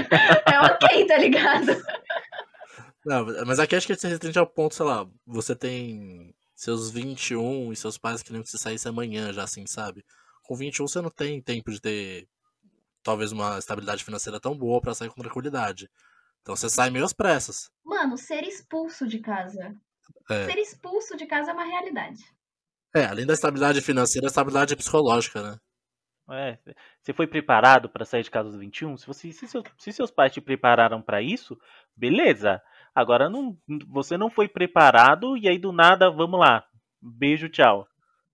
é 0.52 0.60
ok, 0.60 1.06
tá 1.06 1.20
ligado? 1.20 1.68
Não, 3.06 3.28
mas 3.46 3.60
aqui 3.60 3.76
acho 3.76 3.86
que 3.86 3.96
você 3.96 4.08
restringe 4.08 4.40
ao 4.40 4.48
ponto, 4.48 4.74
sei 4.74 4.86
lá, 4.88 5.08
você 5.24 5.56
tem 5.56 6.34
seus 6.56 6.90
21 6.90 7.72
e 7.72 7.76
seus 7.76 7.96
pais 7.96 8.24
queriam 8.24 8.42
que 8.42 8.50
você 8.50 8.58
saísse 8.58 8.88
amanhã 8.88 9.32
já, 9.32 9.44
assim, 9.44 9.68
sabe? 9.68 10.04
Com 10.42 10.56
21 10.56 10.88
você 10.88 11.00
não 11.00 11.12
tem 11.12 11.40
tempo 11.40 11.70
de 11.70 11.80
ter 11.80 12.28
talvez 13.04 13.32
uma 13.32 13.60
estabilidade 13.60 14.04
financeira 14.04 14.40
tão 14.40 14.58
boa 14.58 14.82
pra 14.82 14.96
sair 14.96 15.10
com 15.10 15.22
tranquilidade. 15.22 15.88
Então 16.42 16.56
você 16.56 16.68
sai 16.72 16.90
meio 16.90 17.06
às 17.06 17.14
pressas. 17.14 17.70
Mano, 17.84 18.18
ser 18.18 18.44
expulso 18.44 19.06
de 19.06 19.20
casa. 19.20 19.76
É. 20.28 20.46
Ser 20.48 20.58
expulso 20.58 21.16
de 21.16 21.28
casa 21.28 21.52
é 21.52 21.54
uma 21.54 21.66
realidade. 21.66 22.24
É, 22.96 23.04
além 23.06 23.26
da 23.26 23.34
estabilidade 23.34 23.82
financeira, 23.82 24.28
a 24.28 24.30
estabilidade 24.30 24.76
psicológica, 24.78 25.42
né? 25.42 25.58
É, 26.30 26.58
você 27.02 27.14
foi 27.14 27.28
preparado 27.28 27.90
para 27.90 28.06
sair 28.06 28.24
de 28.24 28.32
casa 28.32 28.48
aos 28.48 28.56
21? 28.56 28.96
Se, 28.96 29.06
você, 29.06 29.32
se, 29.34 29.48
seu- 29.48 29.64
se 29.78 29.92
seus 29.92 30.12
pais 30.12 30.32
te 30.32 30.40
prepararam 30.40 31.02
para 31.02 31.22
isso, 31.22 31.58
beleza. 31.96 32.62
Agora 32.96 33.30
não, 33.30 33.58
você 33.88 34.18
não 34.18 34.30
foi 34.30 34.48
preparado 34.48 35.36
e 35.38 35.48
aí 35.50 35.58
do 35.60 35.72
nada, 35.74 36.10
vamos 36.10 36.40
lá. 36.40 36.64
Beijo, 37.02 37.50
tchau. 37.50 37.88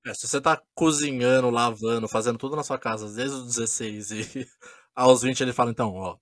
É, 0.06 0.14
se 0.14 0.28
você 0.28 0.40
tá 0.40 0.62
cozinhando, 0.74 1.50
lavando, 1.50 2.08
fazendo 2.08 2.38
tudo 2.38 2.56
na 2.56 2.64
sua 2.64 2.80
casa 2.80 3.14
desde 3.14 3.36
os 3.38 3.46
16 3.46 4.12
e 4.12 4.22
aos 4.96 5.22
20 5.22 5.42
ele 5.42 5.54
fala, 5.54 5.72
então, 5.72 5.94
ó, 5.94 6.18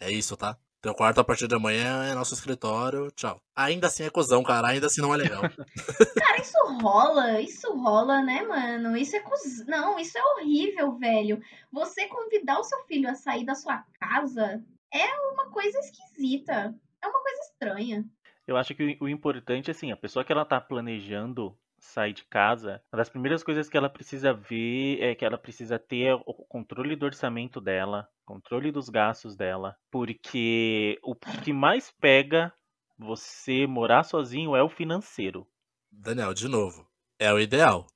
é 0.00 0.10
isso, 0.12 0.36
tá? 0.36 0.58
Teu 0.86 0.94
quarto 0.94 1.20
a 1.20 1.24
partir 1.24 1.48
de 1.48 1.54
amanhã 1.56 2.04
é 2.04 2.14
nosso 2.14 2.32
escritório, 2.32 3.10
tchau. 3.10 3.42
Ainda 3.56 3.88
assim 3.88 4.04
é 4.04 4.08
cuzão, 4.08 4.40
cara, 4.44 4.68
ainda 4.68 4.86
assim 4.86 5.00
não 5.00 5.12
é 5.12 5.16
legal. 5.16 5.42
Cara, 6.16 6.40
isso 6.40 6.56
rola, 6.80 7.40
isso 7.40 7.76
rola, 7.76 8.22
né, 8.22 8.42
mano? 8.42 8.96
Isso 8.96 9.16
é 9.16 9.18
cuz... 9.18 9.66
Não, 9.66 9.98
isso 9.98 10.16
é 10.16 10.22
horrível, 10.22 10.96
velho. 10.96 11.42
Você 11.72 12.06
convidar 12.06 12.60
o 12.60 12.62
seu 12.62 12.78
filho 12.84 13.10
a 13.10 13.16
sair 13.16 13.44
da 13.44 13.56
sua 13.56 13.84
casa 13.98 14.62
é 14.94 15.06
uma 15.32 15.50
coisa 15.50 15.76
esquisita. 15.80 16.72
É 17.02 17.08
uma 17.08 17.20
coisa 17.20 17.40
estranha. 17.50 18.04
Eu 18.46 18.56
acho 18.56 18.72
que 18.72 18.96
o, 19.00 19.06
o 19.06 19.08
importante, 19.08 19.72
assim, 19.72 19.90
a 19.90 19.96
pessoa 19.96 20.24
que 20.24 20.30
ela 20.30 20.44
tá 20.44 20.60
planejando 20.60 21.58
sair 21.86 22.12
de 22.12 22.24
casa, 22.24 22.82
uma 22.92 22.98
das 22.98 23.08
primeiras 23.08 23.42
coisas 23.42 23.68
que 23.68 23.76
ela 23.76 23.88
precisa 23.88 24.32
ver 24.32 25.00
é 25.02 25.14
que 25.14 25.24
ela 25.24 25.38
precisa 25.38 25.78
ter 25.78 26.14
o 26.14 26.34
controle 26.48 26.96
do 26.96 27.06
orçamento 27.06 27.60
dela, 27.60 28.08
controle 28.24 28.70
dos 28.70 28.88
gastos 28.88 29.36
dela, 29.36 29.76
porque 29.90 30.98
o 31.02 31.14
que 31.14 31.52
mais 31.52 31.90
pega 32.00 32.52
você 32.98 33.66
morar 33.66 34.02
sozinho 34.04 34.56
é 34.56 34.62
o 34.62 34.68
financeiro. 34.68 35.46
Daniel, 35.90 36.34
de 36.34 36.48
novo, 36.48 36.86
é 37.18 37.32
o 37.32 37.38
ideal, 37.38 37.86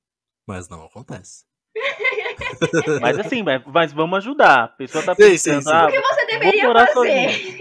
mas 0.47 0.69
não 0.69 0.83
acontece. 0.83 1.45
Mas 3.01 3.17
assim, 3.19 3.43
mas, 3.43 3.63
mas 3.65 3.93
vamos 3.93 4.17
ajudar. 4.17 4.63
A 4.63 4.67
pessoa 4.67 5.03
tá 5.03 5.15
Sim, 5.15 5.37
sim, 5.37 5.49
pensando, 5.51 5.63
sim. 5.63 5.69
ah, 5.71 5.87
O 5.87 5.91
que 5.91 6.01
você 6.01 6.25
deveria 6.25 6.63
morar 6.63 6.87
fazer? 6.87 7.57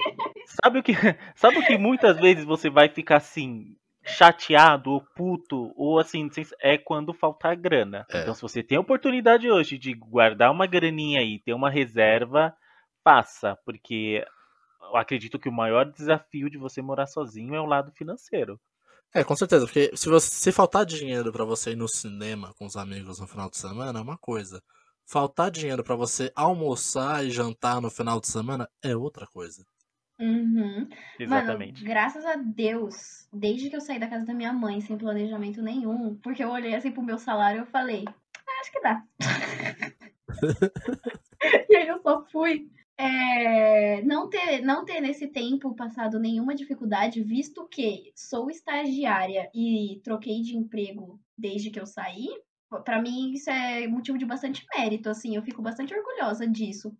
Sabe 0.62 0.78
o 0.78 0.82
que, 0.82 0.92
sabe 1.36 1.58
o 1.58 1.66
que 1.66 1.78
muitas 1.78 2.18
vezes 2.18 2.44
você 2.44 2.68
vai 2.68 2.88
ficar 2.88 3.16
assim 3.16 3.76
chateado 4.16 4.90
ou 4.90 5.00
puto 5.00 5.72
ou 5.76 5.98
assim, 5.98 6.28
é 6.60 6.76
quando 6.76 7.14
faltar 7.14 7.56
grana. 7.56 8.06
É. 8.10 8.22
Então 8.22 8.34
se 8.34 8.42
você 8.42 8.62
tem 8.62 8.78
a 8.78 8.80
oportunidade 8.80 9.50
hoje 9.50 9.78
de 9.78 9.94
guardar 9.94 10.50
uma 10.50 10.66
graninha 10.66 11.20
aí, 11.20 11.38
ter 11.38 11.52
uma 11.52 11.70
reserva, 11.70 12.54
faça, 13.04 13.56
porque 13.64 14.24
eu 14.82 14.96
acredito 14.96 15.38
que 15.38 15.48
o 15.48 15.52
maior 15.52 15.84
desafio 15.90 16.50
de 16.50 16.58
você 16.58 16.82
morar 16.82 17.06
sozinho 17.06 17.54
é 17.54 17.60
o 17.60 17.66
lado 17.66 17.92
financeiro. 17.92 18.60
É, 19.12 19.24
com 19.24 19.34
certeza, 19.34 19.66
porque 19.66 19.90
se, 19.96 20.08
você, 20.08 20.28
se 20.30 20.52
faltar 20.52 20.86
dinheiro 20.86 21.32
pra 21.32 21.44
você 21.44 21.72
ir 21.72 21.76
no 21.76 21.88
cinema 21.88 22.54
com 22.56 22.66
os 22.66 22.76
amigos 22.76 23.18
no 23.18 23.26
final 23.26 23.50
de 23.50 23.56
semana 23.56 23.98
é 23.98 24.02
uma 24.02 24.16
coisa. 24.16 24.62
Faltar 25.04 25.50
dinheiro 25.50 25.82
pra 25.82 25.96
você 25.96 26.30
almoçar 26.36 27.24
e 27.24 27.30
jantar 27.30 27.80
no 27.80 27.90
final 27.90 28.20
de 28.20 28.28
semana 28.28 28.68
é 28.80 28.94
outra 28.94 29.26
coisa. 29.26 29.64
Uhum. 30.20 30.86
Exatamente. 31.18 31.82
Mano, 31.82 31.94
graças 31.94 32.26
a 32.26 32.36
Deus, 32.36 33.26
desde 33.32 33.70
que 33.70 33.76
eu 33.76 33.80
saí 33.80 33.98
da 33.98 34.06
casa 34.06 34.26
da 34.26 34.34
minha 34.34 34.52
mãe 34.52 34.80
sem 34.80 34.98
planejamento 34.98 35.62
nenhum, 35.62 36.14
porque 36.16 36.44
eu 36.44 36.50
olhei 36.50 36.74
assim 36.74 36.92
pro 36.92 37.02
meu 37.02 37.18
salário 37.18 37.60
e 37.60 37.62
eu 37.62 37.66
falei, 37.66 38.04
"Ah, 38.06 38.60
acho 38.60 38.70
que 38.70 38.80
dá. 38.82 39.02
e 41.70 41.76
aí 41.76 41.88
eu 41.88 42.00
só 42.02 42.22
fui. 42.26 42.70
É, 42.98 44.02
não, 44.02 44.28
ter, 44.28 44.60
não 44.60 44.84
ter 44.84 45.00
nesse 45.00 45.28
tempo 45.28 45.74
passado 45.74 46.20
nenhuma 46.20 46.54
dificuldade, 46.54 47.22
visto 47.22 47.66
que 47.66 48.12
sou 48.14 48.50
estagiária 48.50 49.50
e 49.54 50.02
troquei 50.04 50.42
de 50.42 50.54
emprego 50.54 51.18
desde 51.36 51.70
que 51.70 51.80
eu 51.80 51.86
saí, 51.86 52.28
pra 52.84 53.00
mim 53.00 53.32
isso 53.32 53.48
é 53.48 53.88
motivo 53.88 54.18
de 54.18 54.26
bastante 54.26 54.66
mérito, 54.76 55.08
assim, 55.08 55.34
eu 55.34 55.42
fico 55.42 55.62
bastante 55.62 55.94
orgulhosa 55.94 56.46
disso. 56.46 56.94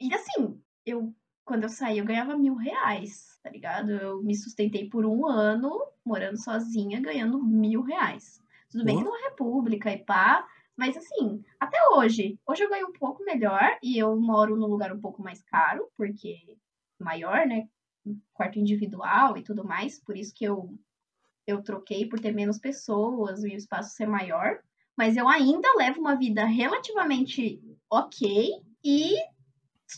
E 0.00 0.12
assim, 0.12 0.60
eu 0.84 1.14
quando 1.46 1.62
eu 1.62 1.68
saí, 1.68 1.98
eu 1.98 2.04
ganhava 2.04 2.36
mil 2.36 2.56
reais, 2.56 3.38
tá 3.40 3.48
ligado? 3.48 3.92
Eu 3.92 4.20
me 4.20 4.34
sustentei 4.34 4.90
por 4.90 5.06
um 5.06 5.28
ano 5.28 5.80
morando 6.04 6.36
sozinha, 6.36 7.00
ganhando 7.00 7.42
mil 7.42 7.82
reais. 7.82 8.42
Tudo 8.68 8.84
bem 8.84 8.96
que 8.96 9.02
Ó. 9.02 9.04
numa 9.04 9.30
república 9.30 9.90
e 9.92 10.04
pá, 10.04 10.44
mas 10.76 10.96
assim, 10.96 11.42
até 11.58 11.78
hoje. 11.92 12.38
Hoje 12.44 12.64
eu 12.64 12.68
ganho 12.68 12.88
um 12.88 12.92
pouco 12.92 13.22
melhor 13.22 13.78
e 13.80 13.96
eu 13.96 14.20
moro 14.20 14.56
num 14.56 14.66
lugar 14.66 14.92
um 14.92 15.00
pouco 15.00 15.22
mais 15.22 15.40
caro, 15.44 15.88
porque 15.96 16.58
maior, 16.98 17.46
né? 17.46 17.68
Quarto 18.34 18.58
individual 18.58 19.38
e 19.38 19.44
tudo 19.44 19.64
mais, 19.64 20.00
por 20.00 20.16
isso 20.16 20.34
que 20.34 20.44
eu, 20.44 20.76
eu 21.46 21.62
troquei 21.62 22.08
por 22.08 22.18
ter 22.18 22.32
menos 22.32 22.58
pessoas 22.58 23.44
e 23.44 23.54
o 23.54 23.56
espaço 23.56 23.94
ser 23.94 24.08
maior. 24.08 24.58
Mas 24.98 25.16
eu 25.16 25.28
ainda 25.28 25.68
levo 25.76 26.00
uma 26.00 26.16
vida 26.16 26.44
relativamente 26.44 27.62
ok 27.88 28.50
e 28.82 29.14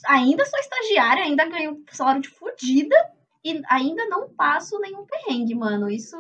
ainda 0.07 0.45
sou 0.45 0.59
estagiária, 0.59 1.25
ainda 1.25 1.49
ganho 1.49 1.83
salário 1.91 2.23
de 2.23 2.29
fodida 2.29 2.97
e 3.45 3.63
ainda 3.69 4.07
não 4.07 4.29
passo 4.29 4.79
nenhum 4.81 5.05
perrengue, 5.07 5.55
mano. 5.55 5.91
Isso, 5.91 6.17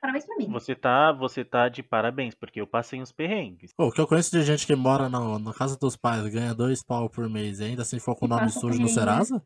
parabéns 0.00 0.24
pra 0.24 0.36
mim. 0.36 0.48
Você 0.50 0.74
tá, 0.74 1.12
você 1.12 1.44
tá 1.44 1.68
de 1.68 1.82
parabéns, 1.82 2.34
porque 2.34 2.60
eu 2.60 2.66
passei 2.66 3.00
uns 3.00 3.12
perrengues. 3.12 3.72
Pô, 3.72 3.88
o 3.88 3.92
que 3.92 4.00
eu 4.00 4.06
conheço 4.06 4.30
de 4.30 4.42
gente 4.42 4.66
que 4.66 4.74
mora 4.74 5.08
na, 5.08 5.38
na 5.38 5.52
casa 5.52 5.78
dos 5.78 5.96
pais, 5.96 6.26
ganha 6.28 6.54
dois 6.54 6.82
pau 6.82 7.08
por 7.08 7.28
mês 7.28 7.60
e 7.60 7.64
ainda 7.64 7.82
assim 7.82 7.98
for 7.98 8.14
com 8.14 8.26
o 8.26 8.28
nome 8.28 8.50
sujo 8.50 8.80
no? 8.80 8.88
Serasa? 8.88 9.42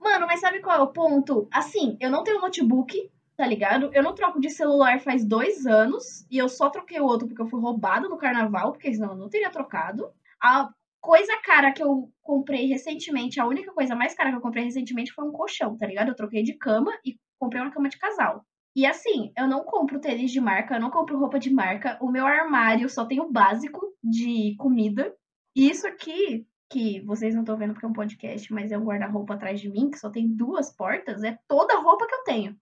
Mano, 0.00 0.26
mas 0.26 0.40
sabe 0.40 0.60
qual 0.60 0.78
é 0.78 0.82
o 0.82 0.88
ponto? 0.88 1.48
Assim, 1.52 1.96
eu 2.00 2.10
não 2.10 2.24
tenho 2.24 2.40
notebook, 2.40 3.10
tá 3.36 3.46
ligado? 3.46 3.90
Eu 3.92 4.02
não 4.02 4.14
troco 4.14 4.40
de 4.40 4.50
celular 4.50 5.00
faz 5.00 5.24
dois 5.24 5.64
anos 5.64 6.26
e 6.28 6.38
eu 6.38 6.48
só 6.48 6.68
troquei 6.70 7.00
o 7.00 7.04
outro 7.04 7.28
porque 7.28 7.40
eu 7.40 7.46
fui 7.46 7.60
roubada 7.60 8.08
no 8.08 8.18
carnaval, 8.18 8.72
porque 8.72 8.92
senão 8.92 9.10
eu 9.10 9.16
não 9.16 9.28
teria 9.28 9.50
trocado. 9.50 10.10
A 10.40 10.68
coisa 11.02 11.36
cara 11.44 11.72
que 11.72 11.82
eu 11.82 12.10
comprei 12.22 12.66
recentemente, 12.68 13.38
a 13.40 13.46
única 13.46 13.72
coisa 13.72 13.94
mais 13.94 14.14
cara 14.14 14.30
que 14.30 14.36
eu 14.36 14.40
comprei 14.40 14.64
recentemente 14.64 15.12
foi 15.12 15.26
um 15.28 15.32
colchão, 15.32 15.76
tá 15.76 15.86
ligado? 15.86 16.08
Eu 16.08 16.14
troquei 16.16 16.42
de 16.42 16.54
cama 16.54 16.92
e 17.04 17.18
comprei 17.38 17.60
uma 17.60 17.72
cama 17.72 17.88
de 17.90 17.98
casal. 17.98 18.46
E 18.74 18.86
assim, 18.86 19.32
eu 19.36 19.46
não 19.46 19.64
compro 19.64 20.00
tênis 20.00 20.30
de 20.30 20.40
marca, 20.40 20.76
eu 20.76 20.80
não 20.80 20.90
compro 20.90 21.18
roupa 21.18 21.38
de 21.38 21.50
marca. 21.52 21.98
O 22.00 22.10
meu 22.10 22.24
armário 22.26 22.88
só 22.88 23.04
tem 23.04 23.20
o 23.20 23.30
básico 23.30 23.84
de 24.02 24.54
comida. 24.56 25.12
E 25.54 25.68
isso 25.68 25.86
aqui, 25.86 26.46
que 26.70 27.00
vocês 27.02 27.34
não 27.34 27.42
estão 27.42 27.58
vendo 27.58 27.74
porque 27.74 27.84
é 27.84 27.88
um 27.88 27.92
podcast, 27.92 28.50
mas 28.50 28.72
é 28.72 28.78
um 28.78 28.84
guarda-roupa 28.84 29.34
atrás 29.34 29.60
de 29.60 29.68
mim, 29.68 29.90
que 29.90 29.98
só 29.98 30.08
tem 30.08 30.26
duas 30.26 30.74
portas, 30.74 31.22
é 31.22 31.36
toda 31.46 31.74
a 31.74 31.80
roupa 31.82 32.06
que 32.06 32.14
eu 32.14 32.24
tenho. 32.24 32.56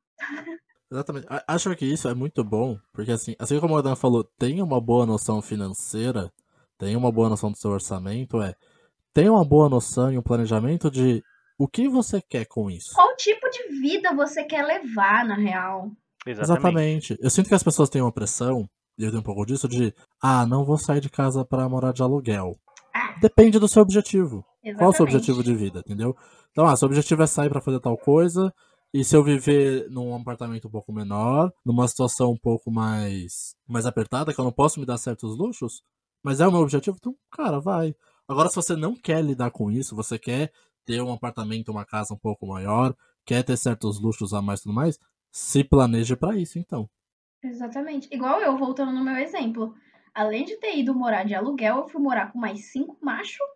Exatamente. 0.91 1.27
A- 1.31 1.45
Acho 1.47 1.75
que 1.77 1.85
isso 1.87 2.09
é 2.09 2.15
muito 2.15 2.43
bom, 2.43 2.77
porque 2.93 3.13
assim, 3.13 3.37
assim 3.39 3.61
como 3.61 3.77
o 3.77 3.83
Dan 3.83 3.95
falou, 3.95 4.25
tem 4.25 4.61
uma 4.61 4.81
boa 4.81 5.07
noção 5.07 5.41
financeira, 5.41 6.33
tem 6.81 6.97
uma 6.97 7.13
boa 7.13 7.29
noção 7.29 7.53
do 7.53 7.59
seu 7.59 7.71
orçamento, 7.71 8.41
é, 8.41 8.55
tem 9.13 9.29
uma 9.29 9.45
boa 9.45 9.69
noção 9.69 10.11
e 10.11 10.17
um 10.17 10.23
planejamento 10.23 10.91
de 10.91 11.23
o 11.59 11.69
que 11.69 11.87
você 11.87 12.23
quer 12.23 12.47
com 12.47 12.71
isso. 12.71 12.95
Qual 12.95 13.15
tipo 13.17 13.47
de 13.51 13.81
vida 13.83 14.15
você 14.15 14.45
quer 14.45 14.65
levar, 14.65 15.27
na 15.27 15.35
real? 15.35 15.91
Exatamente. 16.27 17.13
Exatamente. 17.13 17.19
Eu 17.21 17.29
sinto 17.29 17.49
que 17.49 17.55
as 17.55 17.63
pessoas 17.63 17.91
têm 17.91 18.01
uma 18.01 18.11
pressão, 18.11 18.67
e 18.99 19.05
eu 19.05 19.11
tenho 19.11 19.21
um 19.21 19.25
pouco 19.25 19.45
disso, 19.45 19.69
de 19.69 19.95
ah, 20.23 20.47
não 20.47 20.65
vou 20.65 20.79
sair 20.79 21.03
de 21.03 21.11
casa 21.11 21.45
pra 21.45 21.69
morar 21.69 21.93
de 21.93 22.03
aluguel. 22.03 22.57
Ah. 22.95 23.15
Depende 23.21 23.59
do 23.59 23.69
seu 23.69 23.83
objetivo. 23.83 24.43
Qual 24.79 24.91
é 24.91 24.95
o 24.95 24.97
seu 24.97 25.05
objetivo 25.05 25.45
de 25.45 25.55
vida, 25.55 25.81
entendeu? 25.81 26.17
Então, 26.51 26.65
ah, 26.65 26.75
seu 26.77 26.87
objetivo 26.87 27.23
é 27.23 27.27
sair 27.27 27.51
para 27.51 27.61
fazer 27.61 27.81
tal 27.81 27.99
coisa, 27.99 28.51
e 28.93 29.05
se 29.05 29.15
eu 29.15 29.23
viver 29.23 29.87
num 29.91 30.15
apartamento 30.17 30.67
um 30.67 30.71
pouco 30.71 30.95
menor, 30.95 31.53
numa 31.65 31.87
situação 31.87 32.33
um 32.33 32.39
pouco 32.39 32.71
mais, 32.71 33.55
mais 33.69 33.85
apertada, 33.85 34.33
que 34.33 34.41
eu 34.41 34.45
não 34.45 34.53
posso 34.53 34.81
me 34.81 34.87
dar 34.87 34.97
certos 34.97 35.37
luxos, 35.37 35.83
mas 36.23 36.41
é 36.41 36.47
o 36.47 36.53
meu 36.53 36.61
objetivo, 36.61 36.97
então, 36.99 37.17
cara, 37.31 37.61
vai. 37.61 37.95
Agora, 38.29 38.49
se 38.49 38.57
você 38.57 38.77
não 38.77 38.95
quer 38.95 39.23
lidar 39.23 39.51
com 39.51 39.71
isso, 39.71 39.97
você 39.97 40.19
quer 40.19 40.53
ter 40.85 41.03
um 41.03 41.13
apartamento, 41.13 41.71
uma 41.71 41.85
casa 41.85 42.15
um 42.15 42.19
pouco 42.19 42.47
maior, 42.47 42.95
quer 43.25 43.43
ter 43.43 43.57
certos 43.57 44.01
luxos 44.01 44.33
a 44.33 44.41
mais 44.41 44.61
e 44.61 44.63
tudo 44.65 44.75
mais, 44.75 44.99
se 45.33 45.65
planeje 45.65 46.17
para 46.17 46.37
isso, 46.37 46.59
então. 46.59 46.89
Exatamente. 47.43 48.09
Igual 48.13 48.41
eu, 48.41 48.57
voltando 48.57 48.93
no 48.93 49.05
meu 49.05 49.17
exemplo. 49.17 49.75
Além 50.13 50.45
de 50.45 50.57
ter 50.57 50.77
ido 50.77 50.95
morar 50.95 51.25
de 51.25 51.35
aluguel, 51.35 51.79
eu 51.79 51.89
fui 51.89 52.01
morar 52.01 52.33
com 52.33 52.39
mais 52.39 52.73
cinco 52.73 52.99
machos 53.01 53.47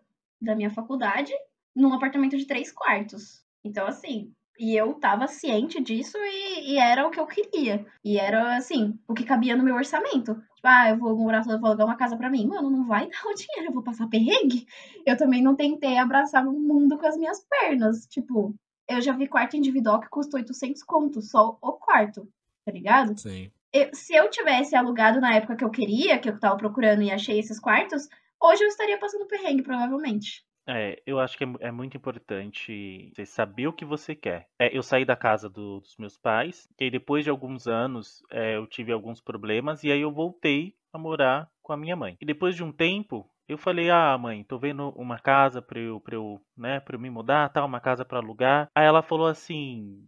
da 0.40 0.54
minha 0.54 0.70
faculdade 0.70 1.32
num 1.74 1.92
apartamento 1.92 2.36
de 2.36 2.46
três 2.46 2.70
quartos. 2.70 3.44
Então, 3.64 3.86
assim, 3.86 4.32
e 4.59 4.76
eu 4.76 4.94
tava 4.94 5.26
ciente 5.26 5.82
disso 5.82 6.16
e, 6.18 6.72
e, 6.72 6.78
era 6.78 7.07
o 7.07 7.11
que 7.11 7.18
eu 7.18 7.26
queria. 7.26 7.84
E 8.05 8.18
era, 8.18 8.57
assim, 8.57 8.98
o 9.09 9.14
que 9.14 9.24
cabia 9.24 9.57
no 9.57 9.64
meu 9.64 9.74
orçamento. 9.74 10.34
Tipo, 10.34 10.68
ah, 10.68 10.90
eu 10.90 10.98
vou 10.98 11.16
morar, 11.16 11.42
vou 11.42 11.66
alugar 11.66 11.86
uma 11.86 11.96
casa 11.96 12.16
para 12.16 12.30
mim. 12.30 12.46
Mano, 12.46 12.70
não 12.70 12.86
vai 12.86 13.09
dar 13.11 13.24
o 13.26 13.34
dinheiro, 13.34 13.70
eu 13.70 13.72
vou 13.72 13.82
passar 13.82 14.09
perrengue. 14.09 14.66
Eu 15.05 15.16
também 15.16 15.42
não 15.42 15.57
tentei 15.57 15.98
abraçar 15.98 16.46
o 16.46 16.52
mundo 16.52 16.96
com 16.96 17.07
as 17.07 17.16
minhas 17.16 17.44
pernas. 17.48 18.07
Tipo, 18.07 18.55
eu 18.88 19.00
já 19.00 19.12
vi 19.12 19.26
quarto 19.26 19.57
individual 19.57 20.00
que 20.00 20.09
custou 20.09 20.38
800 20.38 20.82
contos, 20.82 21.30
só 21.30 21.59
o 21.61 21.72
quarto, 21.72 22.28
tá 22.64 22.72
ligado? 22.72 23.18
Sim. 23.18 23.50
Eu, 23.72 23.90
se 23.92 24.14
eu 24.14 24.30
tivesse 24.30 24.76
alugado 24.76 25.20
na 25.20 25.34
época 25.34 25.57
que 25.57 25.64
eu 25.64 25.70
queria, 25.70 26.18
que 26.18 26.28
eu 26.28 26.38
tava 26.38 26.57
procurando 26.57 27.02
e 27.02 27.11
achei 27.11 27.40
esses 27.40 27.59
quartos, 27.59 28.09
hoje 28.40 28.62
eu 28.62 28.68
estaria 28.68 28.98
passando 28.98 29.26
perrengue, 29.26 29.64
provavelmente. 29.64 30.44
É, 30.66 31.02
eu 31.06 31.20
acho 31.20 31.36
que 31.36 31.44
é, 31.44 31.48
é, 31.60 31.70
muito 31.70 31.96
importante 31.96 33.12
você 33.14 33.26
saber 33.26 33.66
o 33.66 33.72
que 33.72 33.84
você 33.84 34.14
quer. 34.14 34.48
É, 34.58 34.76
eu 34.76 34.82
saí 34.82 35.04
da 35.04 35.16
casa 35.16 35.48
do, 35.48 35.80
dos 35.80 35.96
meus 35.98 36.16
pais, 36.16 36.68
e 36.78 36.90
depois 36.90 37.24
de 37.24 37.30
alguns 37.30 37.66
anos 37.66 38.22
é, 38.30 38.56
eu 38.56 38.66
tive 38.66 38.92
alguns 38.92 39.20
problemas, 39.20 39.84
e 39.84 39.92
aí 39.92 40.00
eu 40.00 40.12
voltei 40.12 40.74
a 40.92 40.98
morar 40.98 41.50
com 41.62 41.72
a 41.72 41.76
minha 41.76 41.96
mãe. 41.96 42.16
E 42.20 42.24
depois 42.24 42.54
de 42.54 42.62
um 42.62 42.72
tempo, 42.72 43.28
eu 43.46 43.58
falei, 43.58 43.90
ah, 43.90 44.16
mãe, 44.16 44.42
tô 44.42 44.58
vendo 44.58 44.88
uma 44.90 45.18
casa 45.18 45.60
pra 45.60 45.78
eu, 45.78 46.00
pra 46.00 46.14
eu, 46.14 46.40
né, 46.56 46.80
pra 46.80 46.96
eu 46.96 47.00
me 47.00 47.10
mudar, 47.10 47.50
tá, 47.50 47.64
uma 47.64 47.80
casa 47.80 48.04
para 48.04 48.18
alugar. 48.18 48.68
Aí 48.74 48.86
ela 48.86 49.02
falou 49.02 49.26
assim, 49.26 50.06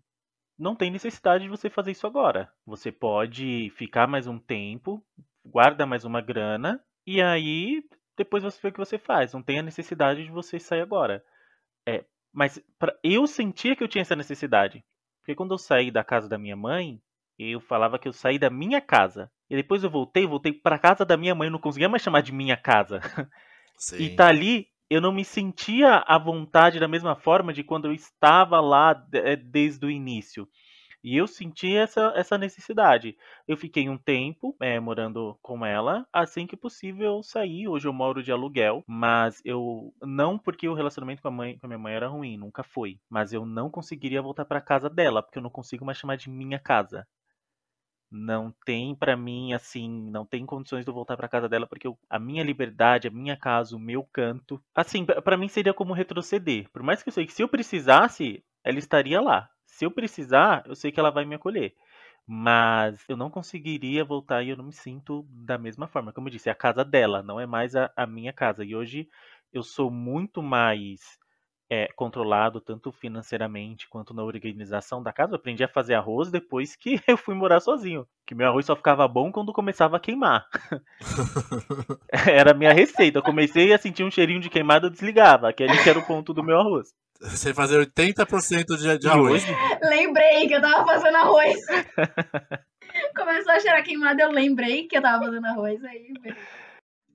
não 0.59 0.75
tem 0.75 0.91
necessidade 0.91 1.45
de 1.45 1.51
você 1.51 1.69
fazer 1.69 1.91
isso 1.91 2.07
agora. 2.07 2.51
Você 2.65 2.91
pode 2.91 3.71
ficar 3.77 4.07
mais 4.07 4.27
um 4.27 4.39
tempo, 4.39 5.05
guarda 5.45 5.85
mais 5.85 6.05
uma 6.05 6.21
grana, 6.21 6.83
e 7.07 7.21
aí 7.21 7.85
depois 8.17 8.43
você 8.43 8.59
vê 8.61 8.69
o 8.69 8.73
que 8.73 8.79
você 8.79 8.99
faz. 8.99 9.33
Não 9.33 9.43
tem 9.43 9.59
a 9.59 9.63
necessidade 9.63 10.25
de 10.25 10.31
você 10.31 10.59
sair 10.59 10.81
agora. 10.81 11.23
É, 11.87 12.05
mas 12.33 12.63
pra, 12.79 12.95
eu 13.03 13.27
sentia 13.27 13.77
que 13.77 13.83
eu 13.83 13.89
tinha 13.89 14.03
essa 14.03 14.17
necessidade. 14.17 14.85
Porque 15.21 15.35
quando 15.35 15.53
eu 15.53 15.59
saí 15.59 15.91
da 15.91 16.05
casa 16.05 16.29
da 16.29 16.39
minha 16.39 16.57
mãe, 16.57 17.01
eu 17.39 17.61
falava 17.61 17.99
que 17.99 18.09
eu 18.09 18.13
saí 18.13 18.39
da 18.39 18.51
minha 18.51 18.81
casa. 18.81 19.31
E 19.51 19.57
depois 19.57 19.85
eu 19.85 19.91
voltei, 19.91 20.27
voltei 20.27 20.53
para 20.53 20.79
casa 20.79 21.05
da 21.05 21.17
minha 21.17 21.35
mãe, 21.35 21.49
eu 21.49 21.53
não 21.53 21.59
conseguia 21.59 21.89
mais 21.89 22.03
chamar 22.03 22.23
de 22.23 22.33
minha 22.33 22.57
casa. 22.57 23.01
Sim. 23.79 24.05
E 24.05 24.17
tá 24.17 24.29
ali, 24.29 24.69
eu 24.89 25.01
não 25.01 25.13
me 25.13 25.25
sentia 25.25 25.97
à 26.07 26.19
vontade 26.19 26.81
da 26.81 26.89
mesma 26.89 27.15
forma 27.15 27.53
de 27.53 27.63
quando 27.63 27.87
eu 27.87 27.93
estava 27.93 28.61
lá 28.61 29.07
é, 29.13 29.37
desde 29.37 29.85
o 29.85 29.91
início. 29.91 30.49
E 31.07 31.17
eu 31.17 31.29
senti 31.29 31.73
essa, 31.73 32.13
essa 32.17 32.37
necessidade. 32.37 33.17
Eu 33.47 33.57
fiquei 33.57 33.89
um 33.89 33.97
tempo 33.97 34.57
é, 34.61 34.81
morando 34.81 35.39
com 35.41 35.65
ela. 35.65 36.05
Assim 36.13 36.49
que 36.49 36.57
possível, 36.57 37.19
eu 37.19 37.23
saí. 37.23 37.69
Hoje 37.69 37.87
eu 37.87 37.93
moro 37.93 38.25
de 38.25 38.33
aluguel. 38.33 38.83
Mas 38.89 39.41
eu. 39.45 39.95
Não 40.03 40.37
porque 40.37 40.69
o 40.69 40.75
relacionamento 40.75 41.23
com 41.23 41.29
a, 41.29 41.31
mãe, 41.31 41.57
com 41.59 41.67
a 41.67 41.69
minha 41.69 41.79
mãe 41.79 41.95
era 41.95 42.09
ruim, 42.09 42.37
nunca 42.37 42.65
foi. 42.65 42.99
Mas 43.09 43.33
eu 43.33 43.47
não 43.47 43.71
conseguiria 43.71 44.21
voltar 44.21 44.45
para 44.47 44.61
casa 44.61 44.91
dela, 44.91 45.23
porque 45.23 45.39
eu 45.39 45.43
não 45.45 45.49
consigo 45.49 45.85
mais 45.85 45.97
chamar 45.97 46.17
de 46.17 46.29
minha 46.29 46.59
casa. 46.59 47.07
Não 48.11 48.53
tem 48.65 48.93
para 48.93 49.17
mim 49.17 49.53
assim, 49.53 50.11
não 50.11 50.27
tem 50.27 50.45
condições 50.45 50.85
de 50.85 50.91
eu 50.91 50.95
voltar 50.95 51.17
para 51.17 51.29
casa 51.29 51.49
dela 51.49 51.69
porque 51.69 51.87
eu, 51.87 51.97
a 52.11 52.19
minha 52.19 52.43
liberdade, 52.43 53.07
a 53.07 53.13
minha 53.13 53.37
casa, 53.37 53.77
o 53.77 53.81
meu 53.81 54.03
canto, 54.13 54.61
assim, 54.75 55.05
para 55.05 55.37
mim 55.37 55.47
seria 55.47 55.73
como 55.73 55.95
retroceder. 55.95 56.69
Por 56.73 56.83
mais 56.83 57.01
que 57.01 57.11
eu 57.11 57.13
sei 57.13 57.27
que 57.27 57.33
se 57.33 57.43
eu 57.43 57.49
precisasse, 57.49 58.45
ela 58.65 58.79
estaria 58.79 59.21
lá. 59.21 59.49
Se 59.77 59.85
eu 59.85 59.91
precisar, 59.91 60.63
eu 60.65 60.75
sei 60.75 60.91
que 60.91 60.99
ela 60.99 61.11
vai 61.11 61.27
me 61.27 61.35
acolher. 61.35 61.75
Mas 62.27 63.05
eu 63.11 63.15
não 63.15 63.29
conseguiria 63.29 64.07
voltar 64.07 64.43
e 64.43 64.49
eu 64.49 64.57
não 64.57 64.65
me 64.65 64.73
sinto 64.73 65.27
da 65.29 65.59
mesma 65.59 65.87
forma. 65.87 66.15
Como 66.15 66.29
eu 66.29 66.33
disse, 66.33 66.49
é 66.49 66.53
a 66.53 66.55
casa 66.55 66.83
dela, 66.83 67.23
não 67.23 67.39
é 67.39 67.45
mais 67.45 67.77
a, 67.77 67.93
a 67.95 68.07
minha 68.07 68.33
casa. 68.33 68.65
E 68.65 68.75
hoje 68.75 69.07
eu 69.53 69.63
sou 69.63 69.91
muito 69.91 70.43
mais 70.43 71.19
é, 71.69 71.89
controlado, 71.95 72.59
tanto 72.59 72.91
financeiramente 72.91 73.87
quanto 73.87 74.15
na 74.15 74.25
organização 74.25 75.03
da 75.03 75.13
casa. 75.13 75.33
Eu 75.33 75.37
aprendi 75.37 75.63
a 75.63 75.69
fazer 75.69 75.93
arroz 75.93 76.31
depois 76.31 76.75
que 76.75 76.99
eu 77.07 77.19
fui 77.19 77.35
morar 77.35 77.61
sozinho. 77.61 78.09
Que 78.27 78.35
meu 78.35 78.49
arroz 78.49 78.65
só 78.65 78.75
ficava 78.75 79.07
bom 79.07 79.31
quando 79.31 79.53
começava 79.53 79.99
a 79.99 80.01
queimar. 80.01 80.47
era 82.27 82.53
a 82.53 82.55
minha 82.55 82.73
receita. 82.73 83.19
Eu 83.19 83.23
comecei 83.23 83.75
a 83.75 83.79
sentir 83.79 84.05
um 84.05 84.11
cheirinho 84.11 84.41
de 84.41 84.49
queimado, 84.49 84.87
eu 84.87 84.91
desligava. 84.91 85.51
Aquele 85.51 85.77
que 85.83 85.91
era 85.91 85.99
o 85.99 86.07
ponto 86.07 86.33
do 86.33 86.43
meu 86.43 86.59
arroz. 86.59 86.95
Você 87.21 87.55
fazer 87.55 87.87
80% 87.87 88.77
de, 88.77 88.99
de 88.99 89.09
arroz. 89.09 89.45
Lembrei 89.83 90.47
que 90.47 90.55
eu 90.55 90.61
tava 90.61 90.85
fazendo 90.85 91.17
arroz. 91.17 91.57
Começou 93.17 93.53
a 93.53 93.61
cheirar 93.61 93.85
queimado, 93.85 94.21
eu 94.21 94.31
lembrei 94.31 94.87
que 94.87 94.97
eu 94.97 95.03
tava 95.03 95.25
fazendo 95.25 95.47
arroz. 95.47 95.83
Aí, 95.85 96.13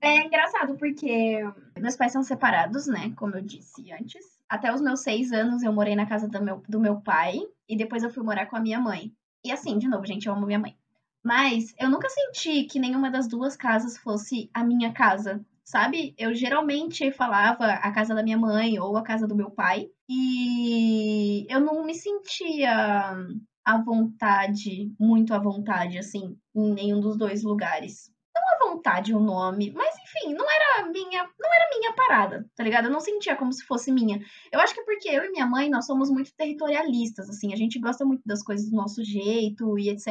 é 0.00 0.24
engraçado 0.24 0.76
porque 0.76 1.40
meus 1.78 1.96
pais 1.96 2.12
são 2.12 2.22
separados, 2.22 2.86
né? 2.86 3.12
Como 3.16 3.36
eu 3.36 3.42
disse 3.42 3.92
antes. 3.92 4.24
Até 4.48 4.72
os 4.72 4.80
meus 4.80 5.00
seis 5.00 5.32
anos 5.32 5.62
eu 5.62 5.72
morei 5.72 5.94
na 5.94 6.06
casa 6.06 6.28
do 6.28 6.42
meu, 6.42 6.62
do 6.68 6.80
meu 6.80 7.00
pai 7.00 7.38
e 7.68 7.76
depois 7.76 8.02
eu 8.02 8.10
fui 8.10 8.22
morar 8.22 8.46
com 8.46 8.56
a 8.56 8.60
minha 8.60 8.80
mãe. 8.80 9.12
E 9.44 9.50
assim, 9.50 9.78
de 9.78 9.88
novo, 9.88 10.04
gente, 10.04 10.26
eu 10.26 10.34
amo 10.34 10.46
minha 10.46 10.58
mãe. 10.58 10.76
Mas 11.24 11.72
eu 11.78 11.88
nunca 11.88 12.08
senti 12.08 12.64
que 12.64 12.80
nenhuma 12.80 13.10
das 13.10 13.28
duas 13.28 13.56
casas 13.56 13.96
fosse 13.96 14.50
a 14.52 14.64
minha 14.64 14.92
casa 14.92 15.44
sabe? 15.64 16.14
Eu 16.18 16.34
geralmente 16.34 17.10
falava 17.12 17.64
a 17.66 17.92
casa 17.92 18.14
da 18.14 18.22
minha 18.22 18.38
mãe 18.38 18.78
ou 18.78 18.96
a 18.96 19.02
casa 19.02 19.26
do 19.26 19.36
meu 19.36 19.50
pai 19.50 19.88
e 20.08 21.46
eu 21.48 21.60
não 21.60 21.84
me 21.84 21.94
sentia 21.94 23.16
à 23.64 23.82
vontade, 23.82 24.92
muito 24.98 25.32
à 25.34 25.38
vontade, 25.38 25.98
assim, 25.98 26.36
em 26.54 26.72
nenhum 26.72 27.00
dos 27.00 27.16
dois 27.16 27.42
lugares. 27.42 28.10
Não 28.34 28.68
à 28.68 28.72
vontade 28.72 29.14
o 29.14 29.20
nome, 29.20 29.70
mas 29.72 29.94
enfim, 29.94 30.34
não 30.34 30.46
era 30.50 30.88
minha, 30.90 31.22
não 31.38 31.54
era 31.54 31.78
minha 31.78 31.92
parada, 31.94 32.50
tá 32.56 32.64
ligado? 32.64 32.86
Eu 32.86 32.90
não 32.90 33.00
sentia 33.00 33.36
como 33.36 33.52
se 33.52 33.64
fosse 33.64 33.92
minha. 33.92 34.20
Eu 34.50 34.58
acho 34.58 34.74
que 34.74 34.80
é 34.80 34.84
porque 34.84 35.08
eu 35.08 35.24
e 35.24 35.30
minha 35.30 35.46
mãe, 35.46 35.70
nós 35.70 35.86
somos 35.86 36.10
muito 36.10 36.34
territorialistas, 36.34 37.28
assim, 37.28 37.52
a 37.52 37.56
gente 37.56 37.78
gosta 37.78 38.04
muito 38.04 38.22
das 38.26 38.42
coisas 38.42 38.68
do 38.70 38.76
nosso 38.76 39.04
jeito 39.04 39.78
e 39.78 39.90
etc. 39.90 40.08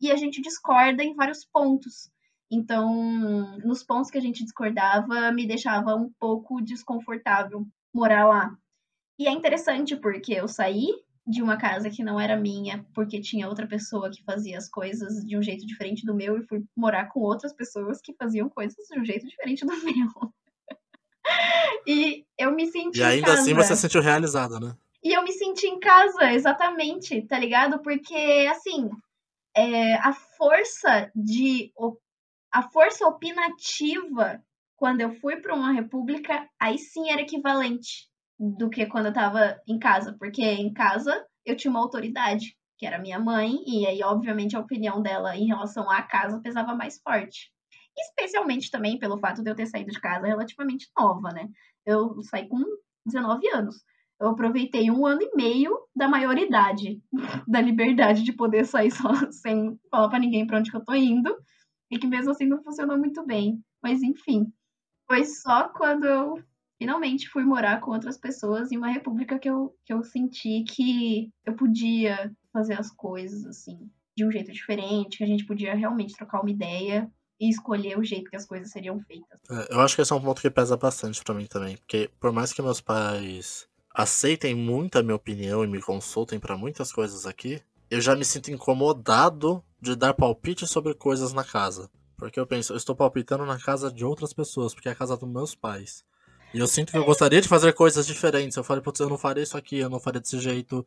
E 0.00 0.10
a 0.10 0.16
gente 0.16 0.40
discorda 0.40 1.04
em 1.04 1.14
vários 1.14 1.44
pontos. 1.44 2.10
Então, 2.52 3.56
nos 3.64 3.82
pontos 3.82 4.10
que 4.10 4.18
a 4.18 4.20
gente 4.20 4.44
discordava, 4.44 5.32
me 5.32 5.46
deixava 5.46 5.94
um 5.94 6.12
pouco 6.20 6.60
desconfortável 6.60 7.66
morar 7.94 8.28
lá. 8.28 8.54
E 9.18 9.26
é 9.26 9.30
interessante 9.30 9.96
porque 9.96 10.34
eu 10.34 10.46
saí 10.46 10.88
de 11.26 11.42
uma 11.42 11.56
casa 11.56 11.88
que 11.88 12.04
não 12.04 12.20
era 12.20 12.36
minha, 12.36 12.84
porque 12.94 13.22
tinha 13.22 13.48
outra 13.48 13.66
pessoa 13.66 14.10
que 14.10 14.22
fazia 14.24 14.58
as 14.58 14.68
coisas 14.68 15.24
de 15.24 15.38
um 15.38 15.42
jeito 15.42 15.64
diferente 15.66 16.04
do 16.04 16.14
meu, 16.14 16.36
e 16.36 16.42
fui 16.42 16.62
morar 16.76 17.06
com 17.06 17.20
outras 17.20 17.54
pessoas 17.54 18.02
que 18.02 18.12
faziam 18.14 18.50
coisas 18.50 18.86
de 18.86 19.00
um 19.00 19.04
jeito 19.04 19.26
diferente 19.26 19.64
do 19.64 19.72
meu. 19.82 20.32
e 21.86 22.26
eu 22.36 22.52
me 22.52 22.66
senti. 22.66 22.98
E 22.98 23.02
ainda 23.02 23.32
assim 23.32 23.54
você 23.54 23.74
se 23.74 23.80
sentiu 23.82 24.02
realizada, 24.02 24.60
né? 24.60 24.76
E 25.02 25.16
eu 25.16 25.24
me 25.24 25.32
senti 25.32 25.66
em 25.66 25.80
casa, 25.80 26.32
exatamente, 26.32 27.22
tá 27.22 27.38
ligado? 27.38 27.80
Porque, 27.80 28.46
assim, 28.50 28.90
é, 29.56 29.94
a 29.94 30.12
força 30.12 31.10
de 31.14 31.72
a 32.52 32.62
força 32.62 33.06
opinativa, 33.06 34.42
quando 34.76 35.00
eu 35.00 35.14
fui 35.20 35.36
para 35.36 35.54
uma 35.54 35.72
república, 35.72 36.46
aí 36.60 36.78
sim 36.78 37.10
era 37.10 37.22
equivalente 37.22 38.10
do 38.38 38.68
que 38.68 38.84
quando 38.84 39.06
eu 39.06 39.12
estava 39.12 39.58
em 39.66 39.78
casa, 39.78 40.14
porque 40.18 40.42
em 40.42 40.72
casa 40.72 41.24
eu 41.46 41.56
tinha 41.56 41.70
uma 41.70 41.80
autoridade, 41.80 42.56
que 42.76 42.84
era 42.84 42.98
minha 42.98 43.18
mãe, 43.18 43.56
e 43.66 43.86
aí, 43.86 44.02
obviamente, 44.02 44.54
a 44.54 44.60
opinião 44.60 45.00
dela 45.00 45.34
em 45.36 45.46
relação 45.46 45.90
à 45.90 46.02
casa 46.02 46.40
pesava 46.40 46.74
mais 46.74 47.00
forte. 47.00 47.50
Especialmente 47.96 48.70
também 48.70 48.98
pelo 48.98 49.18
fato 49.18 49.42
de 49.42 49.50
eu 49.50 49.54
ter 49.54 49.66
saído 49.66 49.90
de 49.90 50.00
casa 50.00 50.26
relativamente 50.26 50.90
nova, 50.98 51.30
né? 51.30 51.48
Eu 51.86 52.20
saí 52.22 52.48
com 52.48 52.58
19 53.06 53.48
anos. 53.48 53.76
Eu 54.20 54.28
aproveitei 54.28 54.90
um 54.90 55.06
ano 55.06 55.22
e 55.22 55.34
meio 55.34 55.78
da 55.94 56.08
maioridade, 56.08 57.00
da 57.48 57.60
liberdade 57.60 58.22
de 58.22 58.32
poder 58.32 58.64
sair 58.64 58.90
só 58.90 59.10
sem 59.30 59.78
falar 59.90 60.08
para 60.08 60.18
ninguém 60.18 60.46
para 60.46 60.58
onde 60.58 60.70
que 60.70 60.76
eu 60.76 60.84
tô 60.84 60.94
indo 60.94 61.34
e 61.92 61.98
que 61.98 62.06
mesmo 62.06 62.30
assim 62.30 62.46
não 62.46 62.62
funcionou 62.62 62.98
muito 62.98 63.24
bem. 63.24 63.62
Mas 63.82 64.02
enfim, 64.02 64.50
foi 65.06 65.26
só 65.26 65.68
quando 65.68 66.04
eu 66.04 66.42
finalmente 66.78 67.28
fui 67.28 67.44
morar 67.44 67.80
com 67.80 67.90
outras 67.90 68.16
pessoas 68.16 68.72
em 68.72 68.78
uma 68.78 68.88
república 68.88 69.38
que 69.38 69.48
eu, 69.48 69.76
que 69.84 69.92
eu 69.92 70.02
senti 70.02 70.64
que 70.64 71.30
eu 71.44 71.54
podia 71.54 72.32
fazer 72.50 72.78
as 72.78 72.90
coisas 72.90 73.44
assim 73.44 73.90
de 74.16 74.24
um 74.24 74.32
jeito 74.32 74.50
diferente, 74.50 75.18
que 75.18 75.24
a 75.24 75.26
gente 75.26 75.44
podia 75.44 75.74
realmente 75.74 76.14
trocar 76.14 76.40
uma 76.40 76.50
ideia 76.50 77.10
e 77.38 77.48
escolher 77.48 77.98
o 77.98 78.04
jeito 78.04 78.30
que 78.30 78.36
as 78.36 78.46
coisas 78.46 78.70
seriam 78.70 78.98
feitas. 79.00 79.38
É, 79.50 79.74
eu 79.74 79.80
acho 79.80 79.94
que 79.94 80.02
esse 80.02 80.12
é 80.12 80.16
um 80.16 80.20
ponto 80.20 80.40
que 80.40 80.50
pesa 80.50 80.76
bastante 80.76 81.22
pra 81.22 81.34
mim 81.34 81.46
também. 81.46 81.76
Porque 81.76 82.10
por 82.20 82.32
mais 82.32 82.52
que 82.52 82.62
meus 82.62 82.80
pais 82.80 83.68
aceitem 83.94 84.54
muito 84.54 84.98
a 84.98 85.02
minha 85.02 85.16
opinião 85.16 85.62
e 85.62 85.66
me 85.66 85.80
consultem 85.80 86.38
pra 86.38 86.56
muitas 86.56 86.92
coisas 86.92 87.26
aqui, 87.26 87.60
eu 87.90 88.00
já 88.00 88.14
me 88.14 88.24
sinto 88.24 88.50
incomodado 88.50 89.62
de 89.82 89.96
dar 89.96 90.14
palpite 90.14 90.64
sobre 90.64 90.94
coisas 90.94 91.32
na 91.32 91.42
casa. 91.42 91.90
Porque 92.16 92.38
eu 92.38 92.46
penso, 92.46 92.72
eu 92.72 92.76
estou 92.76 92.94
palpitando 92.94 93.44
na 93.44 93.58
casa 93.58 93.90
de 93.90 94.04
outras 94.04 94.32
pessoas, 94.32 94.72
porque 94.72 94.88
é 94.88 94.92
a 94.92 94.94
casa 94.94 95.16
dos 95.16 95.28
meus 95.28 95.56
pais. 95.56 96.04
E 96.54 96.60
eu 96.60 96.68
sinto 96.68 96.92
que 96.92 96.98
eu 96.98 97.04
gostaria 97.04 97.40
de 97.40 97.48
fazer 97.48 97.72
coisas 97.72 98.06
diferentes. 98.06 98.56
Eu 98.56 98.62
falei, 98.62 98.80
putz, 98.80 99.00
eu 99.00 99.08
não 99.08 99.18
faria 99.18 99.42
isso 99.42 99.58
aqui, 99.58 99.78
eu 99.78 99.90
não 99.90 99.98
faria 99.98 100.20
desse 100.20 100.38
jeito. 100.38 100.86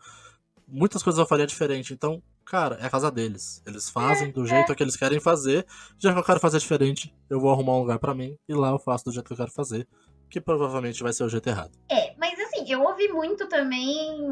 Muitas 0.66 1.04
coisas 1.04 1.20
eu 1.20 1.26
faria 1.26 1.46
diferente. 1.46 1.94
Então, 1.94 2.24
cara, 2.46 2.76
é 2.76 2.86
a 2.86 2.90
casa 2.90 3.12
deles. 3.12 3.62
Eles 3.66 3.90
fazem 3.90 4.32
do 4.32 4.46
jeito 4.46 4.74
que 4.74 4.82
eles 4.82 4.96
querem 4.96 5.20
fazer. 5.20 5.66
Já 6.00 6.14
que 6.14 6.20
eu 6.20 6.24
quero 6.24 6.40
fazer 6.40 6.60
diferente, 6.60 7.14
eu 7.30 7.42
vou 7.42 7.52
arrumar 7.52 7.74
um 7.74 7.80
lugar 7.80 8.00
pra 8.00 8.16
mim 8.16 8.38
e 8.48 8.54
lá 8.54 8.70
eu 8.70 8.80
faço 8.80 9.04
do 9.04 9.12
jeito 9.12 9.28
que 9.28 9.34
eu 9.34 9.38
quero 9.38 9.52
fazer. 9.52 9.86
Que 10.30 10.40
provavelmente 10.40 11.04
vai 11.04 11.12
ser 11.12 11.26
o 11.26 11.30
jeito 11.30 11.50
errado. 11.50 11.78
É, 11.92 12.16
mas 12.18 12.40
assim, 12.40 12.72
eu 12.72 12.82
ouvi 12.82 13.10
muito 13.10 13.46
também. 13.50 14.32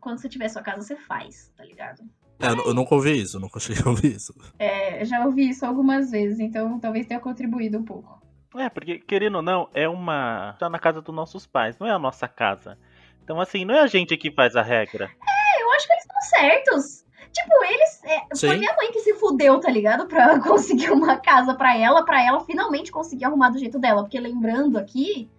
Quando 0.00 0.18
você 0.18 0.28
tiver 0.28 0.48
sua 0.48 0.62
casa, 0.62 0.82
você 0.82 0.96
faz, 0.96 1.52
tá 1.56 1.64
ligado? 1.64 2.02
É, 2.40 2.68
eu, 2.68 2.74
nunca 2.74 2.94
ouvi 2.94 3.20
isso, 3.20 3.36
eu 3.36 3.40
nunca 3.40 3.58
cheguei 3.60 3.82
a 3.84 3.88
ouvir 3.88 4.16
isso. 4.16 4.34
É, 4.58 5.04
já 5.04 5.24
ouvi 5.24 5.48
isso 5.48 5.64
algumas 5.64 6.10
vezes, 6.10 6.40
então 6.40 6.78
talvez 6.80 7.06
tenha 7.06 7.20
contribuído 7.20 7.78
um 7.78 7.84
pouco. 7.84 8.20
É, 8.56 8.68
porque, 8.68 8.98
querendo 8.98 9.36
ou 9.36 9.42
não, 9.42 9.68
é 9.72 9.88
uma. 9.88 10.56
tá 10.58 10.68
na 10.68 10.78
casa 10.78 11.00
dos 11.00 11.14
nossos 11.14 11.46
pais, 11.46 11.78
não 11.78 11.86
é 11.86 11.92
a 11.92 11.98
nossa 11.98 12.26
casa. 12.26 12.76
Então, 13.22 13.40
assim, 13.40 13.64
não 13.64 13.74
é 13.74 13.80
a 13.80 13.86
gente 13.86 14.16
que 14.16 14.32
faz 14.32 14.56
a 14.56 14.62
regra. 14.62 15.04
É, 15.04 15.62
eu 15.62 15.70
acho 15.72 15.86
que 15.86 15.92
eles 15.92 16.02
estão 16.02 16.20
certos. 16.22 17.04
Tipo, 17.32 17.64
eles. 17.64 18.04
É, 18.04 18.36
foi 18.36 18.56
minha 18.56 18.74
mãe 18.74 18.90
que 18.90 19.00
se 19.00 19.14
fudeu, 19.14 19.60
tá 19.60 19.70
ligado? 19.70 20.06
Pra 20.06 20.38
conseguir 20.42 20.90
uma 20.90 21.16
casa 21.16 21.54
pra 21.54 21.76
ela, 21.76 22.04
pra 22.04 22.24
ela 22.24 22.40
finalmente 22.40 22.90
conseguir 22.90 23.24
arrumar 23.24 23.50
do 23.50 23.58
jeito 23.58 23.78
dela. 23.78 24.02
Porque 24.02 24.18
lembrando 24.18 24.76
aqui, 24.76 25.30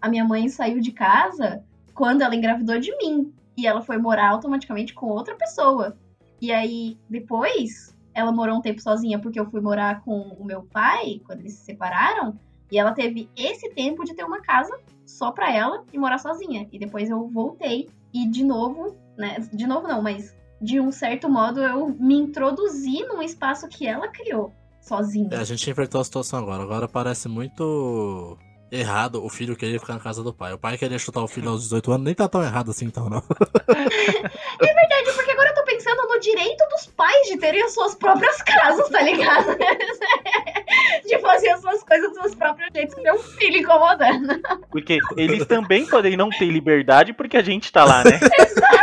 a 0.00 0.08
minha 0.08 0.24
mãe 0.24 0.48
saiu 0.48 0.80
de 0.80 0.90
casa 0.90 1.62
quando 1.94 2.22
ela 2.22 2.34
engravidou 2.34 2.80
de 2.80 2.96
mim. 2.96 3.32
E 3.56 3.66
ela 3.66 3.80
foi 3.80 3.96
morar 3.96 4.30
automaticamente 4.30 4.92
com 4.92 5.06
outra 5.06 5.36
pessoa. 5.36 5.96
E 6.40 6.52
aí, 6.52 6.98
depois, 7.08 7.96
ela 8.14 8.32
morou 8.32 8.56
um 8.56 8.60
tempo 8.60 8.80
sozinha, 8.80 9.18
porque 9.18 9.38
eu 9.38 9.50
fui 9.50 9.60
morar 9.60 10.02
com 10.02 10.20
o 10.38 10.44
meu 10.44 10.62
pai, 10.62 11.20
quando 11.24 11.40
eles 11.40 11.54
se 11.54 11.64
separaram. 11.64 12.38
E 12.70 12.78
ela 12.78 12.92
teve 12.92 13.28
esse 13.36 13.68
tempo 13.70 14.04
de 14.04 14.14
ter 14.14 14.24
uma 14.24 14.40
casa 14.40 14.76
só 15.04 15.30
pra 15.30 15.54
ela 15.54 15.84
e 15.92 15.98
morar 15.98 16.18
sozinha. 16.18 16.68
E 16.72 16.78
depois 16.78 17.08
eu 17.08 17.28
voltei 17.28 17.88
e 18.12 18.28
de 18.28 18.42
novo, 18.44 18.96
né? 19.16 19.36
De 19.52 19.66
novo 19.66 19.86
não, 19.86 20.02
mas 20.02 20.34
de 20.60 20.80
um 20.80 20.90
certo 20.90 21.28
modo 21.28 21.62
eu 21.62 21.88
me 21.88 22.14
introduzi 22.14 23.04
num 23.04 23.22
espaço 23.22 23.68
que 23.68 23.86
ela 23.86 24.08
criou 24.08 24.52
sozinha. 24.80 25.28
É, 25.32 25.36
a 25.36 25.44
gente 25.44 25.68
invertou 25.68 26.00
a 26.00 26.04
situação 26.04 26.38
agora. 26.38 26.62
Agora 26.62 26.88
parece 26.88 27.28
muito 27.28 28.36
errado 28.70 29.24
o 29.24 29.28
filho 29.28 29.56
querer 29.56 29.78
ficar 29.78 29.94
na 29.94 30.00
casa 30.00 30.22
do 30.22 30.32
pai. 30.32 30.52
O 30.52 30.58
pai 30.58 30.76
querer 30.76 30.98
chutar 30.98 31.22
o 31.22 31.28
filho 31.28 31.50
aos 31.50 31.62
18 31.62 31.92
anos, 31.92 32.04
nem 32.04 32.14
tá 32.14 32.28
tão 32.28 32.42
errado 32.42 32.70
assim 32.70 32.86
então, 32.86 33.08
não. 33.08 33.18
É 33.68 34.74
verdade, 34.74 35.12
porque 35.14 35.30
agora 35.30 35.50
eu 35.50 35.54
tô 35.54 35.64
pensando 35.76 36.08
no 36.08 36.18
direito 36.18 36.64
dos 36.70 36.86
pais 36.86 37.28
de 37.28 37.36
terem 37.36 37.62
as 37.62 37.74
suas 37.74 37.94
próprias 37.94 38.40
casas, 38.42 38.88
tá 38.88 39.02
ligado? 39.02 39.56
de 41.06 41.18
fazer 41.18 41.50
as 41.50 41.60
suas 41.60 41.82
coisas 41.82 42.08
dos 42.08 42.20
seus 42.22 42.34
próprios 42.34 42.70
jeitos, 42.74 42.96
meu 43.02 43.18
filho 43.18 43.58
incomodando. 43.58 44.40
Porque 44.70 44.98
eles 45.16 45.46
também 45.46 45.86
podem 45.86 46.16
não 46.16 46.30
ter 46.30 46.46
liberdade 46.46 47.12
porque 47.12 47.36
a 47.36 47.42
gente 47.42 47.70
tá 47.70 47.84
lá, 47.84 48.02
né? 48.04 48.18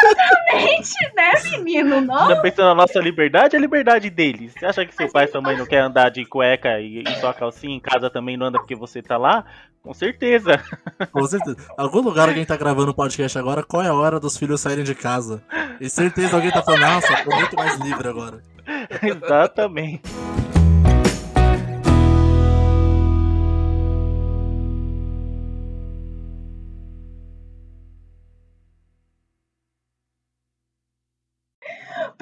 Gente, 0.60 0.95
né, 1.16 1.32
menino? 1.58 2.01
Não? 2.01 2.30
Já 2.30 2.41
pensando 2.41 2.68
na 2.68 2.76
nossa 2.76 2.99
liberdade, 2.99 3.56
é 3.56 3.60
a 3.60 3.62
liberdade 3.62 4.10
deles. 4.10 4.54
Você 4.54 4.66
acha 4.66 4.86
que 4.86 4.95
seu 4.95 5.12
pai 5.12 5.26
e 5.26 5.28
sua 5.28 5.41
mãe 5.41 5.58
não 5.58 5.66
querem 5.66 5.86
andar 5.86 6.10
de 6.10 6.26
cueca 6.26 6.80
e, 6.80 7.04
e 7.04 7.16
só 7.20 7.34
calcinha 7.34 7.76
em 7.76 7.80
casa 7.80 8.10
também 8.10 8.38
não 8.38 8.47
anda 8.47 8.60
porque 8.60 8.76
você 8.76 9.01
tá 9.01 9.18
lá? 9.18 9.45
Com 9.82 9.93
certeza. 9.93 10.64
Com 11.12 11.26
certeza. 11.26 11.58
Algum 11.78 11.99
lugar 11.99 12.30
alguém 12.30 12.45
tá 12.45 12.56
gravando 12.56 12.91
um 12.91 12.95
podcast 12.95 13.38
agora, 13.38 13.64
qual 13.64 13.84
é 13.84 13.89
a 13.89 13.93
hora 13.93 14.20
dos 14.20 14.38
filhos 14.38 14.62
saírem 14.62 14.86
de 14.86 14.95
casa? 14.95 15.43
E 15.82 15.89
certeza 15.89 16.36
alguém 16.36 16.51
tá 16.51 16.62
falando, 16.62 16.82
nossa, 16.82 17.24
tô 17.24 17.36
muito 17.36 17.56
mais 17.56 17.78
livre 17.80 18.08
agora. 18.08 18.41
Exatamente. 19.04 20.01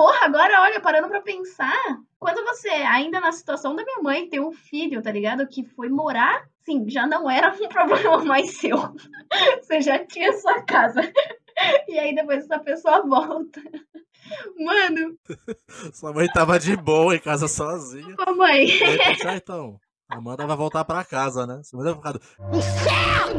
Porra, 0.01 0.25
agora 0.25 0.61
olha, 0.61 0.79
parando 0.81 1.09
pra 1.09 1.21
pensar, 1.21 1.77
quando 2.19 2.43
você, 2.43 2.69
ainda 2.69 3.19
na 3.19 3.31
situação 3.31 3.75
da 3.75 3.83
minha 3.83 4.01
mãe, 4.01 4.27
tem 4.27 4.39
um 4.39 4.51
filho, 4.51 4.99
tá 5.01 5.11
ligado? 5.11 5.45
Que 5.47 5.63
foi 5.63 5.89
morar, 5.89 6.43
sim, 6.65 6.89
já 6.89 7.05
não 7.05 7.29
era 7.29 7.53
um 7.53 7.67
problema 7.69 8.23
mais 8.25 8.57
seu. 8.57 8.77
Você 9.61 9.79
já 9.81 9.99
tinha 10.03 10.33
sua 10.33 10.63
casa. 10.63 11.01
E 11.87 11.99
aí 11.99 12.15
depois 12.15 12.43
essa 12.45 12.57
pessoa 12.57 13.05
volta. 13.05 13.61
Mano, 14.57 15.15
Sua 15.93 16.11
mãe 16.11 16.27
tava 16.29 16.57
de 16.59 16.75
boa 16.75 17.15
em 17.15 17.19
casa 17.19 17.47
sozinha. 17.47 18.15
ô 18.27 18.33
mãe, 18.33 18.65
repente, 18.65 19.27
ah, 19.27 19.35
então, 19.35 19.79
a 20.09 20.17
Amanda 20.17 20.47
vai 20.47 20.57
voltar 20.57 20.83
pra 20.83 21.03
casa, 21.05 21.45
né? 21.45 21.61
Sua 21.63 21.77
mãe 21.77 21.85
deve 21.93 21.97
ficar, 21.97 22.19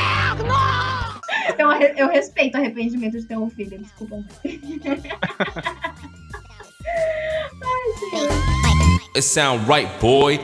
eu 1.72 2.08
respeito 2.08 2.56
o 2.56 2.60
arrependimento 2.60 3.18
de 3.18 3.26
ter 3.26 3.36
um 3.36 3.50
filho, 3.50 3.78
desculpa. 3.78 4.24
It 9.16 9.22
sound 9.22 9.68
right, 9.68 9.88
boy. 10.00 10.38